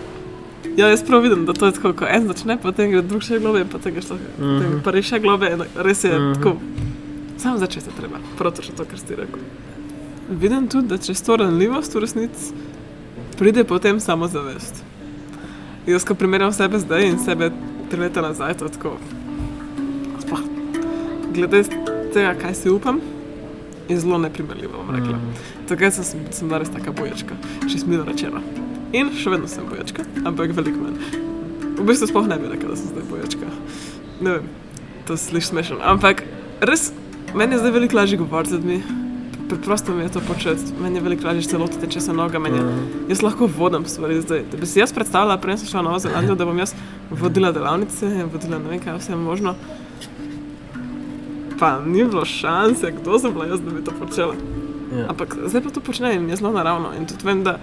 ja, 0.76 0.88
jaz 0.88 1.02
prav 1.02 1.22
vidim, 1.22 1.46
da 1.46 1.52
to 1.52 1.66
je 1.66 1.72
tako, 1.72 1.92
ko 1.92 2.06
en 2.06 2.26
začne, 2.26 2.58
potem 2.58 2.90
gre 2.90 3.02
drug 3.02 3.22
še 3.22 3.38
globe, 3.38 3.64
potem 3.66 3.94
gre 3.94 4.02
potem 4.02 4.80
pa 4.82 4.90
res 4.90 5.06
še 5.06 5.18
globe, 5.18 5.50
res 5.76 6.04
je 6.04 6.12
Mhm. 6.12 6.34
tako. 6.34 6.56
Sam 7.38 7.58
začeti 7.58 7.86
je 7.86 7.96
treba, 7.96 8.18
prav 8.38 8.52
to 8.52 8.62
še 8.62 8.72
to, 8.72 8.84
kar 8.84 8.98
si 8.98 9.14
rekel. 9.14 9.40
Vidim 10.30 10.68
tudi, 10.68 10.88
da 10.88 10.98
čez 10.98 11.22
to 11.22 11.36
ranljivost 11.36 11.94
v 11.94 12.00
resnici 12.00 12.52
pride 13.36 13.64
potem 13.64 14.00
samozavest. 14.00 14.82
Jaz, 15.86 16.04
ko 16.04 16.14
primerjam 16.14 16.52
sebe 16.52 16.78
zdaj 16.78 17.04
in 17.04 17.18
sebe 17.18 17.50
tri 17.90 18.00
leta 18.00 18.20
nazaj, 18.20 18.54
to 18.54 18.64
je 18.64 18.70
tako. 18.70 18.96
Sploh, 20.18 20.40
glede 21.30 21.62
tega, 22.12 22.34
kaj 22.34 22.54
si 22.54 22.70
upam, 22.70 22.98
je 23.88 23.96
zelo 23.96 24.18
neprimerljivo, 24.18 24.72
bom 24.74 24.90
rekla. 24.90 25.18
Takrat 25.66 25.96
sem, 25.98 26.26
sem 26.30 26.48
bila 26.48 26.60
res 26.62 26.70
taka 26.70 26.92
boječka, 26.94 27.34
še 27.66 27.80
smilo 27.82 28.04
rečeno. 28.06 28.42
In 28.94 29.10
še 29.18 29.32
vedno 29.32 29.48
sem 29.50 29.66
boječka, 29.66 30.04
ampak 30.22 30.54
veliko 30.54 30.78
manj. 30.78 31.00
V 31.76 31.86
bistvu 31.88 32.08
sploh 32.08 32.28
ne 32.30 32.38
bi 32.38 32.52
rekla, 32.52 32.70
da 32.72 32.76
sem 32.78 32.92
zdaj 32.92 33.08
boječka. 33.10 33.48
Ne 34.22 34.36
vem, 34.36 34.46
to 35.08 35.16
se 35.16 35.32
sliši 35.32 35.50
smešno. 35.50 35.80
Ampak 35.82 36.22
res, 36.62 36.92
meni 37.34 37.56
je 37.56 37.64
zdaj 37.64 37.74
veliko 37.74 37.98
lažje 37.98 38.18
govoriti 38.20 38.54
z 38.54 38.60
ljudmi, 38.60 38.78
preprosto 39.50 39.94
mi 39.94 40.06
je 40.06 40.12
to 40.14 40.22
početi. 40.28 40.70
Meni 40.82 41.00
je 41.00 41.02
veliko 41.02 41.26
lažje 41.26 41.50
se 41.50 41.58
lotiti, 41.58 41.90
če 41.96 42.00
se 42.06 42.14
noga 42.14 42.38
meni. 42.38 42.60
Mhm. 42.62 43.10
Jaz 43.10 43.24
lahko 43.26 43.50
vodim 43.58 43.84
stvari 43.90 44.20
zdaj. 44.22 44.44
Da 44.52 44.60
bi 44.60 44.70
si 44.70 44.78
jaz 44.78 44.94
predstavljala, 44.94 45.40
prej 45.42 45.58
sem 45.58 45.72
šla 45.72 45.82
na 45.82 45.90
Novo 45.90 45.98
Zelandijo, 45.98 46.38
da 46.38 46.46
bom 46.46 46.58
jaz 46.58 46.74
vodila 47.10 47.50
delavnice, 47.52 48.12
vodila 48.32 48.62
ne 48.62 48.70
vem 48.70 48.80
kaj 48.80 49.00
vse 49.02 49.18
možno. 49.18 49.56
Pa 51.58 51.80
ni 51.80 52.04
bilo 52.04 52.24
šanse, 52.24 52.92
kdo 53.00 53.18
sem 53.18 53.34
bila 53.34 53.50
jaz, 53.50 53.60
da 53.60 53.74
bi 53.74 53.84
to 53.84 53.92
počela. 53.98 54.34
Ja. 54.92 55.08
Ampak 55.10 55.34
zdaj 55.46 55.62
pa 55.62 55.70
to 55.70 55.80
počnem 55.80 56.28
je 56.28 56.36
zelo 56.36 56.52
naravno. 56.52 56.92
In 56.94 57.06
tudi 57.06 57.26
vem, 57.26 57.42
da 57.42 57.58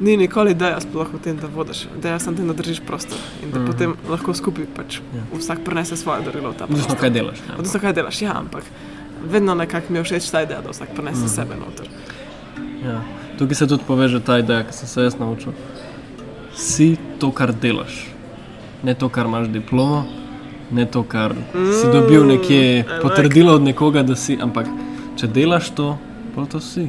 ni 0.00 0.16
nikoli 0.16 0.50
ideja 0.50 0.80
sploh 0.80 1.06
v 1.12 1.20
tem, 1.22 1.36
da 1.38 1.46
vodiš. 1.46 1.86
Ideja 1.98 2.18
sem 2.18 2.36
tem, 2.36 2.48
da 2.48 2.54
držiš 2.54 2.82
prostor 2.86 3.18
in 3.42 3.52
da 3.54 3.60
mm. 3.60 3.66
potem 3.66 3.94
lahko 4.10 4.34
skupaj 4.34 4.66
pač 4.76 4.98
Ja. 5.14 5.22
vsak 5.38 5.62
prenese 5.64 5.96
svoje 5.96 6.24
darilo 6.26 6.50
v 6.50 6.56
ta 6.58 6.64
Odvisno, 6.64 6.86
prostor. 6.86 7.00
kaj 7.00 7.10
delaš. 7.10 7.38
Ja. 7.48 7.54
Odvisno, 7.58 7.80
kaj 7.80 7.92
delaš, 7.92 8.22
ja, 8.22 8.32
ampak 8.38 8.64
vedno 9.22 9.54
nekako 9.54 9.92
mi 9.92 9.98
je 9.98 10.04
všeč 10.04 10.30
ta 10.30 10.42
ideja, 10.42 10.60
da 10.60 10.74
vsak 10.74 10.94
prenese 10.96 11.24
mm. 11.24 11.28
sebe 11.28 11.54
noter. 11.54 11.88
Ja. 12.84 13.02
Tukaj 13.38 13.54
se 13.54 13.66
tudi 13.66 13.86
poveže 13.86 14.20
ta 14.20 14.38
ideja, 14.38 14.64
ki 14.66 14.74
sem 14.74 14.88
se 14.88 15.06
jaz 15.06 15.18
naučil. 15.18 15.54
Si 16.54 16.96
to, 17.18 17.30
kar 17.30 17.54
delaš, 17.54 18.06
ne 18.82 18.94
to, 18.94 19.08
kar 19.08 19.26
imaš 19.26 19.48
diplomo, 19.48 20.04
ne 20.70 20.86
to, 20.86 21.02
kar 21.02 21.34
mm, 21.34 21.72
si 21.72 21.86
dobil 21.92 22.26
nekje 22.26 22.82
like 22.82 23.00
potrdilo 23.02 23.54
od 23.54 23.62
nekoga, 23.62 24.02
da 24.02 24.16
si, 24.16 24.38
ampak 24.40 24.66
če 25.20 25.30
delaš 25.30 25.70
to, 25.74 25.94
pa 26.34 26.46
to 26.50 26.60
si. 26.60 26.88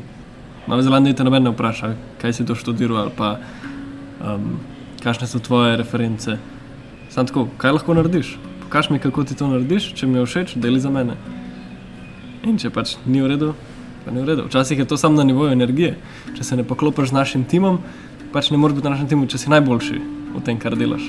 Na 0.68 0.82
Zelandiji 0.82 1.16
te 1.20 1.26
noben 1.26 1.46
ne 1.46 1.54
vpraša, 1.54 1.94
kaj 2.22 2.34
si 2.34 2.46
to 2.46 2.58
študiral 2.58 3.06
ali 3.06 3.14
pa 3.14 3.38
um, 3.38 4.58
kakšne 5.04 5.30
so 5.30 5.40
tvoje 5.40 5.78
reference. 5.78 6.38
Sam 7.14 7.30
tako, 7.30 7.48
kaj 7.62 7.78
lahko 7.78 7.94
narediš? 7.94 8.36
Pokaž 8.66 8.90
mi, 8.90 9.00
kako 9.00 9.24
ti 9.24 9.38
to 9.38 9.48
narediš, 9.48 9.94
če 9.94 10.10
mi 10.10 10.18
je 10.18 10.26
všeč, 10.26 10.56
deli 10.58 10.82
za 10.82 10.90
mene. 10.90 11.20
In 12.46 12.58
če 12.58 12.74
pač 12.74 12.98
ni 13.06 13.22
v 13.22 13.30
redu, 13.36 13.54
pa 14.02 14.12
ni 14.12 14.26
v 14.26 14.34
redu. 14.34 14.50
Včasih 14.50 14.82
je 14.82 14.90
to 14.90 14.98
samo 14.98 15.22
na 15.22 15.28
nivoju 15.28 15.54
energije. 15.54 15.96
Če 16.34 16.50
se 16.50 16.58
ne 16.58 16.66
poklopiš 16.66 17.14
z 17.14 17.18
našim 17.20 17.46
timom, 17.46 17.80
pač 18.34 18.50
ne 18.50 18.58
moreš 18.58 18.82
biti 18.82 18.90
na 18.90 18.98
našem 18.98 19.10
timu, 19.14 19.30
če 19.30 19.46
si 19.46 19.54
najboljši 19.54 20.02
v 20.34 20.44
tem, 20.46 20.58
kar 20.58 20.74
delaš. 20.74 21.08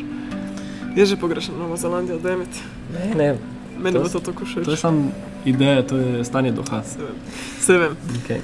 Jaz 0.96 1.12
že 1.12 1.20
pogrešam 1.20 1.56
Novo 1.58 1.76
Zelandijo, 1.80 2.20
da 2.20 2.36
je 2.36 2.36
med. 2.44 2.64
Ne, 2.92 3.12
ne. 3.16 3.55
Meni 3.82 3.96
To 3.96 4.02
bo 4.02 4.08
to 4.08 4.20
tako 4.20 4.44
všeč. 4.44 4.64
To 4.64 4.70
je 4.70 4.76
samo 4.76 5.10
ideja, 5.44 5.82
to 5.82 5.96
je 5.96 6.24
stanje 6.24 6.52
duha. 6.52 6.82
Se 6.82 6.98
vem. 6.98 7.16
Se 7.60 7.78
vem. 7.78 7.96
Okay. 8.22 8.40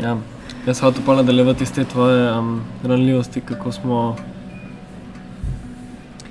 Ja. 0.00 0.16
Jaz 0.66 0.78
sem 0.78 0.86
hotel 0.86 1.02
pa 1.06 1.16
nadaljevati 1.16 1.64
iz 1.64 1.72
te 1.72 1.84
tvoje 1.84 2.38
um, 2.38 2.60
ranljivosti, 2.82 3.40
kako 3.40 3.72
smo. 3.72 4.16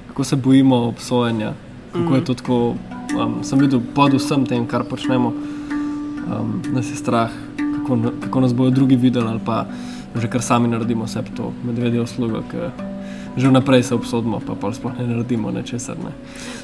Kako 0.08 0.24
se 0.24 0.36
bojimo 0.36 0.76
obsojanja, 0.76 1.54
kako 1.92 2.10
mm. 2.10 2.16
je 2.16 2.26
to 2.26 2.34
tako. 2.34 2.76
Um, 3.12 3.44
sem 3.44 3.60
videl 3.60 3.82
pod 3.96 4.14
vsem 4.14 4.46
tem, 4.46 4.68
kar 4.68 4.84
počnemo, 4.88 5.34
um, 6.32 6.62
nas 6.72 6.92
je 6.92 6.96
strah, 6.96 7.32
kako, 7.58 7.98
kako 8.24 8.42
nas 8.42 8.54
bodo 8.54 8.70
drugi 8.70 8.96
videli, 8.96 9.28
ali 9.28 9.40
pa 9.46 9.66
že 10.16 10.28
kar 10.28 10.42
sami 10.42 10.68
naredimo 10.68 11.06
vse 11.06 11.24
to 11.36 11.52
medvedje 11.64 12.02
uslugo, 12.02 12.44
ki 12.52 12.58
že 13.38 13.48
vnaprej 13.48 13.84
se 13.84 13.96
obsodimo, 13.96 14.40
pa 14.40 14.56
pa 14.56 14.74
sploh 14.74 14.92
ne 15.00 15.08
naredimo 15.08 15.52
nečesar. 15.52 15.96
Ne. 15.98 16.12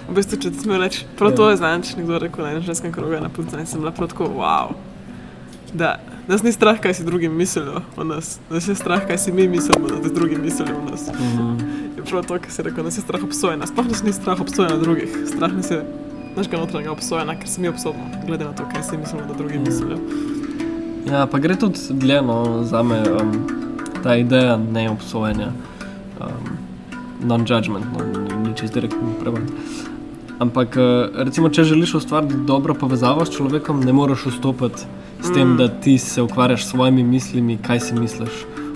V 0.09 0.15
bistvu, 0.15 0.37
če 0.37 0.51
ti 0.51 0.59
smem 0.59 0.81
reči, 0.81 1.05
prav 1.17 1.35
to 1.35 1.45
Ja. 1.47 1.51
je 1.51 1.57
znano, 1.57 1.83
če 1.83 1.97
nekdo 1.97 2.19
rekel 2.19 2.43
na 2.43 2.51
enem 2.51 2.63
ženskem 2.63 2.91
krogu 2.91 3.21
na 3.21 3.29
puncu, 3.29 3.59
in 3.59 3.65
sem 3.65 3.79
bila 3.79 3.91
prav 3.91 4.09
tako, 4.09 4.27
wow. 4.35 4.75
Da 5.73 5.99
nas 6.27 6.43
ni 6.43 6.51
strah, 6.51 6.79
kaj 6.79 6.93
si 6.93 7.03
drugi 7.03 7.29
mislijo 7.29 7.81
o 7.97 8.03
nas, 8.03 8.39
nas 8.49 8.67
je 8.67 8.75
strah, 8.75 9.07
kaj 9.07 9.17
si 9.17 9.31
mi 9.31 9.47
mislimo, 9.47 9.87
da 9.87 10.09
drugi 10.09 10.35
mislijo 10.35 10.75
o 10.75 10.91
nas. 10.91 11.07
Mhm. 11.07 11.57
Je 11.97 12.03
prav 12.03 12.23
to, 12.25 12.39
kar 12.39 12.51
si 12.51 12.63
rekel, 12.63 12.83
nas 12.83 12.97
je 12.97 13.01
strah 13.01 13.23
obsojena. 13.23 13.67
Sploh 13.67 13.87
nas 13.87 14.03
ni 14.03 14.13
strah 14.13 14.39
obsojena 14.41 14.77
drugih, 14.77 15.09
strah 15.27 15.51
nas 15.53 15.71
je 15.71 15.83
našega 16.35 16.57
notranjega 16.57 16.91
obsojena, 16.91 17.35
ker 17.39 17.49
se 17.49 17.61
mi 17.61 17.67
obsodimo, 17.67 18.05
glede 18.27 18.45
na 18.45 18.51
to, 18.53 18.63
kaj 18.73 18.83
si 18.83 18.97
mislimo, 18.97 19.23
da 19.27 19.33
drugi 19.33 19.59
mislijo. 19.59 19.97
Ja, 21.11 21.25
pa 21.25 21.39
gre 21.39 21.55
tudi 21.55 21.79
dlje 21.89 22.21
no, 22.21 22.63
za 22.63 22.83
me 22.83 22.99
um, 23.11 23.31
ta 24.03 24.15
ideja 24.15 24.57
neobsojenja, 24.57 25.47
um, 26.19 26.56
non-judgment, 27.23 27.85
no, 27.93 27.99
ni- 28.05 28.49
ni 28.49 28.55
čist 28.57 28.73
direktno 28.73 28.99
prevod. 29.19 29.41
Ampak, 30.39 30.77
eh, 30.77 31.09
recimo, 31.13 31.49
če 31.49 31.63
želiš 31.63 31.93
ustvariti 31.93 32.35
dobro 32.45 32.73
povezavo 32.73 33.25
s 33.25 33.29
človekom, 33.29 33.83
ne 33.85 33.93
moreš 33.93 34.25
vstopiti 34.25 34.81
s 35.21 35.33
tem, 35.33 35.47
Mm. 35.53 35.57
da 35.57 35.67
ti 35.67 35.97
se 35.97 36.21
ukvarjaš 36.21 36.65
s 36.65 36.69
svojimi 36.69 37.03
mislimi, 37.03 37.57
kaj 37.57 37.79
si 37.79 37.93
misliš 37.95 38.29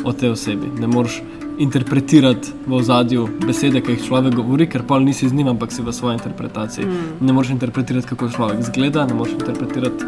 o 0.04 0.14
tej 0.14 0.30
osebi. 0.30 0.68
Ne 0.80 0.88
moreš 0.88 1.22
interpretirati 1.58 2.52
v 2.68 2.74
ozadju 2.74 3.28
besede, 3.48 3.82
ki 3.82 3.92
jih 3.92 4.04
človek 4.04 4.36
govori, 4.36 4.68
ker 4.68 4.84
pa 4.84 5.00
nisi 5.00 5.30
z 5.30 5.34
njim, 5.34 5.48
ampak 5.48 5.72
si 5.72 5.82
v 5.82 5.92
svoji 5.94 6.14
interpretaciji. 6.14 6.86
Mm. 6.86 7.26
Ne 7.26 7.34
moreš 7.34 7.50
interpretirati, 7.50 8.08
kako 8.08 8.30
človek 8.30 8.60
izgleda, 8.60 9.06
ne 9.06 9.14
moreš 9.14 9.34
interpretirati, 9.34 10.06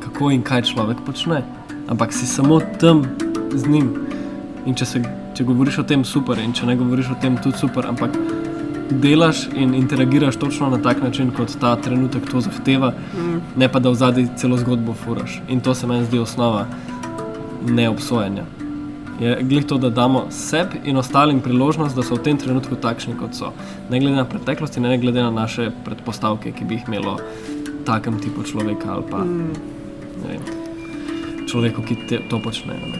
kako 0.00 0.30
in 0.30 0.42
kaj 0.42 0.62
človek 0.62 0.96
počne. 1.06 1.42
Ampak 1.88 2.12
si 2.12 2.26
samo 2.26 2.60
tam 2.80 3.02
z 3.54 3.66
njim. 3.68 3.90
In 4.66 4.74
če, 4.74 4.84
se, 4.84 5.02
če 5.36 5.44
govoriš 5.44 5.78
o 5.78 5.84
tem, 5.84 6.04
super, 6.04 6.38
in 6.38 6.52
če 6.52 6.66
ne 6.66 6.76
govoriš 6.76 7.10
o 7.10 7.16
tem, 7.20 7.36
tudi 7.36 7.58
super. 7.58 7.86
Ampak 7.86 8.16
delaš 8.92 9.46
in 9.54 9.74
interagiraš 9.74 10.36
točno 10.36 10.70
na 10.70 10.78
tak 10.78 11.02
način, 11.02 11.30
kot 11.30 11.56
ta 11.60 11.76
trenutek 11.76 12.30
to 12.30 12.40
zahteva, 12.40 12.92
Mm. 13.14 13.40
ne 13.56 13.68
pa 13.68 13.78
da 13.78 13.90
v 13.90 13.94
zadnji 13.94 14.28
celo 14.36 14.56
zgodbo 14.56 14.94
furaš. 14.94 15.40
In 15.48 15.60
to 15.60 15.74
se 15.74 15.86
meni 15.86 16.04
zdi 16.04 16.18
osnova 16.18 16.66
neobsojenja. 17.64 18.44
Je 19.20 19.38
glih 19.42 19.64
to, 19.64 19.78
da 19.78 19.90
damo 19.90 20.26
sebi 20.30 20.80
in 20.84 20.96
ostalim 20.96 21.40
priložnost, 21.40 21.96
da 21.96 22.02
so 22.02 22.14
v 22.14 22.22
tem 22.22 22.36
trenutku 22.36 22.76
takšni, 22.76 23.14
kot 23.16 23.34
so. 23.34 23.52
Ne 23.90 24.00
glede 24.00 24.16
na 24.16 24.24
preteklost 24.24 24.76
in 24.76 24.82
ne 24.82 24.98
glede 24.98 25.22
na 25.22 25.30
naše 25.32 25.70
predpostavke, 25.84 26.52
ki 26.52 26.64
bi 26.64 26.74
jih 26.74 26.84
imelo 26.88 27.16
takem 27.84 28.20
tipu 28.20 28.42
človeka 28.42 28.92
ali 28.92 29.04
pa 29.10 29.18
Mm. 29.18 29.50
vem, 30.22 30.40
človeku, 31.46 31.82
ki 31.82 31.96
te, 32.08 32.18
to 32.30 32.38
počne. 32.38 32.74
Ne. 32.74 32.98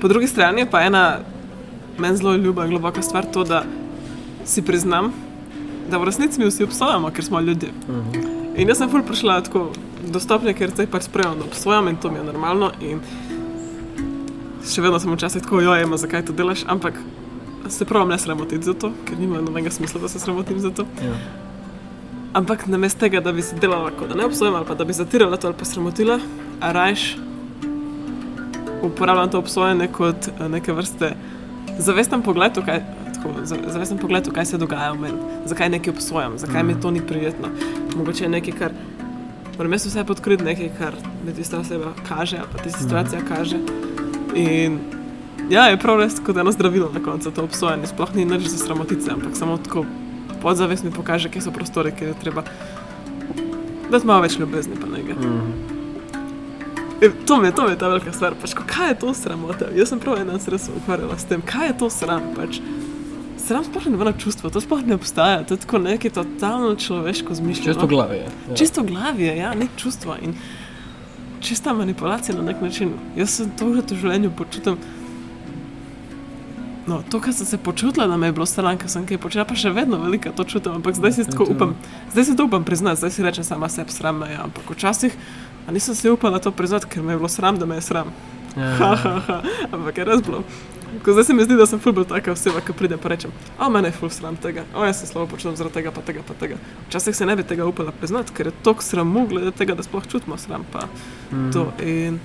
Po 0.00 0.08
drugi 0.08 0.26
strani 0.26 0.66
pa 0.70 0.80
ena 0.80 1.18
meni 1.98 2.16
zelo 2.16 2.36
ljuba 2.36 2.64
in 2.64 2.70
globoka 2.70 3.02
stvar 3.02 3.26
to, 3.32 3.44
da 3.44 3.64
si 4.44 4.62
priznam, 4.62 5.12
da 5.90 5.98
v 5.98 6.04
resnici 6.04 6.40
mi 6.40 6.46
vsi 6.46 6.64
obsojamo, 6.64 7.10
ker 7.10 7.24
smo 7.24 7.40
ljudje. 7.40 7.72
In 8.56 8.68
jaz 8.68 8.78
sem 8.78 8.90
ful 8.90 9.02
prišla 9.02 9.40
tako 9.46 9.70
do 10.12 10.20
stopnje, 10.20 10.54
ker 10.54 10.70
zdaj 10.70 10.88
pač 10.90 11.08
sprejemam, 11.08 11.38
da 11.38 11.44
obsojam 11.44 11.88
in 11.88 11.96
to 11.96 12.10
mi 12.10 12.18
je 12.18 12.24
normalno. 12.24 12.70
In 12.80 13.00
še 14.68 14.82
vedno 14.84 15.00
sem 15.00 15.12
včasih 15.12 15.42
tako, 15.42 15.62
jo 15.64 15.76
ima, 15.76 15.96
zakaj 15.96 16.26
to 16.28 16.36
delaš, 16.36 16.64
ampak 16.68 16.98
se 17.68 17.84
pravim 17.84 18.08
ne 18.08 18.18
sramotiti 18.18 18.64
za 18.64 18.74
to, 18.74 18.92
ker 19.04 19.18
nima 19.18 19.40
nobenega 19.40 19.70
smisla, 19.70 20.00
da 20.00 20.08
se 20.08 20.20
sramotim 20.20 20.60
za 20.60 20.70
to. 20.70 20.86
Ja. 21.04 21.16
Ampak 22.38 22.66
namesto 22.66 23.00
tega, 23.00 23.20
da 23.24 23.32
bi 23.32 23.42
se 23.42 23.56
delala, 23.56 23.90
kot 23.90 24.12
da 24.12 24.16
ne 24.16 24.26
obsojam 24.28 24.54
ali 24.54 24.66
pa 24.68 24.74
da 24.74 24.84
bi 24.84 24.96
zatirala 24.96 25.36
to 25.36 25.48
ali 25.48 25.56
pa 25.58 25.64
sramotila, 25.64 26.20
rajš 26.60 27.16
uporabljam 28.82 29.30
to 29.30 29.38
obsojanje 29.38 29.88
kot 29.92 30.28
eh, 30.28 30.48
neke 30.48 30.72
vrste 30.72 31.12
zavesten 31.78 32.22
pogled, 32.22 32.52
kaj, 32.64 32.82
tako, 33.14 33.32
za- 33.44 33.58
zavesten 33.68 33.98
pogled, 33.98 34.28
kaj 34.28 34.44
se 34.44 34.58
dogaja 34.58 34.92
v 34.92 35.00
meni, 35.00 35.18
zakaj 35.44 35.68
nekaj 35.68 35.90
obsojam, 35.90 36.38
zakaj 36.38 36.62
mi 36.62 36.80
to 36.80 36.90
ni 36.90 37.00
prijetno. 37.00 37.48
Mogoče 37.96 38.24
je 38.24 38.28
nekaj, 38.28 38.52
kar 38.52 38.72
moram 39.56 39.72
jaz 39.72 39.86
vse 39.86 40.04
podkriti, 40.04 40.44
nekaj, 40.44 40.70
kar 40.78 40.92
mi 41.26 41.34
tista 41.34 41.58
oseba 41.58 41.92
kaže, 42.08 42.38
pa 42.52 42.58
tista 42.58 42.78
situacija 42.78 43.20
kaže. 43.28 43.56
In 44.34 44.78
ja, 45.50 45.64
je 45.64 45.76
prav 45.76 45.98
res 45.98 46.20
kot 46.20 46.36
eno 46.36 46.52
zdravilo 46.52 46.90
na 46.94 47.00
koncu 47.00 47.30
to 47.30 47.42
obsojanje, 47.42 47.86
sploh 47.86 48.14
ni 48.14 48.24
nič 48.24 48.42
za 48.42 48.58
sramotice, 48.58 49.10
ampak 49.10 49.36
samo 49.36 49.56
tako 49.58 49.84
podzavest 50.42 50.84
mi 50.84 50.90
pokaže, 50.90 51.28
kje 51.28 51.42
so 51.42 51.50
prostori, 51.50 51.92
kjer 51.92 52.08
je 52.08 52.20
treba 52.20 52.42
dati 53.90 54.06
malo 54.06 54.20
več 54.20 54.38
ljubezni 54.38 54.76
pa 54.76 54.86
nekaj. 54.86 55.14
Mhm. 55.14 55.67
E, 57.00 57.08
To 57.26 57.36
mi 57.36 57.46
je, 57.46 57.52
to 57.52 57.64
mi 57.64 57.70
je 57.70 57.78
ta 57.78 57.88
velika 57.88 58.12
stvar. 58.12 58.34
Pač, 58.34 58.54
kaj 58.56 58.88
je 58.88 58.94
to 58.96 59.14
sramota? 59.14 59.66
Jaz 59.72 59.88
sem 59.88 59.98
prav 59.98 60.18
en 60.18 60.26
dan 60.26 60.40
se 60.40 60.50
res 60.50 60.68
ukvarjala 60.68 61.18
s 61.18 61.24
tem, 61.24 61.42
kaj 61.42 61.66
je 61.66 61.78
to 61.78 61.90
sram. 61.90 62.22
Pač, 62.34 62.58
sram 63.38 63.64
sploh 63.64 63.86
ne 63.86 63.92
nobeno 63.92 64.12
čustvo, 64.14 64.50
to 64.50 64.60
sploh 64.60 64.82
ne 64.82 64.94
obstaja. 64.94 65.44
To 65.44 65.54
je 65.54 65.58
tako 65.58 65.78
nekaj 65.80 66.10
totalno 66.12 66.74
človeško 66.76 67.34
zmišljeno. 67.34 67.72
Čisto 67.72 67.86
glavi 67.86 68.16
je. 68.16 68.26
Ja. 68.44 68.54
Čisto 68.54 68.82
glavje, 68.82 69.36
ja, 69.36 69.54
ni 69.54 69.68
čustva 69.76 70.18
in 70.18 70.34
čista 71.40 71.72
manipulacija 71.72 72.34
na 72.34 72.42
nek 72.42 72.60
način. 72.60 72.90
Jaz 73.16 73.30
sem 73.32 73.50
to 73.50 73.70
že 73.72 73.82
v 73.88 73.96
življenju 73.96 74.30
počutim. 74.32 74.76
No, 76.86 77.02
to, 77.04 77.20
kar 77.20 77.34
sem 77.34 77.46
se 77.46 77.58
počutila, 77.58 78.06
da 78.06 78.16
me 78.16 78.26
je 78.26 78.32
bilo 78.32 78.46
sram, 78.46 78.78
ker 78.78 78.88
sem 78.88 79.04
kaj 79.06 79.18
počela, 79.18 79.44
pa 79.44 79.52
še 79.54 79.68
vedno 79.70 79.98
velika 80.00 80.32
to 80.32 80.44
čutim, 80.44 80.72
ampak 80.72 80.96
zdaj 80.96 81.12
si 81.12 81.24
tako 81.26 81.44
to- 81.44 81.52
upam, 81.52 81.74
zdaj 82.12 82.24
si 82.24 82.36
to 82.36 82.44
upam 82.44 82.64
priznati, 82.64 82.96
zdaj 82.96 83.10
si 83.10 83.22
rečem 83.22 83.44
sama 83.44 83.68
sebi 83.68 83.92
sram 83.92 84.16
me 84.18 84.30
je, 84.30 84.38
ampak 84.38 84.70
včasih 84.70 85.12
a 85.68 85.72
nisem 85.72 85.94
si 85.94 86.08
upala 86.08 86.38
to 86.38 86.50
priznati, 86.50 86.86
ker 86.86 87.02
me 87.02 87.12
je 87.12 87.18
bilo 87.18 87.28
sram, 87.28 87.56
da 87.56 87.66
me 87.66 87.76
je 87.76 87.82
sram. 87.82 88.08
Ja, 88.56 88.64
Ha, 88.74 88.86
ja. 88.86 88.96
ha, 88.96 89.12
ha. 89.20 89.36
Ampak 89.70 89.98
je 89.98 90.04
res 90.04 90.22
bilo. 90.22 90.40
Ko 90.98 91.12
zdaj 91.12 91.24
se 91.24 91.34
mi 91.34 91.44
zdi, 91.44 91.54
da 91.54 91.66
sem 91.66 91.78
fulbol 91.78 92.04
taka 92.04 92.32
oseba, 92.32 92.60
ki 92.60 92.72
pride 92.72 92.96
pa 92.96 93.08
rečem, 93.08 93.30
o, 93.56 93.68
mene 93.68 93.88
je 93.88 93.92
ful 93.92 94.08
sram 94.10 94.36
tega, 94.36 94.64
o, 94.74 94.82
jaz 94.82 94.96
se 94.96 95.06
slabo 95.06 95.28
počutim 95.28 95.52
zaradi 95.54 95.74
tega, 95.74 95.92
pa 95.92 96.00
tega, 96.02 96.22
pa 96.22 96.34
tega. 96.34 96.56
Včasih 96.88 97.12
se 97.14 97.26
ne 97.26 97.36
bi 97.36 97.44
tega 97.44 97.66
upala 97.66 97.92
priznati, 97.92 98.32
ker 98.32 98.46
je 98.46 98.54
toliko 98.62 98.82
sramu, 98.82 99.26
glede 99.28 99.52
tega, 99.52 99.74
da 99.74 99.82
sploh 99.82 100.06
čutimo 100.06 100.38
sram. 100.38 100.64
Pa 100.72 100.88
Mhm. 101.30 101.50
to. 101.52 101.66
In 101.84 102.18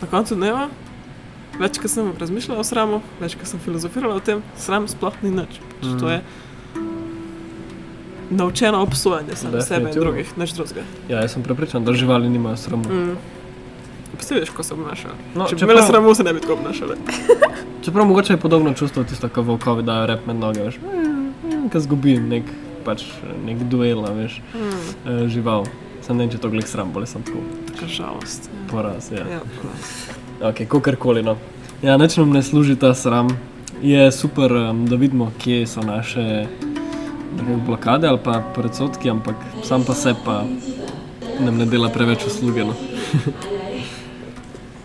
na 0.00 0.06
koncu 0.08 0.36
dneva, 0.36 0.68
več, 1.58 1.78
ko 1.78 1.88
sem 1.88 2.12
razmišljala 2.14 2.60
o 2.60 2.64
sramu, 2.64 3.00
več, 3.20 3.34
ko 3.34 3.44
sem 3.44 3.58
filozofirala 3.58 4.14
o 4.14 4.22
tem, 4.22 4.42
sram 4.56 4.86
sploh 4.88 5.14
ni 5.22 5.30
nič. 5.32 5.58
Pač 5.72 5.86
Mhm. 5.86 5.98
To 5.98 6.08
je 6.08 6.20
naučena 8.30 8.80
obsojanja 8.80 9.36
sebe 9.36 9.88
in 9.88 9.94
drugih, 9.94 10.38
nič 10.38 10.52
drugega. 10.52 10.82
Ja, 11.08 11.20
jaz 11.20 11.32
sem 11.32 11.42
prepričan, 11.42 11.84
da 11.84 11.92
živali 11.92 12.28
nimajo 12.28 12.56
sramu. 12.56 12.84
Mm. 12.84 13.16
Poslediš, 14.16 14.50
ko 14.50 14.62
se 14.62 14.74
obnašajo. 14.74 15.14
No, 15.34 15.46
Če 15.46 15.56
bi 15.56 15.62
imela 15.62 15.82
sramu, 15.82 16.14
se 16.14 16.24
ne 16.24 16.32
bi 16.32 16.40
tako 16.40 16.52
obnašala. 16.52 16.94
Čeprav 17.84 18.06
mogoče 18.06 18.32
je 18.32 18.36
podobno 18.36 18.72
čustvo 18.74 19.04
tisto, 19.04 19.28
ko 19.28 19.42
volkovi 19.42 19.82
dajo 19.82 20.06
rep 20.06 20.26
med 20.26 20.36
noge, 20.36 20.62
veš, 20.62 20.78
ki 21.72 21.80
zgubi 21.80 22.16
nek, 22.18 22.44
pač, 22.84 23.04
nek 23.44 23.62
duel, 23.64 24.04
a 24.04 24.10
veš, 24.10 24.40
Mm. 24.54 24.70
eh, 25.06 25.28
žival. 25.28 25.66
Sem 26.02 26.16
ne 26.16 26.24
vem, 26.24 26.32
če 26.32 26.38
to 26.38 26.48
glih 26.48 26.66
sram, 26.66 26.92
bolj 26.92 27.06
sem 27.06 27.22
tako 27.22 27.38
Taka 27.66 27.86
žalost. 27.86 28.48
Ja. 28.48 28.64
poraz. 28.70 29.10
Ja. 29.12 29.24
Ja, 29.28 29.40
poraz. 29.54 29.88
Ok, 30.42 30.64
kakorkoli. 30.66 31.22
No. 31.22 31.36
Ja, 31.82 31.96
nič 31.96 32.16
nam 32.16 32.30
ne 32.32 32.42
služi 32.42 32.76
ta 32.76 32.94
sram. 32.94 33.28
Je 33.82 34.12
super, 34.12 34.52
um, 34.52 34.86
da 34.86 34.96
vidimo, 34.96 35.30
kje 35.38 35.66
so 35.66 35.80
naše 35.80 36.46
nekako 36.64 36.67
blokade 37.66 38.08
ali 38.08 38.18
pa 38.24 38.42
predsotki, 38.54 39.10
ampak 39.10 39.36
sam 39.64 39.84
pa 39.84 39.94
se 39.94 40.14
pa 40.24 40.44
nam 41.40 41.58
ne 41.58 41.66
dela 41.66 41.88
preveč 41.88 42.26
usluge. 42.26 42.64
No. 42.64 42.74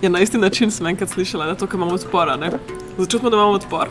Ja, 0.04 0.10
na 0.10 0.20
isti 0.20 0.38
način 0.38 0.72
sem 0.72 0.88
enkrat 0.88 1.10
slišala, 1.10 1.46
da 1.46 1.56
to, 1.56 1.68
kar 1.68 1.78
imamo 1.78 1.94
odpora. 1.94 2.36
ne. 2.36 2.52
Začutimo, 2.98 3.30
da 3.30 3.38
imamo 3.38 3.52
odpor. 3.52 3.88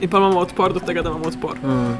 In 0.00 0.10
pa 0.10 0.16
imamo 0.16 0.38
odpor 0.40 0.72
do 0.72 0.80
tega, 0.80 1.02
da 1.02 1.10
imamo 1.10 1.26
odpor. 1.28 1.56
Mm. 1.64 1.96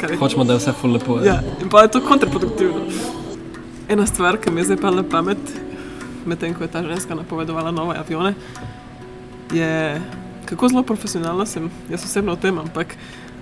Kar 0.00 0.10
je 0.10 0.16
Hočemo, 0.16 0.44
da 0.44 0.52
je 0.52 0.58
vse 0.58 0.72
ful 0.72 0.92
lepo. 0.92 1.18
Ja, 1.24 1.42
in 1.62 1.68
pa 1.68 1.82
je 1.82 1.88
to 1.88 2.00
kontraproduktivno. 2.00 2.80
Ena 3.88 4.06
stvar, 4.06 4.38
ki 4.40 4.50
mi 4.50 4.60
je 4.60 4.64
zdaj 4.64 4.76
padla 4.80 5.02
pamet, 5.02 5.52
medtem 6.26 6.54
ko 6.54 6.64
je 6.64 6.72
ta 6.72 6.82
ženska 6.82 7.14
napovedovala 7.14 7.70
nove 7.70 7.98
avione, 7.98 8.34
je 9.52 10.00
kako 10.44 10.68
zelo 10.68 10.82
profesionalna 10.82 11.46
sem, 11.46 11.70
jaz 11.90 12.04
osebno 12.04 12.34
v 12.34 12.40
tem, 12.40 12.58
ampak 12.58 12.96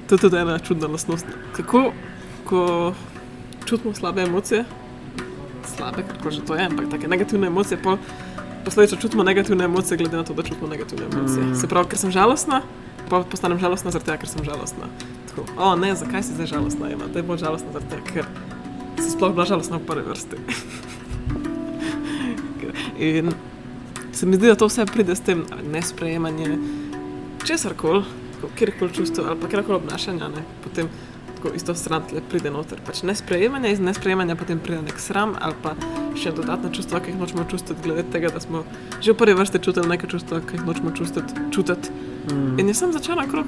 to 0.08 0.14
je 0.14 0.18
tudi 0.18 0.36
ena 0.36 0.58
čudna 0.58 0.88
lastnost. 0.88 1.26
Kako, 1.56 1.92
ko 2.44 2.94
čutimo 3.64 3.94
slabe 3.94 4.22
emocije, 4.22 4.64
slabe, 5.76 6.02
kako 6.02 6.30
že 6.30 6.40
to 6.44 6.54
je, 6.54 6.64
ampak 6.64 6.88
take 6.90 7.08
negativne 7.08 7.46
emocije, 7.46 7.82
pol 7.82 7.96
posledično 8.64 8.98
čutimo 8.98 9.22
negativne 9.22 9.64
emocije, 9.64 9.98
glede 9.98 10.16
na 10.16 10.24
to, 10.24 10.34
da 10.34 10.42
čutimo 10.42 10.68
negativne 10.68 11.06
emocije. 11.12 11.44
Mm. 11.44 11.54
Se 11.54 11.68
pravi, 11.68 11.88
ker 11.88 11.98
sem 11.98 12.10
žalostna, 12.10 12.62
pa 13.08 13.20
postanem 13.20 13.58
žalostna 13.58 13.90
zaradi 13.90 14.10
tega, 14.10 14.18
ker 14.18 14.28
sem 14.28 14.44
žalostna. 14.44 14.88
Tako, 15.28 15.44
o 15.56 15.76
ne, 15.76 15.94
zakaj 15.94 16.22
si 16.22 16.34
zdaj 16.34 16.46
žalostna, 16.46 16.90
Ema? 16.92 17.06
Da 17.12 17.18
je 17.18 17.22
bolj 17.22 17.38
žalostna 17.44 17.72
zaradi 17.72 17.90
tega, 17.90 18.04
ker 18.12 18.24
si 19.04 19.10
sploh 19.12 19.32
bila 19.32 19.46
žalostna 19.48 19.78
v 19.78 19.86
prvi 19.88 20.04
vrsti. 20.08 20.36
In 23.08 23.32
se 24.12 24.26
mi 24.26 24.36
zdi, 24.36 24.48
da 24.48 24.56
to 24.58 24.66
vse 24.66 24.86
pride 24.86 25.16
s 25.16 25.20
tem 25.20 25.44
ali 25.52 25.68
nesprejemanje 25.68 26.58
česar 27.46 27.76
koli, 27.76 28.04
kjerkoli 28.58 28.94
čustva 28.94 29.24
ali 29.28 29.40
pa 29.40 29.48
kjerkoli 29.48 29.76
obnašanja, 29.76 30.28
ne? 30.28 30.42
potem 30.64 30.88
tako 31.36 31.54
isto 31.54 31.74
stran 31.74 32.02
tle 32.08 32.20
pride 32.30 32.50
noter. 32.50 32.78
Pač 32.86 33.02
nesprejemanje, 33.02 33.72
iz 33.72 33.80
nesprejemanja 33.80 34.36
potem 34.36 34.58
pride 34.58 34.82
nek 34.82 35.00
sram 35.00 35.34
ali 35.40 35.54
pa 35.62 35.74
še 36.18 36.32
dodatna 36.34 36.70
čustva, 36.74 37.00
ki 37.00 37.12
jih 37.12 37.18
nočemo 37.20 37.46
čutiti, 37.50 37.78
glede 37.82 38.06
tega, 38.12 38.32
da 38.34 38.42
smo 38.42 38.64
že 39.00 39.14
v 39.14 39.18
prvi 39.18 39.34
vrsti 39.38 39.62
čutili 39.62 39.88
neka 39.88 40.10
čustva, 40.10 40.40
ki 40.40 40.58
jih 40.58 40.66
nočemo 40.66 40.94
čutiti. 40.94 41.46
čutiti. 41.54 41.90
Mm. 42.30 42.58
In 42.58 42.72
jaz 42.72 42.82
sem 42.82 42.92
začela 42.92 43.26
krok 43.30 43.46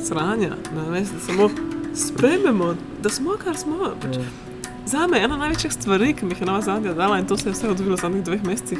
sranja, 0.00 0.56
ne 0.76 0.88
veš, 0.92 1.14
da 1.16 1.20
samo 1.28 1.50
sprejmemo, 1.94 2.74
da 3.02 3.10
smo, 3.10 3.38
kar 3.40 3.56
smo. 3.56 3.94
Pač, 4.00 4.20
Ja. 4.20 4.44
Za 4.86 5.06
me 5.06 5.18
je 5.18 5.24
ena 5.24 5.36
največjih 5.36 5.72
stvari, 5.72 6.12
ki 6.12 6.26
mi 6.26 6.34
jih 6.34 6.40
je 6.42 6.46
Nova 6.46 6.60
Zelandija 6.60 6.92
dala 6.94 7.18
in 7.18 7.26
to 7.26 7.36
se 7.36 7.48
je 7.48 7.52
vse 7.52 7.68
odvilo 7.68 7.96
v 7.96 8.00
zadnjih 8.00 8.24
dveh 8.24 8.42
mesecih, 8.44 8.78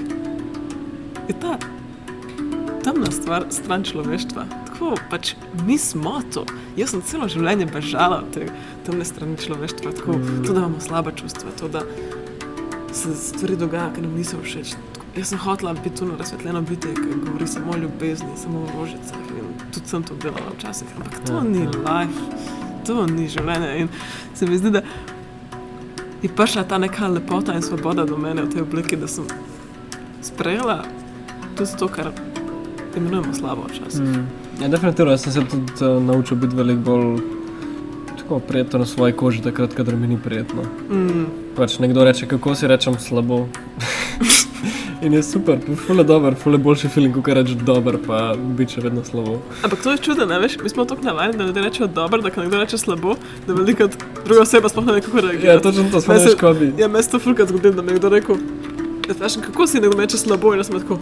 je 1.29 1.35
ta 1.41 1.57
temna 2.85 3.11
stvar, 3.11 3.47
stran 3.51 3.85
človeštva. 3.85 4.45
Tako 4.69 4.95
pač 5.11 5.35
mi 5.67 5.79
smo 5.79 6.21
to. 6.35 6.45
Jaz 6.77 6.93
sem 6.93 7.03
celo 7.09 7.29
življenje 7.31 7.67
bežala 7.73 8.21
od 8.23 8.35
te 8.35 8.49
temne 8.85 9.07
strani 9.09 9.39
človeštva, 9.41 9.95
tako 10.01 10.19
to, 10.45 10.53
da 10.53 10.59
imamo 10.61 10.83
slaba 10.85 11.15
čustva, 11.17 11.55
to, 11.61 11.71
da 11.73 11.85
se 12.95 13.15
stvari 13.17 13.57
dogajajo, 13.57 13.95
ki 13.97 14.05
nam 14.05 14.19
niso 14.19 14.41
všeč. 14.43 14.75
Tako, 14.77 15.07
Jaz 15.15 15.31
sem 15.31 15.39
hotela 15.39 15.73
biti 15.79 15.95
tu 15.97 16.07
na 16.07 16.17
razsvetljeno 16.19 16.61
bitje, 16.67 16.95
ki 16.95 17.21
govori 17.25 17.47
samo 17.47 17.73
o 17.73 17.77
ljubezni, 17.79 18.29
samo 18.37 18.65
o 18.65 18.81
rožicah. 18.81 19.23
Tudi 19.71 19.89
sem 19.89 20.03
to 20.03 20.15
delala 20.23 20.53
včasih, 20.59 20.89
ampak 20.97 21.21
to 21.27 21.33
Ja, 21.33 21.43
ni 21.43 21.67
life, 21.67 22.49
to 22.87 23.07
ni 23.07 23.29
življenje. 23.29 23.71
In 23.79 23.89
se 24.35 24.47
mi 24.47 24.59
zdi, 24.59 24.75
da 24.75 24.83
je 26.23 26.29
prišla 26.29 26.67
ta 26.69 26.79
neka 26.79 27.09
lepota 27.09 27.55
in 27.55 27.63
svoboda 27.63 28.05
do 28.05 28.19
mene 28.19 28.43
v 28.43 28.53
tej 28.53 28.67
obliki, 28.67 28.97
da 28.97 29.09
sem 29.09 29.27
sprejela 30.23 30.83
tudi 31.57 31.79
to, 31.79 31.89
kar 31.89 32.11
imenujemo 32.97 33.35
slabo 33.35 33.63
včasih. 33.69 34.01
Mm. 34.01 34.27
Ja, 34.63 34.69
definitivno, 34.69 35.11
jaz 35.11 35.23
sem 35.23 35.33
se 35.33 35.41
tudi 35.51 35.73
uh, 35.81 36.03
naučil 36.03 36.37
biti 36.37 36.57
veliko 36.57 36.81
bolj 36.83 37.21
tako 38.19 38.39
prijeten 38.39 38.81
na 38.81 38.87
svoji 38.87 39.13
koži, 39.13 39.43
takrat, 39.43 39.75
kadar 39.75 39.97
mi 39.97 40.07
ni 40.07 40.19
prijetno. 40.19 40.63
Mm. 40.91 41.25
Pač 41.57 41.79
nekdo 41.79 42.05
reče, 42.05 42.27
kako 42.27 42.55
si 42.55 42.67
rečem 42.67 42.95
slabo. 42.99 43.47
In 45.05 45.13
je 45.13 45.23
super, 45.23 45.59
fule 45.87 46.05
dober, 46.05 46.35
fule 46.35 46.59
boljši 46.59 46.89
film, 46.89 47.13
kot 47.13 47.27
reče 47.29 47.55
dober, 47.61 47.99
pa 48.07 48.35
biti 48.57 48.73
še 48.75 48.81
vedno 48.81 49.03
slabo. 49.05 49.35
Ampak 49.63 49.83
to 49.83 49.93
je 49.93 49.99
čudno, 49.99 50.25
ne 50.25 50.39
veš? 50.41 50.57
Mi 50.63 50.69
smo 50.69 50.85
tako 50.85 51.05
navadni, 51.05 51.37
da 51.39 51.45
ljudje 51.45 51.63
rečejo 51.63 51.87
dobro, 51.89 52.23
da 52.23 52.31
ko 52.31 52.41
nekdo 52.41 52.57
reče 52.59 52.79
slabo, 52.79 53.17
da 53.47 53.53
veliko 53.55 53.89
druga 54.25 54.41
oseba 54.41 54.69
sploh 54.69 54.87
ne 54.87 54.93
ve, 54.93 55.01
kako 55.01 55.21
reagirati. 55.21 55.47
Ja, 55.47 55.61
točno 55.61 55.85
to 55.93 56.01
smo 56.01 56.15
Meni 56.15 56.25
se- 56.25 56.31
več 56.31 56.41
kot 56.41 56.57
bi. 56.59 56.71
Ja, 56.79 56.89
meni 56.89 57.03
se 57.03 57.11
to 57.11 57.19
fulkrat 57.19 57.49
zgodi, 57.49 57.71
da 57.73 57.83
mi 57.83 57.93
je 57.93 57.99
kdo 57.99 58.09
rekel, 58.09 58.37
da 59.09 59.15
vprašam, 59.15 59.43
kako 59.43 59.67
si 59.67 59.81
nekdo 59.81 60.01
reče 60.01 60.19
slabo 60.19 60.55
in 60.55 60.63
jaz 60.63 60.67
sem 60.67 60.81
tako. 60.81 60.99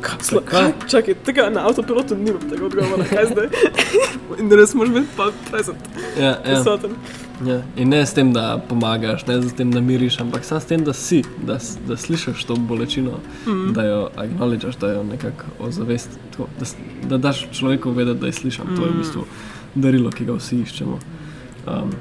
"Kaj 0.00 0.40
kaj? 0.44 0.72
Čakaj, 0.88 1.14
tega 1.24 1.50
na 1.50 1.66
avtopilotu 1.66 2.16
nimam 2.16 2.42
tega 2.50 2.66
odgovora, 2.66 3.04
kaj 3.04 3.24
zdaj? 3.32 3.48
in 4.40 4.50
res 4.50 4.74
moraš 4.74 4.94
biti 4.94 5.06
pa 5.16 5.30
present, 5.50 5.78
Ja, 6.18 6.24
ja, 6.24 6.36
prisoten. 6.44 6.90
ja. 7.46 7.62
In 7.76 7.88
ne 7.88 8.06
s 8.06 8.14
tem, 8.14 8.32
da 8.32 8.60
pomagaš, 8.68 9.26
ne 9.26 9.42
s 9.42 9.52
tem, 9.52 9.70
da 9.72 9.80
miriš, 9.80 10.20
ampak 10.20 10.44
samo 10.44 10.60
s 10.60 10.64
tem, 10.64 10.84
da 10.84 10.92
si, 10.92 11.22
da, 11.42 11.58
da 11.88 11.96
slišiš 11.96 12.44
to 12.44 12.56
bolečino, 12.56 13.20
mm. 13.46 13.72
da 13.72 13.84
jo 13.84 14.10
acknowledgeš, 14.16 14.76
da 14.76 14.92
jo 14.92 15.02
nekako 15.02 15.44
ozavest, 15.58 16.18
tako, 16.30 16.48
da, 16.60 16.66
da 17.08 17.18
daš 17.18 17.46
človeku 17.52 17.90
vedeti, 17.90 18.20
da 18.20 18.26
je 18.26 18.32
slišan. 18.32 18.66
Mm. 18.66 18.76
To 18.76 18.84
je 18.84 18.90
v 18.90 18.98
bistvu 18.98 19.24
darilo, 19.74 20.10
ki 20.10 20.24
ga 20.24 20.38
vsi 20.38 20.62
iščemo. 20.62 20.98
Um, 21.66 21.92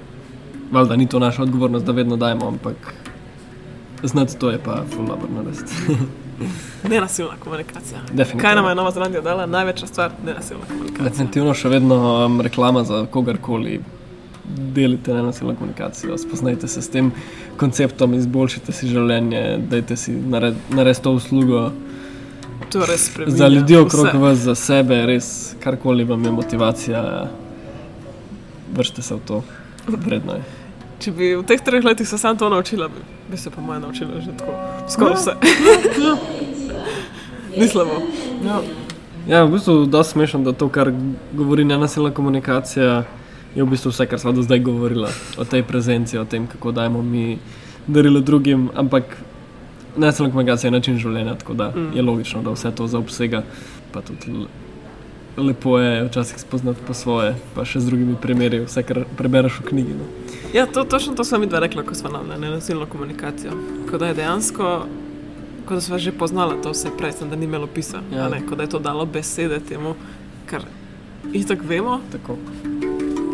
Valjda 0.71 0.95
ni 0.95 1.07
to 1.07 1.19
naša 1.19 1.43
odgovornost, 1.43 1.85
da 1.85 1.91
vedno 1.91 2.17
dajemo, 2.17 2.47
ampak 2.47 2.93
znati 4.03 4.39
to 4.39 4.49
je 4.51 4.59
pa 4.63 4.83
full 4.89 5.07
dobro 5.07 5.27
narediti. 5.35 5.73
Nenasilna 6.89 7.35
komunikacija. 7.39 7.99
Definitivno. 8.11 8.41
Kaj 8.41 8.55
nam 8.55 8.65
je 8.69 8.75
Nova 8.75 8.91
Zelandija 8.91 9.21
dala? 9.21 9.45
Največja 9.45 9.87
stvar, 9.87 10.11
nenasilna 10.25 10.65
komunikacija. 10.65 11.09
Definitivno 11.09 11.53
še 11.53 11.69
vedno 11.69 12.25
um, 12.25 12.41
reklama 12.41 12.83
za 12.83 13.05
kogarkoli. 13.11 13.79
Delite 14.47 15.13
nenasilno 15.13 15.55
komunikacijo, 15.55 16.17
spoznajte 16.17 16.67
se 16.71 16.81
s 16.81 16.89
tem 16.89 17.09
konceptom, 17.59 18.13
izboljšajte 18.15 18.71
si 18.71 18.87
življenje, 18.87 19.41
dajte 19.69 19.97
si 19.99 20.13
narediti 20.15 20.75
nared 20.77 21.01
to 21.03 21.11
uslugo 21.17 21.65
To 22.69 22.85
res 22.85 23.05
spremenja. 23.07 23.37
za 23.37 23.47
ljudi 23.47 23.75
okrog 23.77 24.07
vse. 24.07 24.17
vas, 24.17 24.37
za 24.37 24.55
sebe, 24.55 25.05
res 25.05 25.55
karkoli 25.63 26.03
vam 26.03 26.23
je 26.23 26.31
motivacija, 26.31 27.03
vršite 28.75 29.01
se 29.01 29.15
v 29.15 29.19
to, 29.27 29.41
vredno 29.87 30.33
je. 30.33 30.43
Če 30.99 31.11
bi 31.11 31.35
v 31.37 31.43
teh 31.45 31.61
treh 31.61 31.83
letih 31.85 32.07
se 32.07 32.17
sam 32.17 32.37
to 32.37 32.49
naučila, 32.49 32.87
bi, 32.87 33.01
bi 33.31 33.37
se 33.37 33.49
po 33.49 33.61
mojem 33.61 33.81
naučila 33.81 34.21
že 34.21 34.31
tako. 34.37 34.53
Skoraj 34.89 35.13
Ja. 35.13 35.19
vse. 35.19 35.33
Ni 37.57 37.67
slabo. 37.67 38.01
Ja. 38.45 38.61
Ja, 39.27 39.43
v 39.43 39.51
bistvu 39.51 39.81
je 39.81 39.87
dosti 39.91 40.11
smešno, 40.11 40.39
da 40.39 40.53
to, 40.53 40.69
kar 40.69 40.91
govori 41.33 41.65
nenasilna 41.67 42.11
komunikacija, 42.11 43.03
je 43.55 43.63
v 43.63 43.67
bistvu 43.67 43.91
vse, 43.91 44.05
kar 44.07 44.19
smo 44.19 44.31
do 44.31 44.41
zdaj 44.41 44.59
govorili 44.59 45.09
o 45.37 45.45
tej 45.45 45.63
prezenci, 45.67 46.17
o 46.17 46.25
tem, 46.25 46.47
kako 46.47 46.71
dajemo 46.71 47.01
mi 47.01 47.37
darilo 47.87 48.19
drugim. 48.19 48.69
Ampak 48.75 49.17
nenasilna 49.97 50.31
komunikacija 50.31 50.67
je 50.67 50.77
način 50.77 50.97
življenja, 50.97 51.35
tako 51.35 51.53
da 51.53 51.69
mm. 51.75 51.91
je 51.95 52.01
logično, 52.01 52.41
da 52.41 52.53
vse 52.55 52.71
to 52.71 52.87
zaobsega. 52.87 53.43
Pa 53.91 54.01
tudi 54.01 54.47
lepo 55.37 55.79
je 55.79 56.03
včasih 56.03 56.39
spoznati 56.39 56.79
po 56.81 56.93
svoje, 56.93 57.35
pa 57.53 57.61
še 57.61 57.79
z 57.79 57.85
drugimi 57.85 58.15
primeri, 58.15 58.59
vse, 58.59 58.83
kar 58.83 59.05
prebereš 59.13 59.59
v 59.59 59.65
knjigi. 59.65 59.93
No. 59.93 60.05
Ja, 60.49 60.65
to, 60.65 60.83
točno 60.83 61.13
to 61.13 61.23
sem 61.23 61.37
mi 61.37 61.47
dva 61.47 61.59
rekla, 61.59 61.83
ko 61.83 61.93
smo 61.93 62.09
na 62.09 62.37
nenasilno 62.37 62.85
komunikacijo. 62.85 63.51
Ko 63.85 63.97
da 63.97 64.07
je 64.07 64.13
dejansko, 64.15 64.85
ko 65.63 65.73
da 65.73 65.81
smo 65.81 65.97
že 65.97 66.11
poznala 66.11 66.57
to 66.57 66.71
vse 66.71 66.89
prej, 66.91 67.11
sem, 67.13 67.29
da 67.29 67.35
ni 67.35 67.45
imelo 67.45 67.67
pisa. 67.67 68.01
Ja. 68.09 68.27
Ja. 68.27 68.41
Ko 68.41 68.55
da 68.55 68.63
je 68.63 68.69
to 68.69 68.79
dalo 68.79 69.05
besede 69.05 69.59
temu, 69.59 69.95
kar 70.45 70.65
itak 71.31 71.59
vemo, 71.63 71.99
Tako. 72.11 72.37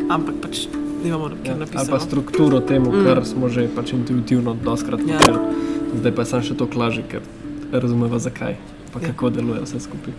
ampak 0.09 0.35
pač 0.41 0.67
nimamo 0.99 1.23
Ja. 1.23 1.29
nikjer 1.31 1.51
Ali 1.51 1.59
napisano. 1.61 1.89
pa 1.89 1.99
strukturo 1.99 2.59
temu, 2.59 2.91
mm. 2.91 3.05
Kar 3.05 3.25
smo 3.25 3.49
že 3.49 3.67
pač 3.69 3.93
intuitivno 3.93 4.53
doskrat 4.55 4.99
Ja. 4.99 5.17
počeli. 5.17 5.39
Zdaj 5.95 6.11
pa 6.11 6.21
je 6.21 6.25
samo 6.25 6.43
še 6.43 6.53
to 6.53 6.67
klaži, 6.67 7.03
ker 7.03 7.21
razumeva 7.71 8.19
zakaj, 8.19 8.55
pa 8.91 8.99
Ja. 8.99 9.07
kako 9.07 9.29
deluje 9.29 9.61
vse 9.61 9.79
skupaj. 9.79 10.13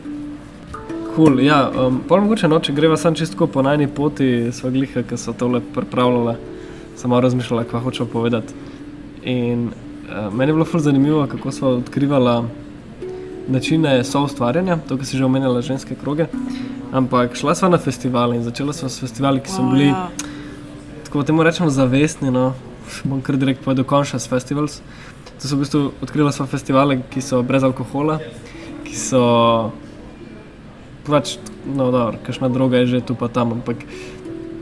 Cool, 1.15 1.41
ja, 1.41 1.71
um, 1.71 2.01
pol 2.09 2.25
mogoče 2.25 2.49
no, 2.51 2.57
če 2.59 2.73
greva 2.75 2.97
sam 2.99 3.15
čisto 3.15 3.47
po 3.47 3.63
najni 3.63 3.87
poti, 3.87 4.51
sva 4.51 4.73
gliha, 4.75 5.05
ki 5.07 5.15
so 5.15 5.31
tole 5.39 5.61
pripravljala, 5.63 6.33
malo 7.05 7.21
razmišljala, 7.23 7.63
kva 7.71 7.83
hočem 7.85 8.09
povedati. 8.11 8.57
In 9.31 9.69
uh, 9.69 10.33
meni 10.35 10.51
je 10.51 10.57
bilo 10.57 10.67
ful 10.67 10.83
zanimivo, 10.83 11.21
kako 11.31 11.53
sva 11.55 11.71
odkrivala 11.77 12.41
načine 13.47 13.93
soustvarjanja, 14.05 14.81
to, 14.89 14.99
kar 14.99 15.07
si 15.07 15.21
že 15.21 15.29
omenjala, 15.29 15.63
ženske 15.63 15.95
kroge. 16.01 16.27
Ampak 16.91 17.39
šla 17.39 17.55
sva 17.55 17.71
na 17.71 17.79
festivale 17.79 18.35
in 18.35 18.43
začela 18.43 18.75
sva 18.75 18.91
s 18.91 18.99
festivali, 19.07 19.45
ki 19.45 19.55
so 19.55 19.63
O, 19.63 19.71
bili 19.71 19.93
ja. 19.93 20.09
ko 21.15 21.23
temu 21.23 21.47
rečemo 21.47 21.71
zavestni, 21.71 22.35
no, 22.35 22.57
bom 23.07 23.23
kar 23.23 23.39
direkt 23.39 23.63
povedal, 23.63 23.87
Conscious 23.87 24.27
Festivals. 24.27 24.81
To 25.39 25.47
so 25.47 25.55
v 25.55 25.63
bistvu 25.63 25.87
odkrila 26.03 26.35
sva 26.35 26.51
festivale, 26.51 26.99
ki 27.15 27.23
so 27.23 27.39
brez 27.47 27.63
alkohola, 27.63 28.19
ki 28.83 28.99
so 28.99 29.23
pač, 31.07 31.37
no, 31.67 31.91
dobro, 31.91 32.19
kakšna 32.27 32.49
droga 32.49 32.83
je 32.83 32.87
že 32.87 33.01
tu 33.01 33.15
pa 33.15 33.29
tam, 33.29 33.53
ampak 33.61 33.85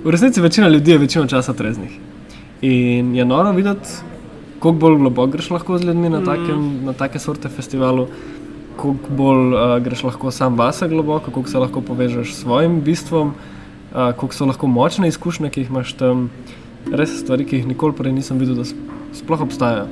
v 0.04 0.10
resnici 0.10 0.40
večina 0.40 0.68
ljudi 0.68 0.90
je 0.90 0.98
večino 0.98 1.26
časa 1.26 1.52
treznih. 1.52 1.92
In 2.62 3.14
je 3.14 3.24
noro 3.24 3.52
videti, 3.52 3.88
koliko 4.58 4.78
bolj 4.78 4.98
globoko 4.98 5.30
greš 5.30 5.50
lahko 5.50 5.78
z 5.78 5.90
ljudmi 5.90 6.10
na, 6.10 6.20
takem, 6.24 6.84
na 6.86 6.92
take 6.92 7.18
sorte 7.18 7.48
festivalu, 7.48 8.06
koliko 8.76 9.16
bolj 9.18 9.54
uh, 9.54 9.76
greš 9.82 10.02
lahko 10.06 10.30
sam 10.30 10.58
vase 10.58 10.88
globoko, 10.88 11.30
koliko 11.30 11.50
se 11.50 11.58
lahko 11.58 11.80
povežeš 11.80 12.34
s 12.34 12.42
svojim 12.42 12.80
bistvom, 12.80 13.34
uh, 13.34 14.12
koliko 14.14 14.34
so 14.34 14.46
lahko 14.46 14.66
močne 14.66 15.08
izkušnje, 15.08 15.50
ki 15.50 15.64
jih 15.64 15.70
imaš 15.70 15.94
tam, 15.98 16.28
res 16.90 17.14
stvari, 17.20 17.46
ki 17.46 17.62
jih 17.62 17.70
nikoli 17.70 17.94
prej 17.98 18.14
nisem 18.14 18.38
videl, 18.38 18.62
da 18.62 18.66
sploh 19.14 19.42
obstajajo. 19.46 19.86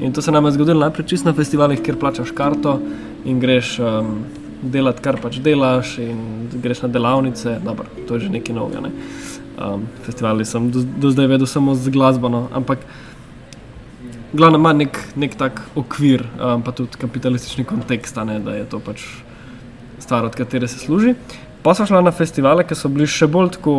In 0.00 0.12
to 0.12 0.22
se 0.22 0.32
nam 0.32 0.44
je 0.44 0.56
zgodilo 0.58 0.80
najprej 0.80 1.06
čisto 1.06 1.28
na 1.28 1.36
festivalih, 1.36 1.80
kjer 1.80 1.96
plačaš 2.00 2.32
karto 2.36 2.78
in 3.24 3.40
greš 3.40 3.78
um, 3.78 4.16
delati, 4.70 5.02
kar 5.04 5.20
pač 5.20 5.38
delaš, 5.44 5.98
in 6.02 6.48
greš 6.62 6.84
na 6.84 6.88
delavnice. 6.88 7.58
Dobro, 7.64 7.86
to 8.08 8.16
je 8.16 8.26
že 8.26 8.34
nekaj 8.34 8.56
novega. 8.56 8.84
Ne? 8.86 8.92
Um, 9.54 9.86
festivali 10.02 10.44
sem 10.44 10.70
do, 10.70 10.82
do 10.82 11.10
zdaj 11.14 11.30
vedel 11.30 11.46
samo 11.46 11.76
z 11.78 11.92
glasbo, 11.94 12.28
no, 12.28 12.48
ampak 12.50 12.82
glavno 14.32 14.58
ima 14.58 14.72
nek, 14.74 14.98
nek 15.14 15.36
tak 15.38 15.62
okvir, 15.78 16.24
um, 16.34 16.62
pa 16.62 16.74
tudi 16.74 16.98
kapitalistični 16.98 17.64
kontekst, 17.64 18.18
ne, 18.26 18.40
da 18.42 18.56
je 18.56 18.64
to 18.66 18.80
pač 18.82 19.04
stvar, 20.02 20.26
od 20.26 20.34
katere 20.34 20.68
se 20.68 20.78
služi. 20.82 21.14
Pa 21.62 21.74
smo 21.74 21.86
šli 21.86 22.02
na 22.02 22.12
festivale, 22.12 22.66
ki 22.66 22.74
so 22.74 22.90
bili 22.90 23.06
še 23.06 23.30
bolj 23.30 23.54
tako 23.56 23.76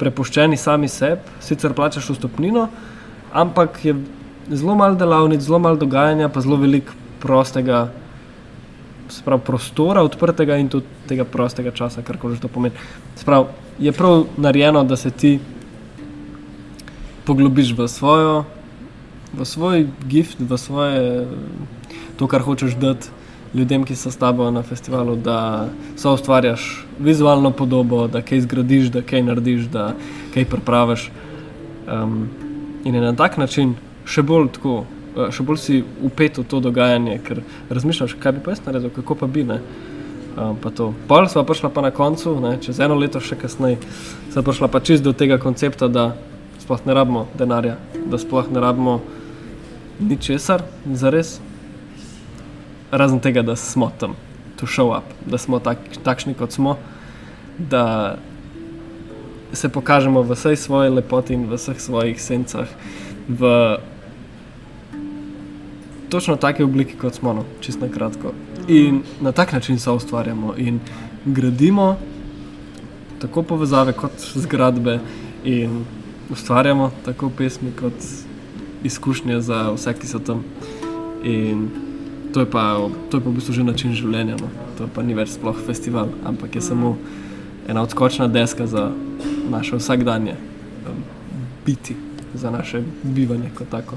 prepuščeni 0.00 0.58
sami 0.58 0.90
sebi, 0.90 1.22
sicer 1.40 1.72
plačaš 1.78 2.10
vstopnino, 2.16 2.66
ampak 3.32 3.78
je 3.86 3.94
zelo 4.50 4.74
malo 4.74 4.98
delavnic, 4.98 5.40
zelo 5.40 5.62
malo 5.62 5.78
dogajanja, 5.78 6.28
pa 6.28 6.42
zelo 6.42 6.58
veliko 6.60 6.92
prostega. 7.22 7.86
Se 9.14 9.24
Pravi, 9.24 9.42
prostora 9.46 10.02
odprtega 10.02 10.58
in 10.58 10.68
tudi 10.68 11.08
tega 11.08 11.24
prostega 11.24 11.70
časa, 11.70 12.02
kar 12.02 12.18
koli 12.18 12.36
že 12.36 12.44
to 12.44 12.52
pomeni. 12.52 12.74
Se 13.16 13.24
Pravi, 13.24 13.46
je 13.78 13.92
prav 13.92 14.26
narejeno, 14.36 14.84
da 14.84 14.96
se 14.96 15.10
ti 15.10 15.38
poglobiš 17.24 17.72
v 17.78 17.88
svojo, 17.88 18.44
v 19.32 19.44
svoj 19.44 19.86
gift, 20.06 20.40
v 20.40 20.58
svoje, 20.58 21.26
to, 22.18 22.26
kar 22.26 22.42
hočeš 22.42 22.76
dati 22.78 23.08
ljudem, 23.54 23.84
ki 23.84 23.96
so 23.96 24.10
s 24.10 24.18
tabo 24.18 24.50
na 24.50 24.62
festivalu, 24.62 25.16
da 25.16 25.68
so 25.96 26.14
ustvarjaš 26.14 26.86
vizualno 26.98 27.50
podobo, 27.50 28.06
da 28.08 28.22
kaj 28.22 28.40
zgradiš, 28.40 28.90
da 28.90 29.02
kaj 29.02 29.22
narediš, 29.22 29.68
da 29.70 29.94
kaj 30.34 30.44
pripraviš. 30.44 31.10
Um, 31.86 32.28
in 32.84 32.94
je 32.94 33.00
na 33.00 33.12
tak 33.16 33.36
način 33.36 33.74
še 34.06 34.22
bolj 34.22 34.50
tako. 34.58 34.84
Eh, 35.16 35.30
Še 35.30 35.46
bolj 35.46 35.60
si 35.62 35.82
upet 36.02 36.38
v 36.38 36.46
to 36.48 36.60
dogajanje, 36.60 37.18
ker 37.26 37.42
razmišljaš, 37.70 38.16
kaj 38.20 38.38
bi 38.38 38.44
pa 38.44 38.54
jaz 38.54 38.64
naredil, 38.66 38.92
kako 38.94 39.18
pa 39.24 39.26
bi. 39.30 39.44
Ne? 39.48 39.60
Um, 40.34 40.58
pa. 40.58 40.70
Pol 41.08 41.28
smo 41.30 41.44
prišli 41.46 41.70
pa 41.70 41.80
na 41.80 41.92
koncu, 41.94 42.40
ne, 42.42 42.56
čez 42.58 42.80
eno 42.82 42.98
leto, 42.98 43.22
še 43.22 43.38
kasneje, 43.38 43.78
smo 44.34 44.42
prišli 44.42 44.68
pa 44.70 44.82
čist 44.82 45.06
do 45.06 45.14
tega 45.14 45.38
koncepta, 45.38 45.86
da 45.86 46.16
sploh 46.58 46.82
ne 46.88 46.94
rabimo 46.96 47.26
denarja, 47.38 47.76
da 48.10 48.18
sploh 48.18 48.50
ne 48.50 48.58
rabimo 48.58 48.98
ničesar, 50.02 50.64
za 50.90 51.12
res. 51.14 51.38
Razen 52.90 53.22
tega, 53.22 53.46
da 53.46 53.54
smo 53.54 53.92
tam, 53.98 54.18
to 54.58 54.66
show 54.66 54.90
up, 54.96 55.06
da 55.22 55.38
smo 55.38 55.62
tak, 55.62 55.78
takšni, 56.02 56.34
kot 56.34 56.50
smo, 56.50 56.78
da 57.58 58.18
se 59.54 59.70
pokažemo 59.70 60.22
v 60.22 60.34
vsej 60.34 60.56
svoji 60.58 60.90
lepoti 60.90 61.38
in 61.38 61.46
v 61.46 61.54
vseh 61.54 61.78
svojih 61.78 62.18
sencah, 62.18 62.66
v 63.30 63.50
točno 66.08 66.36
take 66.36 66.64
obliki, 66.64 66.96
kot 67.00 67.14
smo, 67.14 67.32
no, 67.32 67.44
čist 67.60 67.80
na 67.80 67.88
kratko. 67.88 68.32
In 68.68 69.02
na 69.20 69.32
tak 69.32 69.52
način 69.52 69.78
se 69.78 69.90
ustvarjamo 69.90 70.54
in 70.56 70.80
gradimo 71.24 71.96
tako 73.20 73.42
povezave 73.42 73.92
kot 73.92 74.12
zgradbe, 74.34 74.98
in 75.44 75.84
ustvarjamo 76.30 76.90
tako 77.04 77.30
pesmi 77.30 77.72
kot 77.80 77.92
izkušnje 78.84 79.40
za 79.40 79.70
vse, 79.70 79.94
ki 79.94 80.06
so 80.06 80.18
tam. 80.18 80.44
In 81.24 81.68
to 82.34 82.40
je 82.40 82.50
pa, 82.50 82.88
to 83.10 83.16
je 83.16 83.24
pa 83.24 83.30
v 83.30 83.34
bistvu 83.34 83.54
že 83.54 83.64
način 83.64 83.94
življenja. 83.94 84.36
No. 84.40 84.48
To 84.78 84.88
pa 84.94 85.02
ni 85.02 85.14
več 85.14 85.36
sploh 85.36 85.56
festival, 85.66 86.08
ampak 86.24 86.54
je 86.54 86.60
samo 86.60 86.96
ena 87.68 87.82
odskočna 87.82 88.28
deska 88.28 88.66
za 88.66 88.90
naše 89.50 89.76
vsakdanje 89.76 90.34
um, 90.34 91.04
biti, 91.66 91.96
za 92.34 92.50
naše 92.50 92.82
bivanje 93.02 93.50
kot 93.54 93.68
tako. 93.70 93.96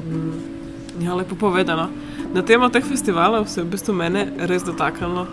Ja, 0.99 1.13
lepo 1.13 1.35
povedano. 1.35 1.89
Na 2.33 2.41
temo 2.41 2.69
teh 2.69 2.83
festivalov 2.83 3.47
se 3.47 3.61
je 3.61 3.65
v 3.65 3.71
bistvu 3.71 3.93
mene 3.93 4.33
res 4.49 4.65
dotaknilo. 4.65 5.27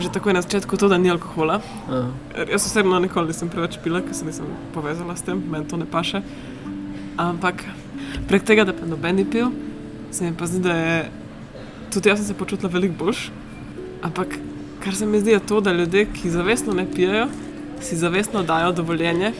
Že 0.00 0.12
takoj 0.16 0.32
na 0.32 0.40
začetku 0.40 0.76
to, 0.80 0.88
da 0.88 0.96
ni 0.96 1.10
alkohola. 1.12 1.60
Aha. 1.60 2.08
Jaz 2.48 2.64
osebno 2.66 2.96
nikoli 3.04 3.34
nisem 3.34 3.52
preveč 3.52 3.76
pila, 3.84 4.00
ker 4.00 4.16
se 4.16 4.24
nisem 4.24 4.48
povezala 4.72 5.12
s 5.12 5.26
tem, 5.26 5.36
meni 5.36 5.68
to 5.68 5.76
ne 5.76 5.84
paše. 5.84 6.22
Ampak 7.20 7.66
prek 8.30 8.46
tega, 8.48 8.64
da 8.64 8.72
pa 8.72 8.88
noben 8.88 9.20
ni 9.20 9.26
pil, 9.28 9.52
se 10.10 10.24
mi 10.24 10.32
pa 10.32 10.48
zdi, 10.48 10.62
da 10.64 10.72
je 10.72 10.96
tudi 11.92 12.08
jaz 12.08 12.26
se 12.26 12.34
počutila 12.34 12.70
veliko 12.72 13.04
boljš. 13.04 13.28
Ampak 14.02 14.38
kar 14.80 14.94
se 14.94 15.06
mi 15.06 15.20
zdi, 15.20 15.30
je 15.36 15.40
to, 15.40 15.60
da 15.60 15.72
ljudje, 15.72 16.06
ki 16.16 16.30
zavestno 16.30 16.72
ne 16.72 16.86
pijejo, 16.94 17.28
si 17.80 17.96
zavestno 17.96 18.42
dajo 18.42 18.72
dovoljenje, 18.72 19.32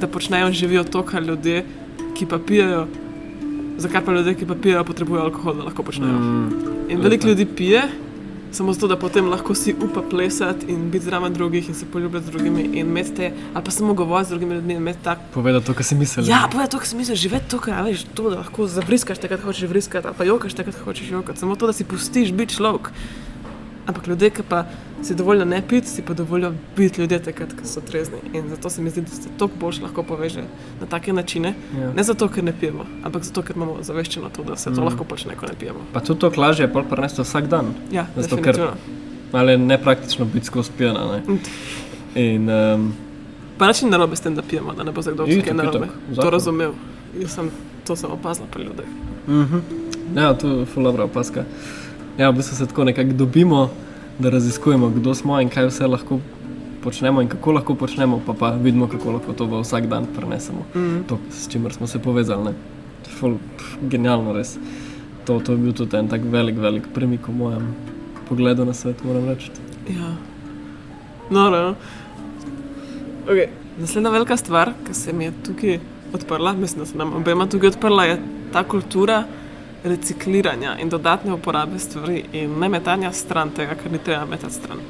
da 0.00 0.08
počnejo 0.08 0.48
in 0.48 0.56
živijo 0.56 0.84
to, 0.84 1.02
kar 1.02 1.22
ljudje, 1.22 1.64
ki 2.16 2.26
pa 2.26 2.38
pijejo, 2.38 2.86
zakaj 3.80 4.04
pa 4.04 4.12
ljudje, 4.12 4.34
ki 4.34 4.46
pa 4.46 4.54
pijejo, 4.54 4.84
potrebujejo 4.84 5.24
alkohol, 5.24 5.58
da 5.58 5.66
lahko 5.70 5.82
počnejo. 5.82 6.18
Mm, 6.18 6.70
In 6.90 7.00
veliko 7.00 7.28
ljudi 7.28 7.46
pije, 7.46 7.82
samo 8.52 8.72
zato, 8.72 8.88
da 8.88 8.96
potem 8.96 9.28
lahko 9.30 9.54
si 9.54 9.74
upa 9.82 10.02
plesati 10.10 10.66
in 10.68 10.90
biti 10.90 11.04
zraven 11.04 11.32
drugih 11.32 11.68
in 11.68 11.74
se 11.74 11.86
poljubiti 11.92 12.26
z 12.26 12.30
drugimi 12.30 12.62
in 12.62 12.86
imeti 12.88 13.14
te, 13.14 13.32
ali 13.54 13.64
pa 13.64 13.70
samo 13.70 13.94
govoriti 13.94 14.28
z 14.28 14.30
drugimi 14.30 14.54
ljudmi 14.54 14.72
in 14.72 14.80
imeti 14.80 14.98
tak. 15.04 15.18
povedati 15.34 15.66
to, 15.66 15.74
kar 15.74 15.84
si 15.84 15.94
mislil. 15.94 16.28
Ja, 16.28 16.48
povej 16.52 16.68
to, 16.68 16.78
kar 16.78 16.88
si 16.88 16.96
misliš, 16.96 17.20
živeti 17.20 17.50
to, 17.50 17.58
kar 17.58 17.84
veš, 17.84 18.04
to, 18.14 18.30
da 18.30 18.36
lahko 18.36 18.66
zavriskaš 18.66 19.18
takrat, 19.18 19.40
hočeš 19.40 19.68
vriskati, 19.68 20.06
ali 20.06 20.16
pa 20.18 20.24
jokaš 20.24 20.54
takrat, 20.54 20.76
hočeš 20.84 21.10
jokati, 21.10 21.38
samo 21.38 21.56
to, 21.56 21.66
da 21.66 21.72
si 21.72 21.84
pustiš 21.84 22.32
biti 22.32 22.54
človek. 22.54 22.90
Ampak 23.90 24.06
ljudje, 24.06 24.30
ki 24.30 24.42
pa 24.42 24.64
si 25.02 25.14
dovoljo 25.14 25.44
ne 25.44 25.62
piti, 25.62 25.88
si 25.88 26.02
pa 26.02 26.14
dovoljo 26.14 26.52
biti 26.76 27.00
ljudje 27.00 27.18
takrat, 27.20 27.52
ko 27.52 27.64
so 27.64 27.80
trezni. 27.82 28.18
In 28.32 28.48
zato 28.48 28.70
se 28.70 28.82
mi 28.82 28.90
zdi, 28.90 29.00
da 29.00 29.08
se 29.08 29.28
toliko 29.38 29.56
bolj 29.58 29.80
lahko 29.82 30.02
poveže 30.04 30.42
na 30.80 30.86
take 30.86 31.12
načine. 31.12 31.54
Ja. 31.74 31.90
Ne 31.92 32.02
zato, 32.02 32.28
ker 32.28 32.44
ne 32.44 32.52
pijemo, 32.52 32.86
ampak 33.02 33.22
zato, 33.22 33.42
ker 33.42 33.56
imamo 33.56 33.76
zaveščeno 33.82 34.28
to, 34.28 34.44
da 34.44 34.56
se 34.56 34.70
to 34.70 34.80
Mm. 34.80 34.84
lahko 34.84 35.04
počne, 35.04 35.34
ko 35.34 35.46
ne 35.46 35.54
pijemo. 35.58 35.80
Pa 35.92 36.00
tudi 36.00 36.20
to 36.20 36.30
lažje 36.36 36.64
je 36.64 36.84
prenesti 36.84 37.22
vsak 37.22 37.46
dan. 37.46 37.74
Ja, 37.90 38.06
Zato, 38.16 38.36
ker- 38.36 38.70
je 39.42 39.58
nepraktično 39.58 40.24
biti 40.24 40.46
skozi 40.46 40.70
pijana. 40.78 41.00
Ne? 41.08 41.22
Mm. 41.28 41.38
In 42.16 42.50
um, 42.50 42.92
Pa 43.58 43.66
način 43.66 43.90
narobe 43.90 44.16
s 44.16 44.20
tem, 44.20 44.34
da 44.34 44.42
pijemo, 44.42 44.72
da 44.72 44.84
ne 44.84 44.92
bo 44.92 45.02
za 45.02 45.10
kdo 45.12 45.26
Itak, 45.26 45.44
kaj 45.44 45.54
narobe. 45.54 45.86
itak, 46.06 46.24
To 46.24 46.30
razumel. 46.30 46.72
Jaz 47.18 47.30
sem 47.30 47.50
to 47.86 47.96
sem 47.96 48.10
opazila 48.10 48.46
pri 48.46 48.62
ljudeh. 48.62 48.86
Mhm. 49.28 49.58
Ja, 50.16 50.34
to 50.34 50.48
je 50.50 50.66
ful 50.66 50.82
dobro 50.84 51.04
opaska. 51.04 51.44
Ja, 52.20 52.28
v 52.30 52.36
bistvu 52.36 52.56
se 52.56 52.66
tako 52.66 52.84
nekako 52.84 53.12
dobimo, 53.12 53.70
da 54.18 54.30
raziskujemo, 54.30 54.88
kdo 54.88 55.14
smo 55.14 55.40
in 55.40 55.48
kaj 55.48 55.70
vse 55.70 55.86
lahko 55.86 56.18
počnemo 56.84 57.22
in 57.22 57.28
kako 57.28 57.52
lahko 57.52 57.74
počnemo, 57.74 58.20
pa 58.26 58.34
pa 58.34 58.50
vidimo, 58.50 58.88
kako 58.88 59.14
lahko 59.14 59.32
to 59.32 59.46
v 59.46 59.60
vsak 59.62 59.86
dan 59.88 60.06
prenesemo. 60.16 60.66
Mm. 60.74 61.06
To, 61.08 61.18
s 61.30 61.48
čimer 61.48 61.72
smo 61.72 61.86
se 61.86 61.98
povezali. 61.98 62.44
Ne? 62.44 62.52
Ful, 63.20 63.38
pf, 63.56 63.78
genialno 63.88 64.36
res. 64.36 64.58
To, 65.24 65.40
to 65.40 65.56
je 65.56 65.58
bil 65.64 65.72
tudi 65.72 65.96
en 65.96 66.12
tak 66.12 66.20
velik, 66.28 66.60
velik 66.60 66.92
premik 66.92 67.28
v 67.28 67.38
mojem 67.40 67.72
pogledu 68.28 68.68
na 68.68 68.76
svet, 68.76 69.00
moram 69.04 69.24
reči. 69.28 69.50
Ja. 69.88 70.12
No, 71.30 71.48
no. 71.50 71.74
Okay. 73.24 73.48
Naslednja 73.80 74.10
velika 74.10 74.36
stvar, 74.36 74.74
ki 74.86 74.94
se 74.94 75.12
mi 75.12 75.24
je 75.24 75.32
tukaj 75.46 75.80
odprla, 76.12 76.52
mislim, 76.52 76.84
da 76.84 76.86
se 76.86 76.98
nam 76.98 77.16
obema 77.16 77.48
tukaj 77.48 77.72
odprla, 77.72 78.04
je 78.04 78.22
ta 78.52 78.64
kultura 78.64 79.24
recikliranja 79.84 80.76
in 80.78 80.88
dodatne 80.88 81.32
uporabe 81.32 81.78
stvari 81.78 82.24
in 82.32 82.58
ne 82.60 82.68
metanja 82.68 83.12
stran 83.12 83.50
tega, 83.56 83.74
kar 83.74 83.92
ni 83.92 83.98
treba 83.98 84.24
metati 84.24 84.54
stran. 84.54 84.82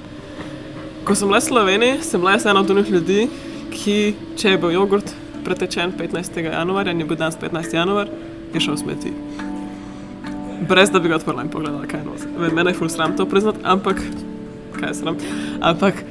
Ko 1.04 1.14
sem 1.14 1.28
bila 1.28 1.38
v 1.38 1.44
Sloveniji, 1.44 2.02
sem 2.02 2.20
bila 2.20 2.36
ena 2.36 2.60
od 2.60 2.70
onih 2.70 2.90
ljudi, 2.90 3.28
ki, 3.70 4.14
če 4.36 4.56
je 4.56 4.58
bil 4.58 4.74
jogurt 4.74 5.14
pretečen 5.44 5.92
15. 5.98 6.38
januarja 6.44 6.92
je 6.92 7.04
bil 7.04 7.16
danes 7.16 7.38
15. 7.40 7.74
januar, 7.74 8.08
je 8.54 8.60
šel 8.60 8.74
v 8.74 8.78
smeti. 8.78 9.12
Brez 10.68 10.90
da 10.90 11.00
bi 11.00 11.08
ga 11.08 11.16
odprla 11.16 11.42
in 11.42 11.50
pogledala, 11.50 11.86
kaj 11.86 12.00
je 12.00 12.06
noč. 12.06 12.52
Mene 12.52 12.70
je 12.70 12.76
ful 12.76 12.88
sram 12.88 13.16
to 13.16 13.26
priznati, 13.26 13.58
ampak 13.64 14.02
kaj 14.76 14.90
je 14.90 14.94
sram. 14.94 15.16
Ampak 15.60 16.02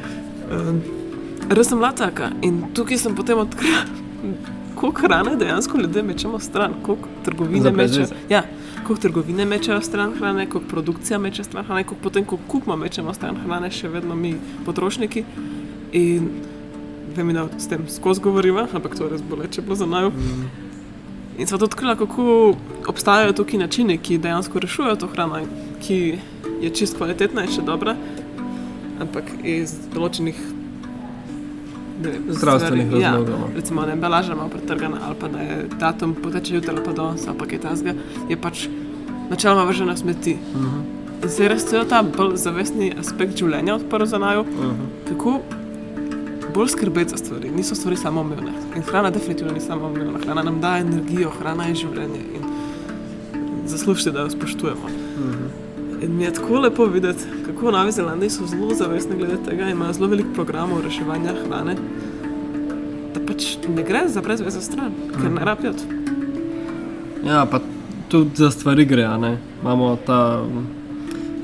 um, 0.50 0.82
res 1.50 1.70
sem 1.70 1.78
bila 1.78 1.92
taka 1.94 2.32
in 2.42 2.64
tukaj 2.74 2.98
sem 2.98 3.16
potem 3.16 3.38
odkrila, 3.38 3.84
koliko 4.76 5.06
hrane 5.06 5.36
dejansko 5.36 5.78
ljudje 5.78 6.04
mečemo 6.04 6.40
stran, 6.40 6.74
koliko 6.84 7.08
trgovine 7.26 7.72
veze. 7.76 8.08
Ja, 8.30 8.44
koliko 8.90 9.02
trgovine 9.02 9.46
mečejo 9.46 9.82
stran 9.82 10.14
hrane, 10.18 10.50
koliko 10.50 10.70
produkcija 10.70 11.20
meče 11.20 11.44
stran 11.44 11.66
hrane, 11.66 11.84
koliko 11.84 12.04
potem, 12.04 12.26
ko 12.26 12.38
kupimo, 12.48 12.76
mečemo 12.76 13.14
stran 13.14 13.38
hrane, 13.38 13.70
še 13.72 13.88
vedno 13.88 14.16
mi 14.16 14.34
potrošniki. 14.66 15.24
In 15.94 16.30
vem, 17.16 17.30
da 17.34 17.46
s 17.60 17.70
tem 17.70 17.86
skozi 17.90 18.22
govoriva, 18.22 18.66
ampak 18.74 18.98
to 18.98 19.06
je 19.06 19.12
res 19.14 19.22
boleče 19.22 19.62
bilo 19.62 19.78
za 19.78 19.86
naju. 19.86 20.10
In 21.38 21.48
so 21.48 21.60
odkrila, 21.62 21.94
kako 21.96 22.56
obstajajo 22.90 23.38
tukaj 23.38 23.62
načini, 23.62 23.98
ki 24.02 24.18
dejansko 24.18 24.60
rešujejo 24.60 24.96
to 24.96 25.08
hrano, 25.14 25.44
ki 25.86 26.00
je 26.62 26.74
čist 26.74 26.98
kvalitetna 26.98 27.46
in 27.46 27.54
še 27.54 27.62
dobra, 27.62 27.94
ampak 29.00 29.30
iz 29.46 29.76
določenih 29.94 30.42
vem, 32.02 32.26
Zdravstvenih 32.30 32.88
stvari- 32.88 33.02
ja, 33.02 33.12
razlogov, 33.12 33.40
no. 33.40 33.48
Recimo, 33.56 33.82
da 33.82 33.88
je 33.88 33.94
embalaža 33.94 34.36
malo 34.36 34.50
pretrgana, 34.50 34.98
ali 35.06 35.16
pa 35.20 35.28
da 35.28 35.40
je 35.40 35.66
datum 35.80 36.16
poteče 36.16 36.56
jutri 36.56 36.70
ali 36.70 36.84
pa 36.86 36.94
danes, 36.94 37.28
ali 37.28 37.38
pa 37.38 37.46
kaj 37.46 37.60
tasga, 37.60 37.94
je 38.30 38.38
pač 38.38 38.68
načeloma 39.30 39.64
vržena 39.64 39.98
smeti. 39.98 40.38
Mhm. 40.56 40.80
In 41.24 41.30
se 41.30 41.44
je 41.44 41.50
res 41.50 41.66
cel 41.66 41.86
ta 41.86 42.04
bolj 42.04 42.36
zavestni 42.36 42.94
aspekt 43.00 43.38
življenja 43.38 43.76
odprl 43.76 44.06
za 44.06 44.18
naju, 44.18 44.44
Mhm. 44.44 44.86
kako 45.08 45.40
bolj 46.54 46.68
skrbeti 46.68 47.10
za 47.10 47.18
stvari. 47.18 47.52
Niso 47.52 47.76
stvari 47.76 47.98
samo 47.98 48.22
umevne. 48.22 48.52
In 48.76 48.82
hrana 48.82 49.10
definitivno 49.10 49.54
ni 49.54 49.62
samo 49.62 49.88
umevna. 49.88 50.20
Hrana 50.20 50.44
nam 50.44 50.62
daje 50.62 50.82
energijo, 50.82 51.30
hrana 51.32 51.64
je 51.66 51.76
življenje 51.76 52.22
in 52.36 52.44
zaslužite, 53.68 54.12
da 54.12 54.20
jo 54.20 54.30
spoštujemo. 54.30 54.90
In 56.02 56.18
mi 56.18 56.24
je 56.24 56.34
tako 56.34 56.60
lepo 56.60 56.86
videti, 56.86 57.24
kako 57.46 57.68
v 57.68 57.72
Novi 57.72 57.92
Zelandiji 57.92 58.30
so 58.30 58.46
zelo 58.48 58.74
zavestni 58.74 59.18
glede 59.18 59.38
tega 59.46 59.64
in 59.64 59.70
imajo 59.70 59.94
zelo 59.94 60.08
veliko 60.08 60.30
programov 60.34 60.82
reševanja 60.82 61.34
hrane. 61.46 61.76
Da 63.14 63.20
pač 63.20 63.58
ne 63.68 63.84
gre 63.84 64.08
za 64.08 64.22
brezvezno 64.22 64.62
stran, 64.62 64.92
ker 65.14 65.32
ne 65.32 65.46
rabijo. 65.46 65.74
Ja, 67.26 67.46
pa 67.46 67.60
tudi 68.10 68.30
za 68.36 68.52
stvari 68.52 68.86
gre. 68.86 69.08
Imamo 69.62 69.98
ta 70.06 70.44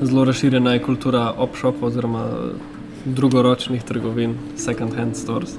zelo 0.00 0.24
razširjena 0.24 0.72
je 0.72 0.82
kultura 0.82 1.32
opshop 1.36 1.82
oziroma 1.82 2.26
drugoročnih 3.04 3.82
trgovin, 3.82 4.34
second 4.56 4.94
hand 4.94 5.16
stores. 5.16 5.54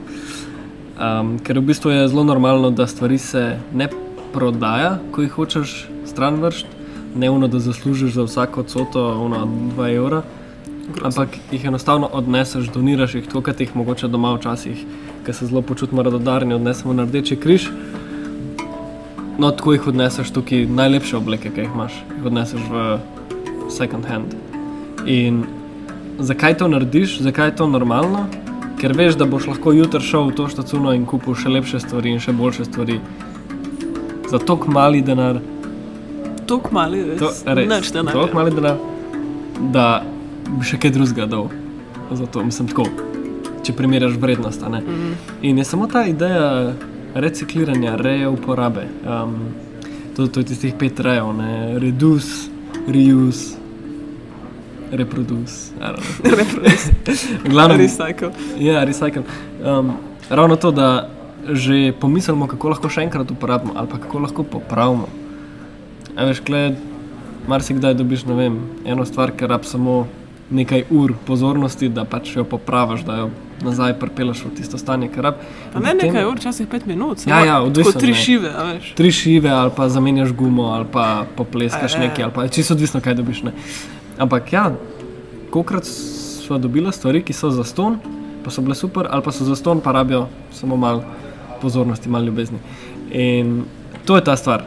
Um, 0.97 1.37
ker 1.39 1.59
v 1.59 1.61
bistvu 1.61 1.91
je 1.91 2.07
zelo 2.07 2.23
normalno, 2.23 2.71
da 2.71 2.87
stvari 2.87 3.17
se 3.17 3.59
ne 3.73 3.87
prodaja, 4.33 4.97
ko 5.11 5.21
jih 5.21 5.31
hočeš 5.31 5.87
stran 6.05 6.41
vršiti, 6.41 6.69
ne 7.15 7.29
uno, 7.29 7.47
da 7.47 7.59
zaslužiš 7.59 8.13
za 8.13 8.23
vsako 8.23 8.63
coto, 8.63 9.21
uno, 9.21 9.47
2 9.77 9.95
evra. 9.95 10.21
Ampak 11.03 11.29
jih 11.51 11.65
enostavno 11.65 12.09
odneseš, 12.13 12.71
doniraš 12.73 13.15
jih, 13.15 13.25
tako 13.27 13.41
kot 13.41 13.59
jih 13.61 13.75
mogoče 13.75 14.07
doma 14.07 14.33
včasih, 14.35 14.83
ki 15.25 15.33
se 15.33 15.45
zelo 15.45 15.61
počutimo 15.61 16.03
radodarni, 16.03 16.53
odnesemo 16.53 16.93
na 16.93 17.03
rdeči 17.03 17.35
križ. 17.35 17.69
No, 19.37 19.51
tako 19.51 19.73
jih 19.73 19.87
odneseš 19.87 20.31
tukaj, 20.33 20.65
najlepše 20.65 21.17
obleke, 21.17 21.51
ki 21.53 21.61
jih 21.61 21.73
imaš, 21.73 21.93
jih 22.17 22.25
odneseš 22.25 22.61
v 22.71 22.85
second 23.69 24.05
hand. 24.09 24.33
In 25.05 25.43
zakaj 26.19 26.57
to 26.57 26.67
narediš, 26.67 27.19
zakaj 27.21 27.51
je 27.51 27.55
to 27.55 27.67
normalno? 27.67 28.25
Ker 28.81 28.93
veš, 28.97 29.15
da 29.17 29.25
boš 29.25 29.47
lahko 29.47 29.73
jutri 29.73 30.01
šel 30.01 30.29
v 30.29 30.35
to 30.37 30.47
štacuno 30.49 30.93
in 30.93 31.05
kupil 31.05 31.37
še 31.37 31.49
lepše 31.49 31.79
stvari 31.81 32.13
in 32.13 32.19
še 32.21 32.33
boljše 32.33 32.65
stvari. 32.65 32.99
Za 34.29 34.39
tok 34.39 34.67
mali 34.67 35.01
denar, 35.01 35.39
Tok 36.47 36.69
mali, 36.71 37.01
to, 37.19 37.27
res, 37.27 37.41
res, 37.43 37.67
nič 37.67 37.89
ne 37.91 38.07
tok 38.07 38.31
mali 38.31 38.53
denar, 38.55 38.77
da 39.73 40.01
bi 40.47 40.63
še 40.63 40.77
kaj 40.79 40.93
drugega 40.95 41.25
dal. 41.27 41.49
Zato 42.15 42.43
mislim 42.47 42.69
tako, 42.71 42.85
če 43.67 43.73
primerjaš 43.75 44.15
vrednost. 44.15 44.63
ne. 44.71 44.79
Mhm. 44.79 45.11
In 45.41 45.57
je 45.57 45.65
samo 45.67 45.87
ta 45.91 46.05
ideja 46.07 46.73
recikliranja, 47.15 47.95
reuporabe. 47.95 48.87
Um, 49.05 49.53
to, 50.15 50.27
to 50.27 50.39
je 50.39 50.45
tistih 50.45 50.73
pet 50.79 50.99
rejev, 50.99 51.33
ne? 51.37 51.79
reduce, 51.79 52.49
reuse, 52.87 53.57
reproduce. 54.91 55.73
Reproduce, 56.23 56.93
V 57.43 57.49
glavnem, 57.49 57.77
recycle. 57.77 58.31
ja, 58.59 58.83
recycle. 58.83 59.23
Um, 59.63 59.93
ravno 60.29 60.55
to, 60.55 60.71
da 60.71 61.09
že 61.47 61.93
pomislimo, 61.99 62.47
kako 62.47 62.75
lahko 62.75 62.89
še 62.91 63.05
enkrat 63.07 63.31
uporabimo 63.31 63.71
ali 63.75 63.87
kako 63.87 64.19
lahko 64.19 64.43
popravimo. 64.43 65.07
A 66.17 66.25
veš, 66.27 66.41
kled, 66.43 66.75
marsikdaj 67.47 67.93
dobiš, 67.95 68.25
vem, 68.27 68.57
eno 68.83 69.05
stvar, 69.05 69.31
ker 69.31 69.49
rab 69.53 69.63
samo 69.63 70.07
nekaj 70.49 70.87
ur 70.89 71.13
pozornosti, 71.27 71.89
da 71.89 72.03
pač 72.03 72.35
jo 72.35 72.43
popraviš, 72.43 73.05
da 73.07 73.21
jo 73.21 73.29
nazaj 73.63 73.95
pripeleš 73.99 74.43
v 74.45 74.51
tisto 74.57 74.77
stanje, 74.77 75.09
ker 75.13 75.23
rab. 75.23 75.41
Pa 75.73 75.81
ne 75.81 75.93
nekaj 75.97 76.25
ur, 76.29 76.37
včasih 76.37 76.67
pet 76.69 76.85
minut. 76.85 77.25
Ja, 77.27 77.39
ja, 77.45 77.61
odvisno, 77.61 77.91
Kot 77.91 78.01
tri 78.01 78.13
ne. 78.13 78.19
šive, 78.21 78.51
veš. 78.73 78.91
tri 78.97 79.11
šive, 79.11 79.49
ali 79.49 79.71
pa 79.75 79.89
zamenjaš 79.89 80.33
gumo, 80.37 80.69
ali 80.75 80.85
pa 80.91 81.25
popleskaš 81.35 81.93
ja. 81.93 81.99
nekaj, 81.99 82.23
ali 82.23 82.33
pa 82.33 82.47
čisto 82.47 82.73
odvisno, 82.73 83.01
kaj 83.01 83.17
dobiš. 83.17 83.43
Ne. 83.43 83.53
Ampak 84.17 84.53
ja, 84.53 84.71
kolikrat 85.49 85.85
smo 86.47 86.57
dobili 86.57 86.91
stvari, 86.93 87.23
ki 87.23 87.33
so 87.33 87.49
za 87.51 87.63
ston, 87.63 87.99
pa 88.43 88.51
so 88.51 88.61
bile 88.61 88.75
super, 88.75 89.07
ali 89.09 89.23
pa 89.23 89.31
so 89.31 89.45
za 89.45 89.55
ston, 89.55 89.81
pa 89.81 89.91
rabijo 89.91 90.27
samo 90.51 90.77
malo 90.77 91.03
pozornosti, 91.61 92.09
malo 92.09 92.25
ljubezni. 92.25 92.59
In 93.11 93.63
to 94.05 94.15
je 94.15 94.23
ta 94.23 94.35
stvar, 94.37 94.63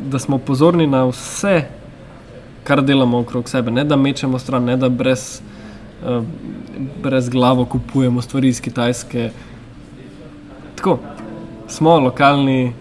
da 0.00 0.18
smo 0.18 0.38
pozorni 0.38 0.86
na 0.86 1.04
vse, 1.04 1.62
kar 2.64 2.82
delamo 2.82 3.18
okrog 3.18 3.48
sebe, 3.48 3.70
ne 3.70 3.84
da 3.84 3.96
mečemo 3.96 4.38
stran, 4.38 4.64
ne 4.64 4.76
da 4.76 4.88
brez, 4.88 5.40
uh, 6.02 6.24
brez 7.02 7.28
glavo 7.28 7.64
kupujemo 7.64 8.22
stvari 8.22 8.48
iz 8.48 8.60
Kitajske. 8.60 9.30
Tako, 10.76 10.98
smo 11.68 11.98
lokalni, 11.98 12.66
eh, 12.66 12.72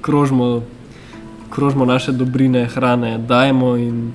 krožimo, 0.00 0.62
krožimo 1.50 1.84
naše 1.84 2.12
dobrine, 2.12 2.66
hrane, 2.66 3.18
dajemo 3.18 3.76
in, 3.76 4.12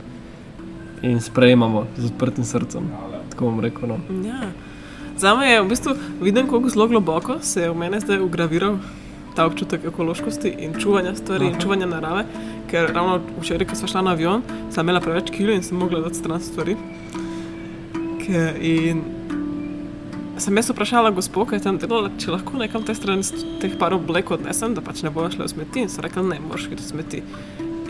in 1.01 1.21
sprejemamo 1.21 1.85
z 1.97 2.05
odprtim 2.05 2.43
srcem. 2.43 2.83
Tako 3.29 3.45
bom 3.45 3.59
rekel. 3.59 3.89
No. 3.89 3.97
Ja. 4.27 4.47
Za 5.17 5.35
me 5.35 5.47
je 5.51 5.61
v 5.61 5.67
bistvu 5.69 5.93
vidim, 6.21 6.47
kako 6.47 6.69
zelo 6.69 6.87
globoko 6.87 7.39
se 7.41 7.61
je 7.61 7.69
v 7.69 7.77
mene 7.77 7.99
zdaj 7.99 8.19
ugraviral 8.19 8.77
ta 9.35 9.45
občutek 9.45 9.85
ekološkosti 9.85 10.55
in 10.59 10.73
čuvanja 10.79 11.15
stvari 11.15 11.45
in 11.45 11.51
Aha. 11.51 11.61
čuvanja 11.61 11.85
narave. 11.85 12.25
Ker 12.71 12.91
ravno 12.93 13.19
včeraj, 13.41 13.67
ko 13.67 13.75
sem 13.75 13.87
šla 13.87 14.01
na 14.01 14.11
avion, 14.11 14.41
sem 14.71 14.85
imela 14.85 15.01
preveč 15.01 15.31
kil 15.33 15.49
in 15.53 15.63
sem 15.63 15.77
mogla 15.77 15.99
dati 15.99 16.15
stran 16.15 16.41
stvari. 16.41 16.75
Ke, 16.75 17.22
in 18.61 19.03
sem 20.37 20.57
jaz 20.57 20.69
vprašala 20.69 21.11
gospod, 21.13 21.49
ki 21.49 21.55
je 21.55 21.59
tam 21.61 21.77
delala, 21.77 22.09
če 22.19 22.31
lahko 22.31 22.57
nekam 22.57 22.83
te 22.83 22.95
strani 22.95 23.23
s- 23.23 23.45
teh 23.61 23.75
par 23.79 23.93
oblek 23.93 24.31
odnesem, 24.31 24.73
da 24.73 24.81
pač 24.81 25.03
ne 25.03 25.09
bojo 25.09 25.29
šle 25.31 25.45
v 25.45 25.49
smeti. 25.49 25.79
In 25.81 25.89
so 25.89 26.01
rekli, 26.01 26.23
ne, 26.23 26.39
moraš 26.39 26.65
iti 26.71 26.81
v 26.81 26.87
smeti. 26.87 27.23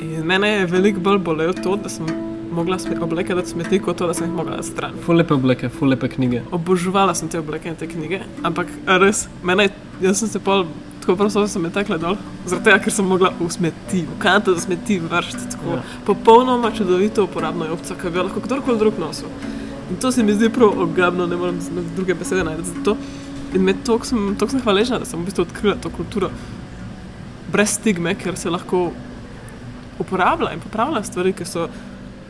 In 0.02 0.26
mene 0.28 0.48
je 0.48 0.66
veliko 0.68 1.00
bolj 1.00 1.18
bolelo 1.20 1.54
to, 1.54 1.76
da 1.76 1.90
sem 1.90 2.06
mogla 2.52 2.78
obleke 3.02 3.34
dati 3.34 3.50
smeti, 3.50 3.80
kot 3.80 3.98
to, 3.98 4.08
da 4.08 4.14
sem 4.14 4.28
jih 4.28 4.36
mogla 4.36 4.58
dati 4.58 4.68
stran. 4.68 4.94
Ful 5.06 5.16
lepe 5.16 5.34
obleke, 5.34 5.70
ful 5.70 5.88
lepe 5.90 6.08
knjige. 6.08 6.42
Oboževala 6.52 7.16
sem 7.16 7.30
te 7.30 7.40
obleke 7.40 7.70
in 7.70 7.76
te 7.76 7.88
knjige, 7.88 8.20
ampak 8.44 8.68
res, 8.86 9.28
mene, 9.44 9.64
je- 9.64 9.74
jaz 10.02 10.20
sem 10.20 10.28
se 10.30 10.40
pol 10.40 10.66
tako 11.02 11.16
prosto, 11.16 11.48
sem 11.48 11.62
me 11.62 11.70
tekla 11.70 11.98
dol, 11.98 12.18
zaradi 12.46 12.64
tega, 12.66 12.80
ker 12.80 12.92
sem 12.92 13.06
mogla 13.06 13.32
v 13.40 13.50
smeti, 13.50 14.04
v 14.04 14.20
kanto 14.20 14.54
za 14.54 14.62
smeti 14.62 15.00
vršiti 15.00 15.50
tako 15.52 15.70
Ja. 15.76 15.84
popolnoma 16.06 16.72
čudovito 16.72 17.24
uporabno 17.24 17.66
jopco, 17.66 17.96
ki 17.96 18.10
bi 18.10 18.18
jo 18.20 18.24
lahko 18.24 18.40
kdorkoli 18.40 18.78
drug 18.80 19.00
nosil. 19.00 19.28
In 19.90 19.98
to 19.98 20.12
se 20.12 20.24
mi 20.24 20.34
zdi 20.34 20.50
prav 20.50 20.80
ogabno, 20.80 21.28
ne 21.28 21.36
morem 21.36 21.62
z- 21.62 21.70
druge 21.96 22.14
besede 22.14 22.44
najti 22.44 22.64
za 22.64 22.84
to. 22.84 22.98
In 23.54 23.62
me 23.62 23.74
toliko 23.76 24.06
sem, 24.06 24.36
toliko 24.36 24.52
sem 24.52 24.62
hvaležna, 24.62 25.00
da 25.00 25.06
sem 25.06 25.20
v 25.20 25.26
bistvu 25.26 25.42
odkrila 25.42 25.76
to 25.76 25.90
kulturo 25.90 26.30
brez 27.52 27.70
stigme, 27.70 28.16
ker 28.16 28.36
se 28.36 28.50
lahko 28.50 28.92
uporablja 30.00 30.54
in 30.54 30.60
popravlja 30.60 31.04
stvari, 31.04 31.34
ki 31.34 31.46
so 31.46 31.68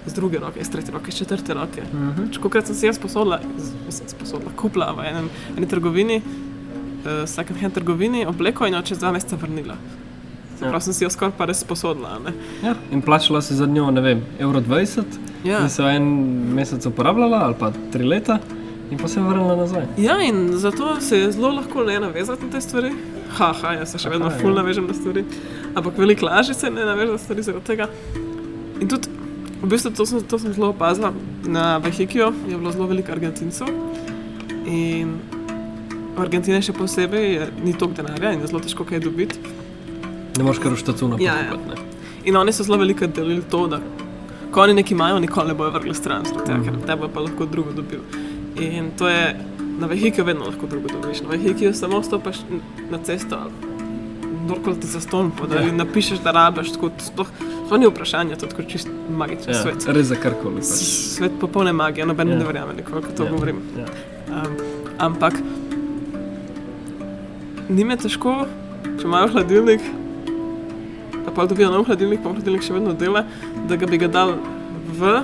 iz 0.06 0.14
druge 0.14 0.40
roke, 0.40 0.60
iz 0.60 0.70
tretje 0.70 0.92
roke, 0.92 1.10
iz 1.10 1.16
četrte 1.16 1.54
roke. 1.54 1.82
Mhm. 1.84 2.34
Kot 2.44 2.66
sem 2.66 2.76
si 2.76 2.86
jaz 2.86 2.96
sposodila, 2.96 3.40
z- 3.58 3.72
mislim, 3.86 4.10
sposodila, 4.10 4.52
kupila 4.56 4.92
v 4.92 5.06
enem, 5.06 5.30
eni 5.58 5.68
trgovini, 5.68 6.18
uh, 6.18 7.24
second 7.26 7.62
hand 7.62 7.74
trgovini, 7.74 8.26
obleko 8.26 8.68
in 8.68 8.74
jo 8.74 8.82
čez 8.82 9.00
dva 9.00 9.12
meseca 9.12 9.36
vrnila. 9.36 9.78
Ja. 10.56 10.70
pravi, 10.70 10.82
sem 10.82 10.94
si 10.94 11.04
jo 11.04 11.10
skoraj 11.10 11.34
pa 11.38 11.46
res 11.46 11.60
sposodila. 11.60 12.20
Ja. 12.64 12.76
In 12.92 13.02
plačala 13.02 13.42
si 13.42 13.56
za 13.56 13.66
njo, 13.66 13.92
ne 13.92 14.02
vem, 14.02 14.22
evro 14.40 14.62
20, 14.62 15.04
Ja. 15.44 15.60
in 15.60 15.70
se 15.70 15.82
jo 15.82 15.90
en 15.90 16.04
mesec 16.54 16.86
uporabljala, 16.86 17.38
ali 17.40 17.56
pa 17.60 17.72
tri 17.92 18.04
leta, 18.04 18.40
in 18.90 18.98
pa 18.98 19.08
se 19.08 19.20
je 19.20 19.24
vrnila 19.24 19.56
nazaj. 19.56 19.86
ja, 19.98 20.22
in 20.22 20.52
zato 20.54 21.02
se 21.02 21.20
je 21.20 21.32
zelo 21.32 21.50
lahko 21.50 21.84
ne 21.84 22.00
navezati 22.00 22.46
na 22.46 22.52
te 22.52 22.62
stvari. 22.62 22.92
Haha, 23.32 23.74
jaz 23.74 23.92
se 23.92 23.98
še 23.98 24.10
vedno 24.10 24.28
Aha, 24.28 24.38
ful 24.38 24.50
ja. 24.50 24.56
navežem 24.56 24.88
na 24.88 24.94
stvari, 24.94 25.26
ampak 25.76 25.98
veliko 25.98 26.26
lažje 26.26 26.54
se 26.54 26.70
ne 26.70 26.86
naveže 26.86 27.12
na 27.12 27.18
stvari 27.18 27.44
zaradi 27.44 27.66
tega. 27.66 27.88
In 28.80 28.88
tudi, 28.88 29.10
v 29.60 29.68
bistvu, 29.68 29.92
to 29.92 30.06
sem, 30.06 30.22
to 30.22 30.40
sem 30.40 30.54
zelo 30.54 30.70
opazila. 30.70 31.14
Na 31.44 31.78
Vehikiju 31.78 32.30
je 32.48 32.58
bilo 32.58 32.72
zelo 32.72 32.88
veliko 32.88 33.12
Argentincev 33.12 33.68
in 34.66 35.18
v 36.16 36.22
Argentini 36.22 36.62
še 36.62 36.74
posebej 36.74 37.34
je, 37.34 37.48
ni 37.64 37.74
toliko 37.74 37.98
denarja 37.98 38.34
in 38.34 38.42
je 38.42 38.48
zelo 38.48 38.60
težko 38.60 38.86
kaj 38.86 39.00
dobiti. 39.00 39.40
Ne 40.38 40.44
moreš 40.44 40.60
kar 40.60 40.72
v 40.72 40.78
štacuno 40.78 41.18
Ja, 41.20 41.34
ja. 41.36 41.52
pokupiti. 41.52 41.70
ne. 41.70 41.76
In 42.26 42.38
oni 42.38 42.54
so 42.54 42.64
zelo 42.64 42.78
veliko 42.78 43.08
delili 43.08 43.42
to, 43.44 43.68
da 43.68 43.80
ko 44.52 44.62
oni 44.62 44.74
nekaj 44.74 44.92
imajo, 44.92 45.20
nikoli 45.20 45.48
ne 45.48 45.54
bojo 45.54 45.72
vrgli 45.72 45.94
stran, 45.94 46.26
zaradi 46.26 46.46
tega, 46.46 46.64
ker 46.64 46.88
tebe 46.88 47.08
pa 47.10 47.20
lahko 47.20 47.46
drugo 47.46 47.72
dobijo. 47.72 48.00
In 48.58 48.92
to 48.98 49.08
je 49.08 49.36
na 49.80 49.88
vehikiju 49.88 50.26
vedno 50.26 50.46
lahko 50.46 50.68
drugo 50.68 50.88
dobiš. 50.90 51.22
Na 51.22 51.30
vehikiju 51.30 51.74
samo 51.74 52.04
stopiš 52.04 52.38
na 52.90 52.98
cesto 53.00 53.36
ali 53.36 53.52
kdorkoli 54.46 54.80
ti 54.80 54.88
zaston 54.88 55.32
poda 55.32 55.56
Ja. 55.56 55.68
in 55.68 55.78
napišeš, 55.78 56.20
da 56.20 56.32
rabiš, 56.32 56.72
sploh, 56.74 56.92
sploh 57.66 57.80
ni 57.80 57.88
vprašanje, 57.88 58.36
to 58.36 58.46
je 58.46 58.50
tako 58.50 58.64
čist 58.64 58.88
magičen 59.10 59.50
Ja, 59.50 59.62
svet. 59.62 59.86
res 59.88 60.08
za 60.08 60.16
karkoli. 60.16 60.56
Pač. 60.56 60.64
Svet 61.16 61.32
popolne 61.40 61.74
magije, 61.74 62.06
noben 62.06 62.28
mi 62.28 62.34
Ja. 62.34 62.40
ne 62.40 62.46
verjame, 62.46 62.74
nikoli, 62.74 63.02
ko 63.02 63.10
to 63.18 63.24
Ja, 63.24 63.32
govorim. 63.32 63.56
Ja. 63.78 63.86
Um, 64.30 64.58
ampak 65.00 65.34
Ni 67.70 67.84
me 67.84 67.96
težko, 67.96 68.46
če 68.84 69.06
imajo 69.06 69.28
hladilnik, 69.28 69.82
pa 71.36 71.42
pa 71.42 71.46
dobijo 71.46 71.70
nov 71.70 71.86
hladilnik, 71.86 72.22
pa 72.22 72.30
hladilnik 72.32 72.62
še 72.62 72.74
vedno 72.74 72.94
dela, 72.96 73.26
da 73.68 73.76
ga 73.76 73.86
bi 73.86 73.98
ga 73.98 74.08
dal 74.10 74.36
v 74.90 75.22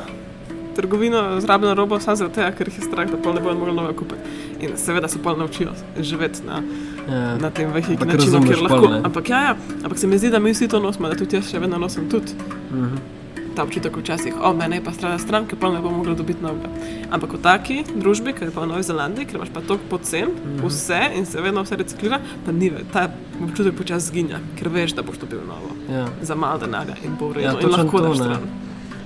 trgovino 0.75 1.41
z 1.41 1.45
rabljeno 1.45 1.73
robo, 1.75 1.99
samo 1.99 2.15
zaradi 2.15 2.35
tega, 2.35 2.51
ker 2.51 2.67
jih 2.67 2.77
je 2.77 2.83
strah, 2.83 3.07
da 3.07 3.17
pol 3.17 3.33
ne 3.33 3.41
bodo 3.41 3.57
mogli 3.57 3.75
nove 3.75 3.93
kupiti. 3.93 4.21
In 4.59 4.77
seveda 4.77 5.07
se 5.07 5.19
pol 5.19 5.37
naučijo 5.37 5.69
živeti 5.99 6.45
na, 6.45 6.61
Ja. 7.09 7.37
na 7.37 7.49
tem 7.49 7.67
Ampak 7.67 7.85
načinu, 8.07 8.41
kjer 8.43 8.61
lahko. 8.61 8.77
pol? 8.79 8.93
Ampak 9.03 9.29
ja, 9.29 9.39
ja, 9.41 9.53
ampak 9.83 9.97
se 9.97 10.07
mi 10.07 10.17
zdi, 10.17 10.29
da 10.29 10.39
mi 10.39 10.51
vsi 10.51 10.67
to 10.67 10.79
nosimo, 10.79 11.07
da 11.07 11.15
tudi 11.15 11.35
jaz 11.35 11.49
še 11.49 11.59
vedno 11.59 11.77
nosim 11.77 12.05
tudi 12.05 12.31
Mhm. 12.71 13.18
Ta 13.59 13.65
občutek 13.67 13.97
včasih, 13.97 14.33
o 14.39 14.53
mene 14.55 14.77
je 14.77 14.83
pa 14.83 14.91
strada 14.95 15.19
stran, 15.19 15.43
ker 15.43 15.59
pa 15.59 15.67
ne 15.67 15.81
bo 15.83 15.91
mogla 15.91 16.13
dobiti 16.15 16.39
novega. 16.39 16.69
Ampak 17.11 17.33
v 17.35 17.39
taki 17.43 17.77
družbi, 17.91 18.31
kot 18.31 18.47
je 18.47 18.53
pa 18.55 18.63
v 18.63 18.69
Novi 18.71 18.85
Zelandiji, 18.87 19.27
ker 19.27 19.35
imaš 19.35 19.51
pa 19.51 19.59
toliko 19.59 19.89
pocen, 19.91 20.31
mm. 20.31 20.55
-hmm. 20.55 20.67
vse 20.67 21.01
in 21.19 21.25
se 21.25 21.41
vedno 21.41 21.63
vse 21.63 21.75
reciklira, 21.75 22.21
pa 22.45 22.51
ni 22.51 22.69
ve- 22.69 22.85
ta 22.93 23.09
občutek 23.43 23.75
počasi 23.75 24.07
zginja, 24.07 24.39
ker 24.55 24.69
veš, 24.69 24.95
da 24.95 25.01
boš 25.01 25.19
dobil 25.19 25.39
novo. 25.47 25.75
Ja. 25.91 26.07
Za 26.21 26.35
malo 26.35 26.57
denarja 26.57 26.95
in 27.03 27.19
bo 27.19 27.27
v 27.27 27.33
redu. 27.33 27.47
Ja, 27.47 27.59
in 27.59 27.69
lahko 27.69 28.01
daš 28.01 28.17
stran. 28.17 28.47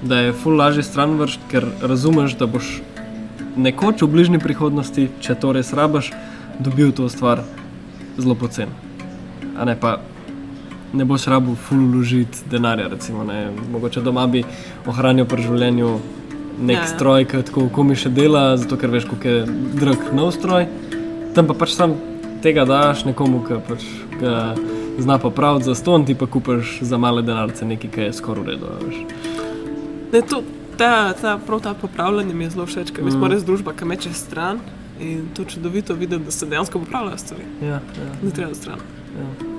Da 0.04 0.20
je 0.20 0.34
ful 0.34 0.54
lažje 0.54 0.84
stran 0.84 1.18
vršiti, 1.18 1.50
ker 1.50 1.66
razumeš, 1.82 2.38
da 2.38 2.46
boš 2.46 2.82
nekoč 3.58 4.02
v 4.02 4.08
bližnji 4.08 4.40
prihodnosti, 4.40 5.10
če 5.20 5.36
to 5.36 5.52
res 5.52 5.74
rabaš, 5.74 6.12
dobil 6.60 6.92
to 6.92 7.10
stvar 7.10 7.42
zelo 8.18 8.36
pocen. 8.36 8.70
A 9.58 9.66
ne 9.66 9.80
pa 9.80 9.98
ne 10.94 11.06
boš 11.06 11.28
rabil 11.28 11.56
ful 11.56 11.78
uložiti 11.78 12.46
denarja, 12.52 12.88
recimo, 12.88 13.24
ne. 13.24 13.52
mogoče 13.72 14.02
doma 14.02 14.28
bi 14.28 14.44
ohranil 14.88 15.26
pri 15.26 15.42
življenju 15.44 16.00
nek 16.62 16.78
Ja, 16.78 16.82
ja, 16.82 16.88
stroj, 16.88 17.26
ki 17.26 17.42
tako 17.50 17.68
komi 17.74 17.96
še 17.98 18.10
dela, 18.14 18.58
zato 18.58 18.78
ker 18.78 18.92
veš, 18.94 19.08
kako 19.10 19.28
je 19.28 19.46
drag 19.74 20.12
nov 20.14 20.32
stroj. 20.36 20.68
Tam 21.34 21.50
pa 21.50 21.56
pač 21.58 21.74
sam 21.74 21.96
tega 22.46 22.66
daš 22.70 23.06
nekomu, 23.08 23.42
ki 23.48 23.58
pač 23.68 23.86
ga 24.20 24.54
zna 25.02 25.18
popraviti 25.18 25.66
za 25.66 25.76
ston, 25.76 26.06
ti 26.06 26.14
pa 26.16 26.28
kupaš 26.30 26.78
za 26.86 26.98
male 27.02 27.24
denarce 27.26 27.66
nekaj, 27.66 27.90
ki 27.90 28.02
je 28.08 28.14
skoraj 28.14 28.44
v 28.44 28.48
redu. 28.54 28.68
Ne, 30.14 30.22
to, 30.22 30.44
ta, 30.78 31.14
ta, 31.18 31.40
prav 31.42 31.64
ta 31.66 31.74
popravljanje 31.74 32.34
mi 32.38 32.46
je 32.46 32.54
zelo 32.54 32.66
všeč, 32.70 32.94
ker 32.94 33.04
mi 33.04 33.10
Mm. 33.10 33.18
smo 33.18 33.28
res 33.28 33.42
družba, 33.44 33.74
ki 33.74 33.86
meče 33.86 34.14
stran. 34.14 34.62
In 35.02 35.26
to 35.34 35.44
čudovito 35.44 35.98
videti, 35.98 36.22
da 36.26 36.32
se 36.32 36.46
dejansko 36.46 36.80
popravljajo 36.80 37.18
stvari. 37.18 37.44
Ja, 37.62 37.82
ja. 37.82 38.12
Ni 38.22 38.32
treba 38.32 38.54
stran. 38.54 38.78
Ja. 39.18 39.53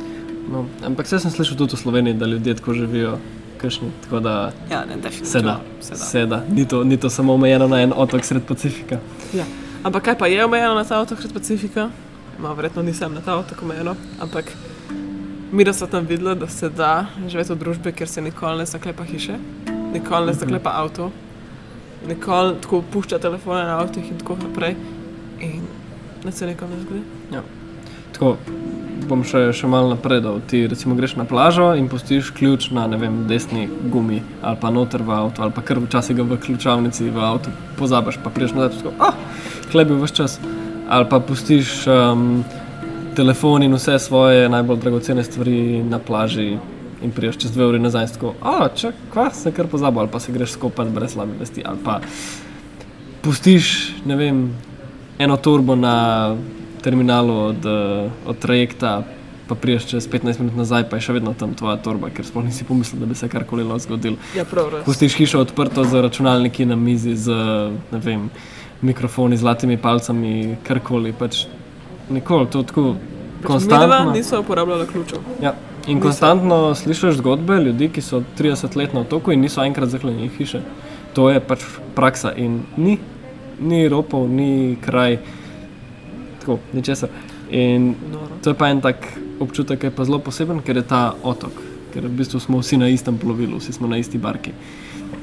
No, 0.47 0.65
ampak 0.83 1.07
vse 1.07 1.19
sem 1.19 1.31
slišal 1.31 1.57
tudi 1.57 1.73
v 1.73 1.79
Sloveniji, 1.79 2.15
da 2.15 2.27
ljudje 2.27 2.55
tako 2.55 2.75
živijo, 2.75 3.19
kašni, 3.59 3.89
tako 4.03 4.21
da 4.21 4.53
Ja, 4.71 4.85
ne, 4.85 4.97
definitivno. 4.97 5.27
se 5.27 5.41
da. 5.41 5.61
Se 5.81 5.91
da. 5.91 5.97
Se 5.97 6.27
da. 6.27 6.45
Ni, 6.49 6.65
to, 6.65 6.85
ni 6.85 6.97
to 6.97 7.11
samo 7.11 7.35
omejeno 7.35 7.69
na 7.69 7.81
en 7.81 7.93
otok 7.93 8.25
sred 8.25 8.43
Pacifika. 8.43 8.99
Ja. 9.33 9.45
Ampak 9.83 10.03
kaj 10.03 10.19
pa 10.19 10.27
je 10.27 10.45
omejeno 10.45 10.75
na 10.75 10.85
ta 10.85 11.01
otok 11.01 11.21
sred 11.21 11.33
Pacifika? 11.33 11.91
Ma, 12.37 12.53
verjetno 12.53 12.83
nisem 12.83 13.15
na 13.15 13.21
ta 13.21 13.37
otok 13.37 13.63
omejeno, 13.63 13.95
ampak 14.21 14.45
mi 15.53 15.65
da 15.65 15.73
smo 15.73 15.87
tam 15.87 16.05
videli, 16.05 16.35
da 16.35 16.49
se 16.49 16.69
da 16.69 17.07
živeti 17.29 17.53
v 17.53 17.57
družbi, 17.57 17.93
kjer 17.93 18.09
se 18.09 18.21
nikoli 18.21 18.59
ne 18.59 18.67
zaklepa 18.67 19.05
hiše, 19.05 19.37
nikoli 19.93 20.27
ne 20.27 20.33
Mhm. 20.33 20.41
zaklepa 20.41 20.71
avto, 20.73 21.11
nikoli 22.05 22.55
tako 22.61 22.83
pušča 22.85 23.19
telefone 23.19 23.63
na 23.63 23.79
avtih 23.79 24.05
in 24.05 24.19
tako 24.19 24.37
naprej. 24.39 24.75
In 25.41 25.61
da 26.25 26.31
se 26.33 26.47
nikoli 26.47 26.71
ne 26.71 26.81
zgodi. 26.81 27.01
Tako 28.13 28.37
bom 29.09 29.23
še, 29.27 29.47
še 29.57 29.69
malo 29.71 29.93
napredoval. 29.93 30.41
Ti 30.49 30.65
recimo 30.71 30.97
greš 30.99 31.17
na 31.21 31.27
plažo 31.29 31.73
in 31.79 31.89
pustiš 31.89 32.31
ključ 32.37 32.71
na 32.75 32.87
vem, 32.87 33.25
desni 33.31 33.69
gumi 33.93 34.23
ali 34.43 34.59
pa 34.61 34.71
noter 34.71 35.03
v 35.03 35.15
avtu 35.15 35.43
ali 35.43 35.55
pa 35.55 35.63
kar 35.63 35.81
včasih 35.83 36.17
v 36.17 36.39
ključavnici 36.41 37.11
v 37.11 37.25
avtu 37.25 37.53
pozabiš, 37.79 38.19
pa 38.25 38.31
priješ 38.31 38.55
nazaj 38.57 38.77
in 38.77 38.83
tako, 38.83 38.95
ah, 38.99 39.15
hlebi 39.73 39.99
vse 40.01 40.15
čas. 40.15 40.39
Ali 40.89 41.09
pa 41.09 41.21
pustiš 41.21 41.87
um, 41.89 42.45
telefon 43.17 43.63
in 43.63 43.75
vse 43.75 43.99
svoje 43.99 44.49
najbolj 44.49 44.81
dragocene 44.83 45.25
stvari 45.25 45.83
na 45.83 45.99
plaži 45.99 46.59
in 47.03 47.13
priješ 47.13 47.39
čez 47.45 47.53
dve 47.53 47.67
uri 47.67 47.79
nazaj 47.79 48.09
in 48.09 48.13
tako, 48.17 48.35
a 48.43 48.69
če 48.69 48.93
kva, 49.13 49.31
se 49.35 49.53
kar 49.53 49.67
pozabil 49.69 50.05
ali 50.05 50.13
pa 50.13 50.21
se 50.21 50.33
greš 50.33 50.57
skopat 50.59 50.89
brez 50.89 51.17
slabe 51.17 51.39
vesti 51.41 51.65
ali 51.65 51.79
pa 51.85 52.01
pustiš, 53.25 53.95
ne 54.05 54.17
vem, 54.17 54.45
eno 55.19 55.37
turbo 55.37 55.77
na 55.77 56.37
terminalu 56.85 57.35
od, 57.51 57.67
eh, 57.67 58.11
od 58.27 58.39
trajekta, 58.39 59.03
pa 59.49 59.55
priješ 59.55 59.87
čez 59.87 60.09
15 60.09 60.41
minut 60.41 60.57
nazaj, 60.57 60.87
pa 60.89 60.97
je 60.97 61.05
še 61.09 61.13
vedno 61.19 61.35
tam 61.37 61.53
tvoja 61.57 61.77
torba, 61.77 62.09
ker 62.13 62.25
sploh 62.25 62.45
nisi 62.45 62.65
pomislil, 62.65 63.01
da 63.01 63.07
bi 63.07 63.17
se 63.17 63.29
karkoli 63.29 63.65
lahko 63.65 63.85
zgodilo. 63.87 64.17
Ja, 64.37 64.45
prav, 64.49 64.71
res. 64.73 64.85
Pustiš 64.87 65.17
hišo 65.21 65.43
odprto 65.45 65.85
z 65.85 66.01
računalniki 66.07 66.65
na 66.65 66.77
mizi, 66.77 67.17
z 67.17 67.33
vem, 67.93 68.31
mikrofoni, 68.85 69.37
zlatimi 69.37 69.77
palcami, 69.77 70.57
karkoli. 70.65 71.13
Pač 71.13 71.45
nikoli 72.11 72.49
to 72.53 72.63
tako 72.63 72.95
Pač 73.43 73.47
konstantno. 73.51 74.13
niso 74.13 74.41
uporabljala 74.41 74.87
ključev. 74.87 75.19
Ja. 75.43 75.55
In 75.87 76.01
konstantno 76.01 76.75
slišiš 76.75 77.19
zgodbe 77.21 77.59
ljudi, 77.61 77.91
ki 77.93 78.01
so 78.01 78.23
30 78.39 78.77
let 78.77 78.95
na 78.97 79.01
otoku 79.05 79.33
in 79.33 79.41
niso 79.45 79.61
enkrat 79.65 79.93
zaklenili 79.93 80.31
hiše. 80.39 80.63
To 81.15 81.29
je 81.31 81.41
pač 81.41 81.61
praksa 81.95 82.33
in 82.33 82.63
ni, 82.77 82.97
ni 83.61 83.89
ropov, 83.89 84.25
ni 84.29 84.79
kraj, 84.81 85.19
tako, 86.45 86.59
ničesar. 86.77 87.09
In 87.51 87.95
to 88.45 88.53
je 88.53 88.59
pa 88.61 88.69
en 88.69 88.85
tak 88.85 89.09
občutek, 89.41 89.81
ki 89.81 89.89
je 89.89 89.97
pa 89.97 90.05
zelo 90.05 90.21
poseben, 90.21 90.61
ker 90.61 90.77
je 90.77 90.85
ta 90.85 91.15
otok, 91.25 91.57
ker 91.95 92.05
v 92.05 92.13
bistvu 92.21 92.41
smo 92.41 92.61
vsi 92.61 92.77
na 92.77 92.93
istem 92.93 93.17
plovilu, 93.19 93.57
vsi 93.57 93.73
smo 93.73 93.89
na 93.89 93.97
isti 93.97 94.21
barki. 94.21 94.53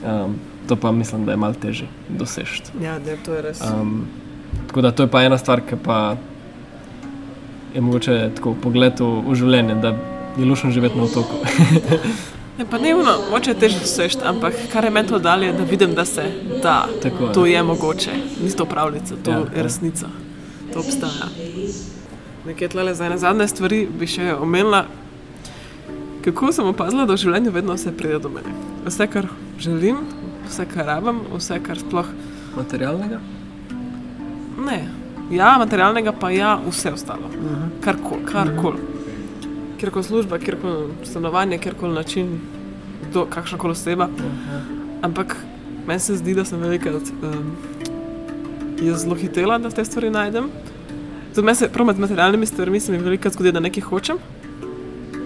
Um, 0.02 0.36
to 0.68 0.76
pa 0.76 0.92
mislim, 0.92 1.26
da 1.26 1.32
je 1.32 1.38
malo 1.38 1.54
težje 1.54 1.88
doseči. 2.10 2.74
Ja, 2.82 2.98
ne, 3.00 3.18
to 3.26 3.38
je 3.38 3.42
res. 3.42 3.62
Um, 3.62 4.08
tako 4.68 4.82
da 4.82 4.92
to 4.92 5.04
je 5.04 5.12
pa 5.12 5.22
ena 5.24 5.38
stvar, 5.38 5.62
ki 5.62 5.78
pa 5.84 6.18
je 7.74 7.82
mogoče 7.82 8.32
tako 8.36 8.56
pogled 8.64 9.00
v, 9.00 9.12
v 9.30 9.36
življenje, 9.36 9.76
da 9.84 9.94
je 10.38 10.46
lušno 10.46 10.72
živeti 10.72 10.98
na 10.98 11.04
otoku. 11.04 11.38
Ne, 12.58 12.66
pa 12.72 12.78
ne 12.78 12.96
ono, 12.96 13.18
moče 13.32 13.52
je 13.52 13.60
težje 13.60 13.84
doseči, 13.84 14.18
ampak 14.26 14.58
kar 14.74 14.84
je 14.88 14.92
meni 14.92 15.08
to 15.08 15.20
dalje, 15.20 15.52
je, 15.52 15.54
da 15.54 15.64
vidim, 15.64 15.96
da 15.96 16.06
se 16.06 16.26
da. 16.64 16.86
Tako 17.04 17.26
je. 17.26 17.34
To 17.34 17.46
je 17.46 17.64
mogoče, 17.64 18.18
ni 18.44 18.52
to 18.52 18.66
pravljica, 18.66 19.16
to 19.24 19.32
Ja, 19.32 19.38
ja, 19.38 19.44
ja. 19.44 19.58
je 19.58 19.64
resnica, 19.64 20.08
to 20.74 20.80
obstaja. 20.80 21.30
Nekaj 22.46 22.74
tlele 22.74 22.96
za 22.98 23.06
ene 23.06 23.18
zadnje 23.22 23.48
stvari 23.48 23.84
bi 24.00 24.08
še 24.10 24.34
omenila, 24.34 24.86
kako 26.26 26.52
sem 26.54 26.68
opazila, 26.70 27.06
da 27.06 27.18
v 27.18 27.22
življenju 27.22 27.54
vedno 27.54 27.78
vse 27.78 27.94
pride 27.98 28.20
do 28.24 28.32
mene. 28.34 28.56
Vse, 28.86 29.08
kar 29.12 29.30
želim, 29.62 30.02
vse, 30.48 30.66
kar 30.70 30.90
rabim, 30.90 31.22
vse, 31.36 31.60
kar 31.66 31.80
sploh 31.82 32.10
Materialnega? 32.56 33.22
ne. 34.66 34.88
Ja, 35.32 35.58
materialnega 35.58 36.12
pa 36.12 36.30
ja, 36.32 36.58
vse 36.66 36.92
ostalo. 36.92 37.30
Karkoli, 37.82 38.26
karkoli. 38.28 38.78
Kjerkoli 39.80 40.04
služba, 40.04 40.40
kjerkoli 40.40 40.92
stanovanje, 41.04 41.58
kjerkoli 41.58 41.94
način, 41.94 42.40
kakšna 43.30 43.58
koli 43.58 43.72
oseba. 43.72 44.10
Ampak 45.02 45.36
meni 45.88 46.00
se 46.00 46.18
zdi, 46.18 46.36
da 46.36 46.46
sem 46.46 46.60
velikrat 46.60 47.14
um, 47.24 47.56
jaz 48.82 49.04
zelo 49.04 49.16
hitela, 49.16 49.58
da 49.60 49.70
te 49.70 49.86
stvari 49.86 50.10
najdem. 50.10 50.50
Tudi 51.36 51.46
meni 51.46 51.56
se 51.56 51.70
prav 51.70 51.88
med 51.88 52.00
materialnimi 52.00 52.46
stvarmi 52.46 52.80
se 52.80 52.92
mi 52.92 52.98
velikrat 52.98 53.34
zgodi, 53.34 53.52
da 53.52 53.60
nekaj 53.60 53.84
hočem, 53.84 54.18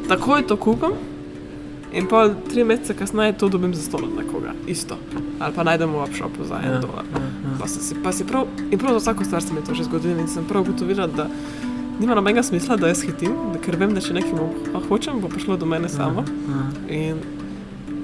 takoj 0.08 0.48
to 0.48 0.58
kupim 0.58 0.98
in 1.96 2.08
pa 2.08 2.28
tri 2.50 2.64
mesece 2.64 2.94
kasneje 2.94 3.38
to 3.40 3.50
dobim 3.50 3.74
za 3.74 3.82
stol 3.82 4.04
od 4.04 4.18
nekoga, 4.18 4.52
isto. 4.68 4.98
Ali 5.40 5.56
pa 5.56 5.64
najdem 5.64 5.94
v 5.96 6.04
upshopu 6.04 6.44
za 6.44 6.60
en 6.64 6.74
Ja, 6.74 6.80
dolar. 6.80 7.06
Pa, 7.60 7.68
sem 7.68 7.82
si, 7.82 7.96
pa 8.04 8.12
si 8.12 8.28
prav, 8.28 8.48
in 8.72 8.80
prav 8.80 9.00
za 9.00 9.00
vsako 9.00 9.24
stvar 9.24 9.42
se 9.42 9.54
mi 9.54 9.64
to 9.64 9.74
že 9.74 9.84
zgodilo 9.84 10.20
in 10.20 10.28
sem 10.28 10.46
prav 10.46 10.62
ugotovila, 10.62 11.08
da 11.08 11.28
nima 12.00 12.16
nobenega 12.16 12.44
smisla, 12.44 12.76
da 12.78 12.88
jaz 12.88 13.02
hitim, 13.02 13.32
da, 13.54 13.60
ker 13.60 13.80
vem, 13.80 13.94
da 13.96 14.02
če 14.02 14.14
nekaj 14.14 14.84
hočem, 14.90 15.22
bo 15.22 15.32
prišlo 15.32 15.58
do 15.58 15.66
mene 15.66 15.90
samo. 15.90 16.26
In 16.90 17.24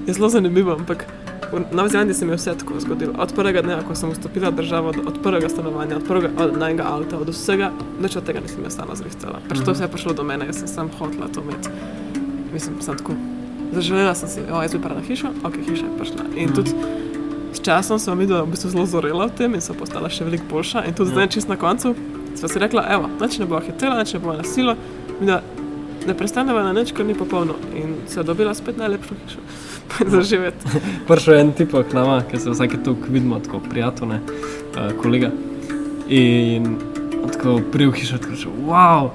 je 0.06 0.14
zelo 0.14 0.28
zanimivo, 0.28 0.72
ampak 0.72 1.04
v 1.52 1.60
Novi 1.72 1.88
Zelandiji 1.90 2.14
se 2.14 2.24
mi 2.24 2.32
je 2.32 2.36
vse 2.36 2.54
tako 2.58 2.80
zgodilo. 2.80 3.12
Od 3.18 3.32
prvega 3.34 3.62
dneva, 3.62 3.82
ko 3.82 3.94
sem 3.94 4.10
vstopila 4.10 4.48
v 4.50 4.56
državo, 4.56 4.92
do- 4.92 5.02
od 5.06 5.18
prvega 5.22 5.48
stanovanja, 5.48 5.96
od 5.96 6.04
prvega 6.08 6.28
od 6.36 6.56
najnega 6.58 6.84
avta, 6.88 7.18
od 7.18 7.28
vsega, 7.28 7.70
nič 8.00 8.16
od 8.16 8.24
tega 8.24 8.40
nisem 8.40 8.64
jaz 8.64 8.76
sama 8.76 8.94
zrihtala. 8.94 9.40
Pač 9.48 9.58
to 9.64 9.72
vse 9.72 9.84
je 9.84 9.88
prišlo 9.88 10.12
do 10.12 10.24
mene, 10.24 10.46
jaz 10.46 10.58
sem 10.58 10.68
sam 10.68 10.90
hotela 10.98 11.28
to 11.28 11.40
imeti. 11.40 11.68
Mislim, 12.52 12.80
sem 12.80 12.96
tako. 12.96 13.12
Zaželela 13.72 14.14
sem 14.14 14.28
si, 14.28 14.40
o, 14.52 14.62
jaz 14.62 14.72
bi 14.72 14.82
pa 14.82 14.88
rada 14.88 15.00
hišo, 15.00 15.28
ok, 15.44 15.56
hiša 15.68 15.84
je 15.84 15.92
prišla. 15.98 16.24
In 16.36 16.52
tudi 16.52 16.72
s 17.52 17.60
časom 17.60 17.98
sem 17.98 18.18
videla, 18.18 18.40
da 18.40 18.44
v 18.44 18.50
bistvu 18.50 18.70
zelo 18.70 18.86
zorela 18.86 19.26
v 19.26 19.36
tem 19.36 19.54
in 19.54 19.60
so 19.60 19.74
postala 19.74 20.08
še 20.08 20.24
veliko 20.24 20.44
boljša. 20.50 20.84
In 20.88 20.94
tudi 20.94 21.10
zdaj, 21.12 21.28
čist 21.36 21.48
na 21.48 21.56
koncu, 21.56 21.94
sva 22.36 22.48
si 22.48 22.58
rekla, 22.58 22.84
evo, 22.92 23.08
nič 23.20 23.38
ne 23.38 23.46
bo 23.46 23.60
hitela, 23.60 24.00
nič 24.00 24.12
ne 24.12 24.20
bo 24.20 24.32
na 24.32 24.44
silo, 24.44 24.76
in 25.20 25.28
ne 26.06 26.14
prestaneva 26.14 26.62
na 26.62 26.72
nič, 26.72 26.92
kar 26.92 27.06
ni 27.06 27.14
popolno. 27.14 27.54
In 27.76 27.94
se 28.06 28.20
je 28.20 28.24
dobila 28.24 28.54
spet 28.54 28.76
najlepšo 28.76 29.14
hišo 29.24 29.40
za 30.12 30.22
živeti. 30.22 30.66
Prišel 31.08 31.34
je 31.34 31.40
en 31.40 31.52
tip 31.52 31.72
k 31.72 31.94
nama, 31.94 32.22
ki 32.30 32.38
se 32.38 32.50
vsake 32.50 32.82
toliko 32.84 33.10
vidimo, 33.10 33.40
tako 33.40 33.60
prijatelj, 33.70 34.08
uh, 34.08 34.92
kolega. 35.02 35.30
In 36.08 36.76
tako 37.32 37.60
prije 37.72 37.88
v 37.88 37.92
hišo 37.92 38.18
reče, 38.30 38.48
wow, 38.66 39.10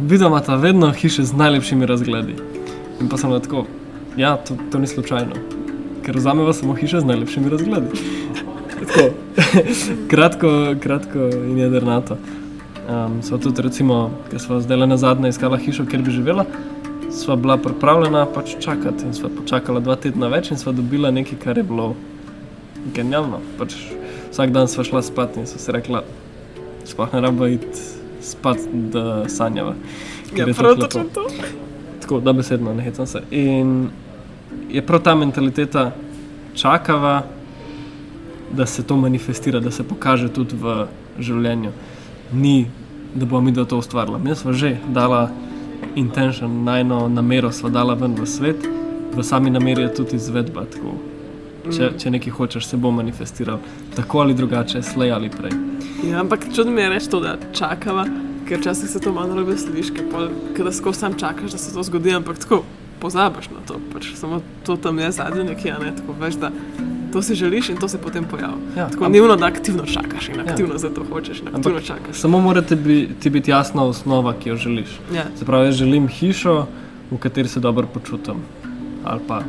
vidimo 0.00 0.40
ta 0.40 0.56
vedno 0.56 0.90
hiše 0.92 1.22
z 1.22 1.32
najlepšimi 1.32 1.86
razgledi. 1.86 2.34
In 3.00 3.08
pa 3.08 3.16
sem 3.16 3.30
tako, 3.40 3.66
ja, 4.16 4.36
to, 4.36 4.56
to 4.72 4.78
ni 4.78 4.86
slučajno, 4.86 5.34
ker 6.04 6.16
vzameva 6.16 6.52
samo 6.52 6.74
hiše 6.74 7.00
z 7.00 7.04
najlepšimi 7.04 7.50
razgledi. 7.50 7.88
Tako, 8.82 9.10
kratko, 10.10 10.74
kratko 10.80 11.18
in 11.46 11.58
jedrnato. 11.58 12.16
Um, 12.82 13.20
sva 13.22 13.38
tudi, 13.38 13.62
recimo, 13.62 14.10
ker 14.30 14.40
sva 14.42 14.58
zdaj 14.60 14.80
le 14.82 14.86
na 14.90 14.96
zadnje 14.98 15.30
iskala 15.30 15.58
hišo, 15.58 15.84
kjer 15.86 16.02
bi 16.02 16.10
živela, 16.10 16.44
sva 17.14 17.36
bila 17.36 17.56
pripravljena 17.56 18.24
pač 18.34 18.56
čakati 18.58 19.06
in 19.06 19.14
sva 19.14 19.30
počakala 19.30 19.80
dva 19.80 19.94
tedna 19.96 20.26
več 20.32 20.50
in 20.50 20.58
sva 20.58 20.72
dobila 20.74 21.12
nekaj, 21.14 21.38
kar 21.44 21.60
je 21.60 21.64
bilo 21.68 21.92
genialno. 22.96 23.38
Pač 23.58 23.76
vsak 24.32 24.50
dan 24.50 24.66
sva 24.68 24.84
šla 24.88 25.02
spat 25.06 25.38
in 25.38 25.46
sva 25.46 25.62
si 25.62 25.76
rekla, 25.76 26.02
sploh 26.88 27.14
ne 27.14 27.22
rabo 27.22 27.46
iti 27.46 27.86
spat, 28.22 28.66
da 28.94 29.28
sanjava. 29.30 29.76
Ja, 30.34 30.46
je 30.46 30.54
prav 30.54 30.76
točno 30.80 31.04
to. 31.14 31.28
Tako 32.02 32.20
da 32.20 32.32
besedno, 32.32 32.74
ne 32.74 32.82
hecam 32.82 33.06
se. 33.06 33.22
In 33.30 33.90
je 34.70 34.82
prav 34.82 35.02
ta 35.06 35.14
mentaliteta 35.14 35.92
čakava, 36.54 37.22
da 38.52 38.66
se 38.66 38.82
to 38.82 38.96
manifestira, 38.96 39.60
da 39.60 39.70
se 39.70 39.84
pokaže 39.86 40.28
tudi 40.32 40.56
v 40.60 40.86
življenju. 41.18 41.70
Ni, 42.32 42.66
da 43.14 43.26
bomo 43.26 43.40
mi 43.40 43.54
to 43.54 43.78
ustvarili. 43.78 44.18
Mi 44.24 44.34
smo 44.34 44.52
že 44.52 44.76
dala 44.88 45.30
intention, 45.96 46.64
najno 46.64 47.08
namero 47.08 47.52
smo 47.52 47.68
dala 47.68 47.94
ven 47.94 48.14
v 48.14 48.26
svet, 48.26 48.68
v 49.16 49.22
sami 49.22 49.50
nameri 49.50 49.82
je 49.82 49.94
tudi 49.94 50.16
izvedba. 50.16 50.64
Tako. 50.64 50.94
Če, 51.70 51.92
če 51.98 52.10
nekaj 52.10 52.32
hočeš, 52.32 52.66
se 52.66 52.76
bo 52.76 52.90
manifestiral 52.90 53.60
tako 53.96 54.24
ali 54.24 54.34
drugače, 54.34 54.82
slej 54.82 55.12
ali 55.14 55.30
prej. 55.30 55.52
Ja, 56.08 56.20
ampak 56.20 56.48
čudno 56.54 56.72
mi 56.72 56.82
je 56.82 56.88
reči 56.90 57.10
to, 57.10 57.20
da 57.22 57.36
čakava, 57.54 58.06
ker 58.48 58.58
včasih 58.58 58.90
se 58.90 59.00
to 59.00 59.12
malo 59.14 59.36
robe 59.38 59.54
slišiš, 59.58 59.92
ker 60.56 60.64
da 60.64 60.72
skozi 60.72 60.98
sam 60.98 61.14
čakaš, 61.18 61.54
da 61.54 61.58
se 61.58 61.74
to 61.74 61.82
zgodi, 61.86 62.14
ampak 62.18 62.40
tako 62.42 62.64
pozabiš 63.00 63.52
na 63.54 63.62
to. 63.66 63.78
Pač 63.92 64.10
samo 64.18 64.40
to 64.66 64.76
tam 64.76 64.98
je 64.98 65.12
zadnje 65.12 65.44
nekje, 65.44 65.70
a 65.70 65.78
ne 65.78 65.94
tako 65.96 66.18
veš, 66.18 66.40
da 66.42 66.50
to 67.12 67.22
si 67.22 67.34
želiš 67.34 67.68
in 67.68 67.76
to 67.76 67.88
se 67.88 67.98
potem 67.98 68.24
pojavi. 68.24 68.60
Ja, 68.76 68.88
tako 68.88 69.08
ni 69.08 69.20
ono, 69.20 69.36
da 69.36 69.46
aktivno 69.46 69.84
čakaš 69.86 70.28
in 70.28 70.40
aktivno 70.40 70.78
za 70.78 70.88
to 70.88 71.04
hočeš 71.12 71.42
aktivno 71.42 71.56
Ampak 71.56 71.82
čakaš. 71.84 72.16
Samo 72.16 72.40
mora 72.40 72.62
ti 72.62 72.76
bi, 72.76 73.08
ti 73.20 73.30
biti 73.30 73.50
jasna 73.50 73.84
osnova, 73.84 74.34
ki 74.42 74.48
jo 74.48 74.56
želiš. 74.56 74.88
Ja. 75.14 75.24
Se 75.38 75.44
pravi, 75.44 75.66
jaz 75.66 75.74
želim 75.74 76.08
hišo, 76.08 76.66
v 77.10 77.18
kateri 77.18 77.48
se 77.48 77.60
dobro 77.60 77.86
počutim, 77.86 78.34
ali 79.04 79.20
pa 79.28 79.42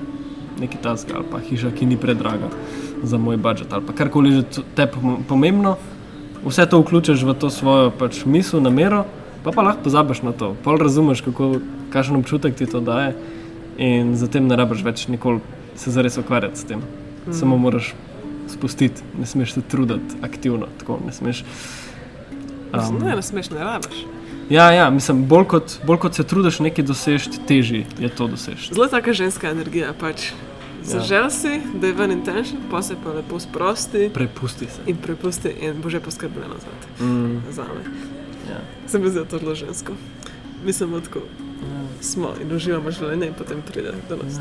neki 0.59 0.77
task, 0.77 1.07
ali 1.15 1.25
pa 1.31 1.39
hiša, 1.39 1.71
ki 1.71 1.85
ni 1.85 1.97
predraga 1.97 2.49
za 3.03 3.17
moj 3.17 3.37
budžet, 3.37 3.73
ali 3.73 3.85
pa 3.85 3.93
karkoli 3.93 4.31
že 4.31 4.43
te 4.75 4.87
pom- 4.87 5.23
pomembno. 5.27 5.77
Vse 6.45 6.65
to 6.65 6.79
vključiš 6.79 7.23
v 7.23 7.33
to 7.33 7.49
svojo 7.49 7.91
pač, 7.91 8.25
misel, 8.25 8.61
namero, 8.61 9.05
pa 9.43 9.51
pa 9.51 9.61
lahko 9.61 9.83
pozabiš 9.83 10.21
na 10.21 10.31
to. 10.31 10.55
Pol 10.63 10.77
razumeš, 10.77 11.21
kako, 11.21 11.59
kakšen 11.89 12.15
občutek 12.15 12.55
ti 12.55 12.65
to 12.65 12.79
daje, 12.79 13.15
in 13.77 14.15
zatem 14.15 14.47
ne 14.47 14.55
rabiš 14.55 14.83
več 14.83 15.07
nikoli 15.07 15.39
se 15.75 15.91
zares 15.91 16.17
ukvarjati 16.17 16.59
s 16.59 16.63
tem. 16.63 16.81
Mm. 17.27 17.33
Samo 17.33 17.57
moraš 17.57 17.93
spustiti, 18.49 19.01
ne 19.19 19.25
smeš 19.25 19.53
se 19.53 19.61
truditi 19.61 20.15
aktivno, 20.21 20.67
tako 20.79 20.99
ne 21.05 21.11
smeš. 21.13 21.43
Um, 22.73 22.99
ne, 23.03 23.15
ne 23.15 23.21
smeš, 23.21 23.49
ne 23.49 23.59
rabiš. 23.59 24.05
Ja, 24.49 24.71
ja, 24.71 24.89
mislim, 24.89 25.25
bolj 25.25 25.45
kot, 25.45 25.79
bolj 25.85 25.97
kot 25.97 26.15
se 26.15 26.23
trudiš 26.23 26.59
nekaj 26.59 26.85
doseči, 26.85 27.29
težje 27.47 27.85
je 27.99 28.09
to 28.09 28.27
doseči. 28.27 28.73
Zelo 28.73 28.87
taka 28.87 29.13
ženska 29.13 29.49
energija. 29.49 29.93
Pač. 29.99 30.31
Zažel 30.83 31.29
si, 31.31 31.61
da 31.79 31.87
je 31.87 31.93
ven 31.93 32.11
intention, 32.11 32.59
pa 32.71 32.81
se 32.81 32.95
pa 33.03 33.13
lepo 33.13 33.39
sprosti 33.39 34.09
Prepusti 34.13 34.65
se. 34.65 34.81
in 34.85 34.97
prepusti, 34.97 35.49
in 35.61 35.79
bo 35.81 35.89
že 35.89 35.99
poskrbljeno 35.99 36.55
za 36.59 36.67
te. 36.81 37.03
Mm, 37.03 37.39
Za 37.51 37.63
me. 37.63 37.83
ja. 38.51 38.59
Se 38.87 38.99
mi 38.99 39.09
zdi, 39.09 39.19
to 39.29 39.39
zelo 39.39 39.55
žensko. 39.55 39.93
Mislim, 40.65 40.91
da 40.91 40.99
tako 41.01 41.19
smo 42.01 42.33
in 42.41 42.51
uživamo 42.55 42.91
življenje, 42.91 43.27
in 43.27 43.33
potem 43.33 43.61
pride 43.61 43.93
do 44.09 44.15
nas. 44.15 44.39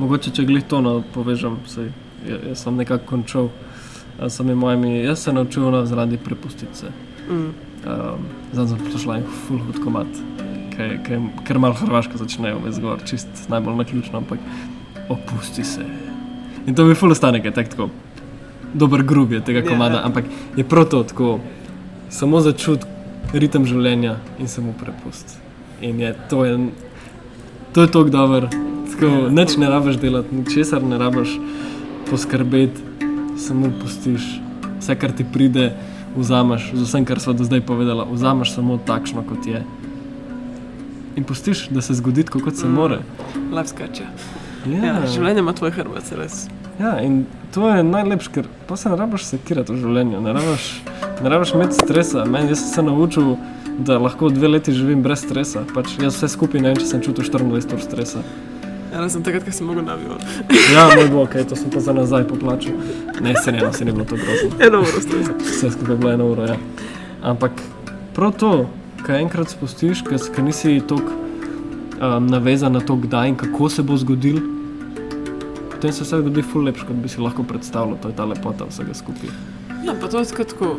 Mogoče, 0.00 0.30
če 0.32 0.44
glih 0.48 0.64
to 0.64 0.80
no, 0.80 1.02
povežem, 1.14 1.58
sej, 1.68 1.90
ja- 2.28 2.40
jaz 2.48 2.62
sem 2.64 2.76
nekako 2.76 3.04
končal. 3.06 3.50
a 4.20 4.28
Sem 4.28 4.46
mojimi, 4.58 5.04
jaz 5.04 5.18
se 5.18 5.32
naučil 5.32 5.70
na 5.70 5.86
zaradi 5.86 6.16
prepustiti 6.16 6.76
se. 6.76 6.86
Mm. 7.30 7.34
Um, 7.34 7.52
Zdaj 8.52 8.66
sem 8.68 8.78
prišla 8.78 9.16
in 9.18 9.24
full 9.46 9.60
hud 9.64 9.78
komat, 9.84 10.06
ker 11.46 11.58
malo 11.58 11.74
hrvaško 11.74 12.18
začnejo 12.18 12.58
ves 12.64 12.80
gor, 12.80 13.00
čist 13.04 13.28
najbolj 13.48 13.76
na 13.76 13.84
ključno, 13.84 14.18
ampak 14.18 14.38
opusti 15.08 15.64
se. 15.64 15.84
In 16.66 16.74
to 16.74 16.84
mi 16.84 16.94
full 16.94 17.12
ostane, 17.12 17.40
tak 17.52 17.68
tako 17.68 17.88
dober 18.74 19.02
grub 19.02 19.32
je 19.32 19.40
tega 19.40 19.58
Ja, 19.58 19.68
komada, 19.68 19.94
ja. 19.94 20.04
ampak 20.04 20.24
je 20.56 20.64
prav 20.64 20.84
to 20.84 21.02
tako, 21.02 21.40
samo 22.10 22.40
začut 22.40 22.84
ritem 23.32 23.64
življenja 23.66 24.16
in 24.38 24.48
samo 24.48 24.72
prepust. 24.72 25.38
In 25.80 26.00
je 26.00 26.12
to 26.28 26.44
je, 26.44 26.58
to 27.72 27.80
je 27.80 27.86
tako 27.86 28.04
dober, 28.10 28.48
tako 29.00 29.30
nič 29.32 29.56
ne 29.56 29.70
rabiš 29.72 29.96
delati, 29.96 30.34
ničesar 30.34 30.84
ne 30.84 30.98
rabiš 30.98 31.38
poskrbeti, 32.10 32.80
samo 33.38 33.70
pustiš 33.82 34.40
vse, 34.80 34.94
kar 34.94 35.12
ti 35.12 35.24
pride, 35.32 35.72
vzameš 36.16 36.72
z 36.74 36.82
vsem, 36.82 37.04
kar 37.04 37.20
smo 37.20 37.32
do 37.32 37.44
zdaj 37.44 37.60
povedala, 37.60 38.04
vzameš 38.10 38.54
samo 38.54 38.78
takšno, 38.86 39.24
kot 39.28 39.46
je. 39.46 39.64
In 41.16 41.24
pustiš, 41.24 41.68
da 41.70 41.80
se 41.80 41.94
zgodi 41.94 42.24
tako, 42.24 42.40
kot 42.40 42.56
se 42.56 42.66
mm. 42.66 42.74
more. 42.74 42.98
Life 43.52 43.68
skače. 43.68 44.04
Ja, 44.68 44.84
Ja, 44.84 44.94
življenje 45.08 45.40
ima 45.40 45.52
tvoj 45.56 45.72
hrbet, 45.72 46.12
res. 46.16 46.48
ja, 46.80 46.98
in 47.00 47.24
to 47.54 47.68
je 47.68 47.82
najlepše, 47.84 48.30
ker 48.34 48.48
pa 48.68 48.76
se 48.76 48.92
ne 48.92 48.96
rabiš 48.96 49.24
sekirati 49.24 49.72
v 49.72 49.80
življenju, 49.80 50.20
ne 50.20 50.34
rabiš, 50.36 50.66
ne 51.22 51.32
rabiš 51.32 51.54
imeti 51.56 51.80
stresa. 51.80 52.24
Men, 52.28 52.48
jaz 52.52 52.60
sem 52.60 52.74
se 52.74 52.82
naučil, 52.82 53.36
da 53.78 53.96
lahko 53.98 54.28
dve 54.28 54.48
leti 54.48 54.72
živim 54.76 55.02
brez 55.02 55.24
stresa. 55.24 55.64
Pač 55.74 55.96
jaz 56.02 56.18
vse 56.18 56.28
skupaj 56.36 56.60
ne 56.60 56.72
vem, 56.72 56.80
če 56.80 56.90
sem 56.92 57.04
čutil 57.04 57.24
24 57.24 57.78
ur 57.78 57.84
stresa. 57.84 58.24
Ja, 58.92 59.00
razen 59.00 59.22
takrat, 59.22 59.44
ko 59.44 59.52
sem 59.54 59.66
mogel 59.66 59.84
navijati. 59.84 60.26
Ja, 60.74 60.88
moj 60.96 61.08
bog, 61.08 61.28
okay, 61.28 61.46
to 61.48 61.56
sem 61.56 61.70
pa 61.70 61.80
za 61.80 61.92
nazaj 61.92 62.26
poplačal. 62.28 62.74
Ne, 63.20 63.34
se 63.44 63.52
ne, 63.52 63.72
se 63.72 63.84
ni 63.84 63.92
bilo 63.92 64.04
to 64.04 64.16
grozno. 64.16 64.50
Eno 64.66 64.80
uro 64.80 65.00
stresa. 65.00 65.32
Vse 65.40 65.70
skupaj 65.70 65.94
je 65.94 65.98
bilo 65.98 66.12
eno 66.12 66.26
uro. 66.26 66.44
Ja. 66.44 66.56
Ampak 67.22 67.62
prav 68.14 68.32
to, 68.32 68.52
kaj 69.06 69.22
enkrat 69.22 69.50
spustiš, 69.50 70.02
ker 70.34 70.44
nisi 70.44 70.80
tako 70.88 71.12
um, 72.00 72.26
navezan 72.26 72.72
na 72.72 72.80
to, 72.80 72.96
kdaj 72.96 73.28
in 73.28 73.36
kako 73.36 73.68
se 73.68 73.82
bo 73.82 73.96
zgodil, 73.96 74.40
potem 75.70 75.92
se 75.92 76.04
vse 76.04 76.20
zgodi 76.20 76.42
ful 76.42 76.66
lepš, 76.66 76.82
kot 76.88 76.96
bi 76.96 77.08
si 77.08 77.20
lahko 77.20 77.42
predstavljal. 77.42 77.98
To 78.02 78.10
je 78.10 78.16
ta 78.16 78.24
lepota 78.24 78.66
vsega 78.68 78.94
skupaj. 78.94 79.30
Ja, 79.84 79.94
pa 80.00 80.08
to 80.08 80.18
je 80.18 80.44
tako. 80.44 80.76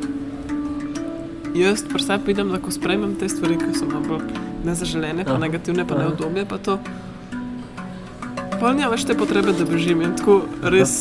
Jaz 1.56 1.84
pri 1.84 2.04
sebi 2.04 2.32
vidim, 2.32 2.52
da 2.52 2.60
ko 2.64 2.72
sprejmem 2.72 3.16
te 3.20 3.28
stvari, 3.30 3.58
ki 3.60 3.74
so 3.76 3.86
malo 3.86 4.04
bolj 4.08 4.28
nezaželene, 4.64 5.26
pa 5.26 5.36
Aha. 5.36 5.42
negativne, 5.42 5.88
pa 5.88 5.96
Aha. 5.96 6.04
neudobne, 6.04 6.46
pa 6.48 6.58
to. 6.58 6.78
Pa 8.62 8.70
nima 8.78 8.92
več 8.92 9.08
te 9.10 9.16
potrebe, 9.18 9.56
da 9.58 9.66
bežim. 9.66 10.04
In 10.06 10.12
tako 10.14 10.44
res 10.70 10.92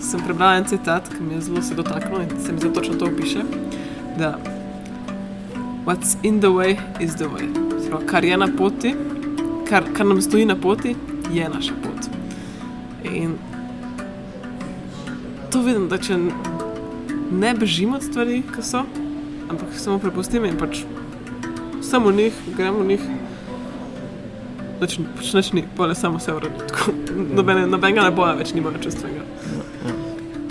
sem 0.00 0.20
prebrala 0.24 0.56
en 0.56 0.64
citat, 0.64 1.10
ki 1.12 1.20
mi 1.20 1.34
je 1.34 1.42
zelo 1.50 1.60
se 1.60 1.74
dotaknil 1.76 2.22
in 2.24 2.30
se 2.40 2.52
mi 2.52 2.62
zelo 2.62 2.72
točno 2.72 2.94
to 2.96 3.10
opiše. 3.10 3.42
Da 4.16 4.38
what's 5.84 6.16
in 6.22 6.40
the 6.40 6.48
way 6.48 6.78
is 7.00 7.18
the 7.20 7.28
way. 7.28 7.50
Pravi, 7.90 8.06
kar 8.08 8.24
je 8.24 8.38
na 8.40 8.48
poti, 8.48 8.94
kar, 9.68 9.84
kar 9.92 10.06
nam 10.06 10.22
stoji 10.22 10.46
na 10.48 10.56
poti, 10.56 10.94
je 11.32 11.48
naša 11.48 11.76
pot. 11.84 12.08
In 13.12 13.36
to 15.52 15.60
vidim, 15.60 15.90
da 15.92 16.00
če 16.00 16.16
ne 17.30 17.52
bežim 17.60 17.92
od 17.94 18.08
stvari, 18.08 18.40
ki 18.48 18.64
so, 18.64 18.86
ampak 19.50 19.76
samo 19.76 20.00
prepustim 20.00 20.48
in 20.48 20.56
pač 20.56 20.86
samo 21.84 22.08
v 22.08 22.22
njih, 22.22 22.42
gremo 22.56 22.80
v 22.80 22.94
njih. 22.94 23.06
Pač 24.84 24.98
pač 25.00 25.32
nič 25.32 25.46
ni, 25.56 25.62
pole 25.64 25.94
samo 25.96 26.20
vse 26.20 26.34
uredi. 26.36 26.60
Nobene, 27.32 27.62
nobenega 27.64 28.02
ne 28.04 28.10
boja 28.12 28.34
več 28.36 28.50
nimajo 28.52 28.82
čustvenega. 28.84 29.24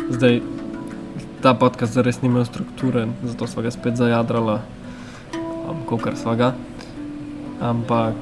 Zdaj, 0.10 0.40
ta 1.46 1.54
podcast 1.54 1.94
zares 1.94 2.18
ni 2.24 2.32
imel 2.32 2.48
strukture, 2.50 3.04
zato 3.22 3.46
smo 3.52 3.62
ga 3.62 3.70
spet 3.76 4.00
zajadrala, 4.02 4.56
um, 5.38 5.84
kot 5.86 6.18
smo 6.18 6.34
ga. 6.34 6.56
Ampak 7.62 8.18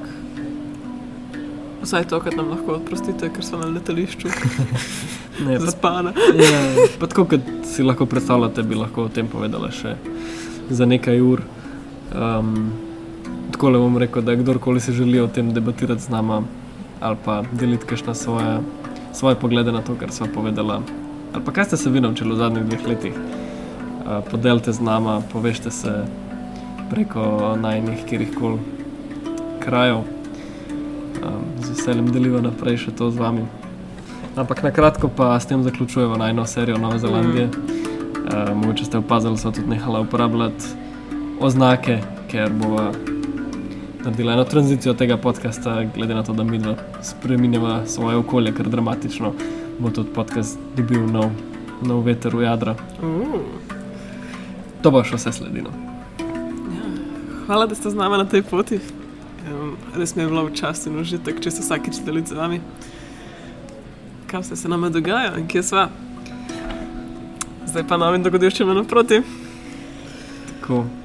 Vsaj 1.80 2.04
to, 2.12 2.20
kar 2.20 2.36
nam 2.36 2.52
lahko 2.52 2.76
odprostite, 2.76 3.32
ker 3.32 3.42
so 3.42 3.56
na 3.58 3.72
letališču 3.72 4.28
ne, 5.48 5.56
pa 5.56 5.64
zaspana. 5.64 6.12
Ja, 6.36 6.60
pa 7.00 7.08
tako 7.08 7.24
kot 7.32 7.48
si 7.66 7.88
lahko 7.88 8.04
predstavljate, 8.06 8.68
bi 8.68 8.76
lahko 8.78 9.08
o 9.08 9.10
tem 9.16 9.32
povedala 9.32 9.72
še 9.72 9.96
za 10.68 10.86
nekaj 10.86 11.24
ur. 11.24 11.42
Um, 12.12 12.91
tako 13.52 13.70
le 13.70 13.78
bom 13.78 13.98
rekel, 13.98 14.22
da 14.22 14.34
kdorkoli 14.36 14.80
se 14.80 14.92
želi 14.92 15.20
o 15.20 15.28
tem 15.28 15.52
debatirati 15.54 16.02
z 16.02 16.08
nama 16.08 16.42
ali 17.02 17.16
pa 17.24 17.42
deliti 17.52 17.86
kakšne 17.86 18.14
svoje, 18.14 18.60
svoje 19.12 19.34
poglede 19.34 19.72
na 19.72 19.82
to, 19.82 19.94
kar 19.94 20.10
smo 20.10 20.26
povedala, 20.34 20.82
ali 21.34 21.44
pa 21.44 21.52
kaj 21.52 21.64
ste 21.64 21.76
se 21.76 21.90
vi 21.90 22.00
naučili 22.00 22.32
v 22.32 22.36
zadnjih 22.36 22.64
dveh 22.64 22.86
letih, 22.86 23.14
uh, 23.14 24.22
podelite 24.30 24.72
z 24.72 24.80
nama, 24.80 25.22
povežte 25.32 25.70
se 25.70 26.04
preko 26.90 27.56
najnih 27.60 28.04
kjerkoli 28.06 28.58
krajev. 29.60 29.96
Um, 29.96 31.42
z 31.62 31.70
veseljem 31.70 32.10
deliva 32.10 32.40
naprej 32.40 32.76
še 32.86 32.94
to 32.98 33.10
z 33.10 33.18
vami. 33.18 33.46
Ampak 34.36 34.62
na 34.62 34.70
kratko 34.70 35.08
pa 35.08 35.34
s 35.40 35.46
tem 35.46 35.62
zaključujemo 35.62 36.16
najno 36.16 36.46
serijo 36.46 36.78
Nove 36.78 36.98
Zelandije. 36.98 37.48
Uh, 37.48 38.54
mogoče 38.54 38.84
ste 38.84 38.98
opazili, 38.98 39.34
da 39.34 39.38
so 39.38 39.50
tudi 39.50 39.68
nehala 39.68 40.00
uporabljati 40.00 40.64
oznake, 41.40 41.98
ker 42.30 42.50
bova 42.50 42.92
naredila 44.04 44.32
eno 44.32 44.44
tranzicijo 44.44 44.94
tega 44.94 45.16
podcasta, 45.16 45.84
glede 45.94 46.14
na 46.14 46.22
to, 46.22 46.32
da 46.32 46.44
mi 46.44 46.58
dva 46.58 46.74
spremenjava 47.02 47.86
svoje 47.86 48.16
okolje 48.16 48.52
kar 48.54 48.68
dramatično, 48.68 49.32
bo 49.78 49.90
tudi 49.90 50.10
podcast 50.14 50.58
dobil 50.76 51.06
nov, 51.06 51.30
nov 51.82 52.02
veter 52.06 52.36
v 52.36 52.42
jadra. 52.42 52.74
Uh, 53.02 53.40
To 54.82 54.90
bo 54.90 55.04
še 55.06 55.14
vse 55.16 55.32
sledilo. 55.32 55.70
ja. 56.74 56.88
hvala, 57.46 57.66
da 57.66 57.74
ste 57.74 57.90
z 57.90 57.94
nami 57.94 58.18
na 58.18 58.26
tej 58.26 58.42
poti. 58.42 58.80
Um, 59.46 59.76
res 59.94 60.16
mi 60.16 60.22
je 60.22 60.28
bilo 60.28 60.46
v 60.46 60.54
čast 60.58 60.86
in 60.86 60.98
užitek, 60.98 61.38
če 61.38 61.50
ste 61.50 61.62
vsakeč 61.62 62.02
delili 62.02 62.26
z 62.26 62.34
vami. 62.34 62.58
Kaj 64.26 64.42
vse 64.42 64.56
se 64.56 64.68
nam 64.68 64.88
dogaja 64.90 65.36
in 65.38 65.46
kje 65.46 65.62
sva? 65.62 65.86
Zdaj 67.70 67.86
pa 67.86 67.96
novim 67.96 68.22
dogodivščinam 68.22 68.82
naproti. 68.82 69.22
Tako. 70.50 71.01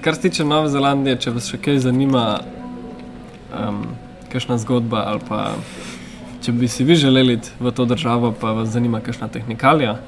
Kar 0.00 0.14
se 0.14 0.20
tiče 0.20 0.44
Nove 0.44 0.68
Zelandije, 0.68 1.16
če 1.20 1.30
vas 1.34 1.48
še 1.50 1.58
kaj 1.58 1.80
zanima, 1.82 2.40
um, 3.50 3.82
kakšna 4.32 4.58
zgodba 4.62 5.02
ali 5.10 5.20
pa 5.28 5.40
če 6.44 6.54
bi 6.54 6.68
si 6.70 6.84
vi 6.86 6.94
želeli 6.96 7.38
v 7.60 7.72
to 7.74 7.84
državo, 7.84 8.30
pa 8.40 8.52
vas 8.54 8.70
zanima 8.70 9.00
kakšna 9.00 9.28
tehnikalija, 9.28 9.98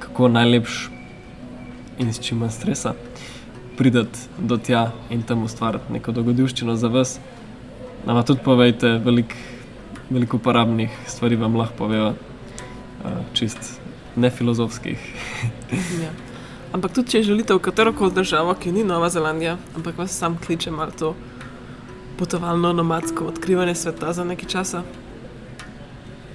kako 0.00 0.28
najlepš 0.32 0.88
in 2.00 2.12
s 2.12 2.24
čim 2.24 2.40
manj 2.40 2.54
stresa 2.56 2.94
prideti 3.76 4.28
do 4.38 4.56
tja 4.56 4.90
in 5.10 5.22
tam 5.22 5.44
ustvariti 5.44 5.92
neko 5.92 6.12
dogodivščino 6.12 6.76
za 6.76 6.88
vas. 6.88 7.18
Nama 8.06 8.24
tudi 8.26 8.40
povejte, 8.44 8.96
veliko 9.04 9.36
velik 10.12 10.34
uporabnih 10.34 10.90
stvari 11.06 11.36
vam 11.36 11.56
lahko 11.56 11.76
povejo, 11.84 12.12
uh, 12.12 13.22
čist 13.32 13.80
nefilozofskih. 14.16 14.98
Ja. 16.02 16.31
Ampak 16.72 16.94
tudi, 16.96 17.10
če 17.12 17.20
želite 17.26 17.52
v 17.52 17.60
katero 17.60 17.92
koli 17.92 18.14
državo, 18.16 18.54
ki 18.56 18.70
ni 18.72 18.80
Nova 18.84 19.10
Zelandija, 19.12 19.58
ampak 19.76 19.98
vas 20.00 20.14
sam 20.16 20.38
kliče 20.40 20.70
malo 20.72 20.92
to 20.98 21.10
potovalno, 22.16 22.70
nomadsko 22.72 23.26
odkrivanje 23.28 23.74
sveta 23.74 24.12
za 24.16 24.24
nekaj 24.24 24.48
časa. 24.48 24.80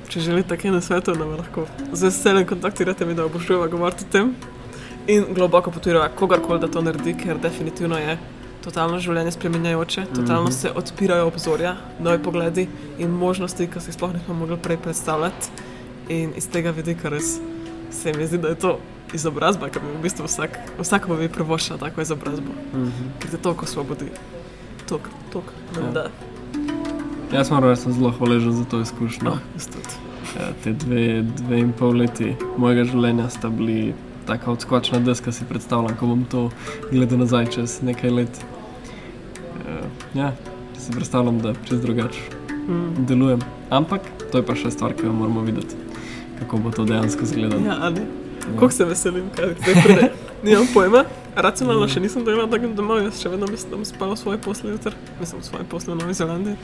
Če 0.08 0.22
želite 0.22 0.58
kaj 0.58 0.76
na 0.76 0.82
svetu, 0.82 1.16
nam 1.18 1.32
lahko 1.40 1.66
z 1.92 2.06
veseljem 2.06 2.46
kontaktirate 2.46 3.06
mi, 3.06 3.16
da 3.18 3.26
obožujeva 3.26 3.66
govoriti 3.68 4.06
o 4.06 4.12
tem. 4.14 4.30
In 5.08 5.26
globoko 5.34 5.72
potujeva 5.74 6.10
kogarkoli, 6.20 6.62
da 6.62 6.70
to 6.70 6.84
naredi, 6.86 7.16
ker 7.18 7.40
definitivno 7.42 7.98
je 7.98 8.18
totalno 8.62 9.00
življenje 9.02 9.32
spremenjajoče, 9.34 10.04
totalno 10.20 10.52
se 10.52 10.70
odpirajo 10.70 11.32
obzorja, 11.32 11.74
nove 11.98 12.20
pogledi 12.22 12.68
in 13.02 13.10
možnosti, 13.10 13.66
ki 13.72 13.82
si 13.82 13.90
jih 13.90 13.98
sploh 13.98 14.14
nismo 14.14 14.38
mogli 14.38 14.60
prej 14.62 14.78
predstavljati. 14.86 15.66
In 16.14 16.38
iz 16.38 16.46
tega 16.52 16.76
vidika 16.78 17.10
res 17.10 17.40
se 17.90 18.14
mi 18.14 18.28
zdi, 18.28 18.38
da 18.44 18.54
je 18.54 18.62
to 18.62 18.76
izobrazba, 19.14 19.70
ki 19.70 19.80
bi 19.80 19.88
v 19.89 20.01
bistvu 20.01 20.26
vsak, 20.26 20.58
vsak 20.80 21.08
bi 21.10 21.30
privoščila 21.30 21.78
tako 21.80 22.01
izobrazbo, 22.01 22.51
Mhm. 22.74 23.12
ker 23.20 23.32
te 23.32 23.38
toliko 23.38 23.66
osvobodi. 23.66 24.10
Tok, 24.88 25.01
tok, 25.32 25.43
Ja. 25.76 25.82
ja. 25.82 25.91
da. 25.91 26.05
Jaz 27.32 27.51
moram 27.51 27.70
reči, 27.70 27.82
sem 27.82 27.93
zelo 27.93 28.12
hvaležen 28.12 28.51
za 28.53 28.66
to 28.66 28.82
izkušnjo. 28.82 29.24
No. 29.24 29.38
Ja, 30.36 30.51
te 30.64 30.72
dve, 30.74 31.01
dve 31.24 31.60
in 31.60 31.74
pol 31.74 31.91
leti 31.93 32.36
mojega 32.58 32.84
življenja 32.86 33.30
sta 33.30 33.49
bili 33.49 33.93
tako 34.26 34.51
odskočna 34.51 34.99
deska, 34.99 35.32
si 35.32 35.45
predstavljam, 35.45 35.97
ko 35.97 36.08
bom 36.08 36.26
to 36.26 36.49
gledal 36.91 37.20
nazaj 37.20 37.45
čez 37.47 37.82
nekaj 37.82 38.10
let. 38.12 38.39
Eh, 39.60 39.84
Ja, 40.14 40.32
si 40.78 40.91
predstavljam, 40.91 41.39
da 41.39 41.53
čez 41.66 41.82
drugače 41.82 42.20
Mm. 42.68 43.05
delujem. 43.05 43.39
Ampak 43.70 44.01
to 44.32 44.38
je 44.38 44.43
pa 44.43 44.55
še 44.55 44.72
stvar, 44.72 44.93
ki 44.93 45.05
jo 45.05 45.14
moramo 45.14 45.41
videti, 45.41 45.76
kako 46.39 46.58
bo 46.58 46.72
to 46.72 46.86
dejansko 46.86 47.24
izgledalo. 47.24 47.62
Ja, 47.62 47.78
ali. 47.82 48.01
Kako 48.54 48.70
se 48.72 48.86
veselim, 48.86 49.30
kaj 49.36 49.54
zdaj 49.60 49.84
pride. 49.84 50.12
Nimam 50.43 50.68
pojma. 50.74 51.04
Racionalno 51.36 51.88
še 51.88 52.02
nisem 52.02 52.26
delal 52.26 52.48
tako 52.50 52.72
domov, 52.74 53.02
jaz 53.04 53.20
še 53.22 53.30
vedno 53.30 53.48
mislim, 53.52 53.72
da 53.72 53.78
bom 53.78 53.86
spal 53.86 54.14
v 54.14 54.18
svoji 54.18 54.39
posli 54.41 54.72
jutri. 54.72 54.95
Mislim, 55.20 55.41
v 55.41 55.45
svoji 55.45 55.66
posli 55.70 55.93
v 55.93 55.98
Novi 56.00 56.14
Zelandiji. 56.18 56.56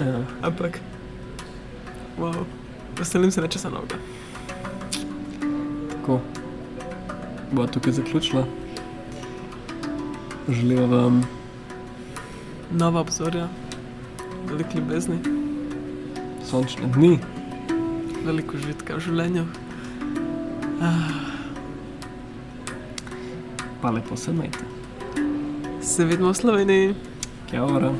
Ja. 0.00 0.22
Ampak, 0.48 0.80
wow, 2.18 2.42
veselim 2.98 3.30
se 3.30 3.44
nečesa 3.44 3.70
novega. 3.70 4.00
Tako. 5.92 6.20
Bo 7.52 7.66
tukaj 7.66 7.92
zaključila. 8.00 8.46
Želim 10.48 10.90
vam 10.90 11.22
Nova 12.70 13.00
obzorja, 13.00 13.48
veliko 14.50 14.78
ljubezni, 14.78 15.18
sončne 16.50 16.90
dni. 16.94 17.18
veliko 18.26 18.56
užitka 18.58 18.96
v 18.96 19.00
življenju. 19.06 19.65
Pa 23.80 23.90
lepo 23.90 24.16
se 24.16 24.32
majte. 24.32 24.64
Se 25.82 26.04
vidimo 26.04 26.32
v 26.32 26.36
Sloveniji. 26.36 26.94
Kjavra. 27.50 27.92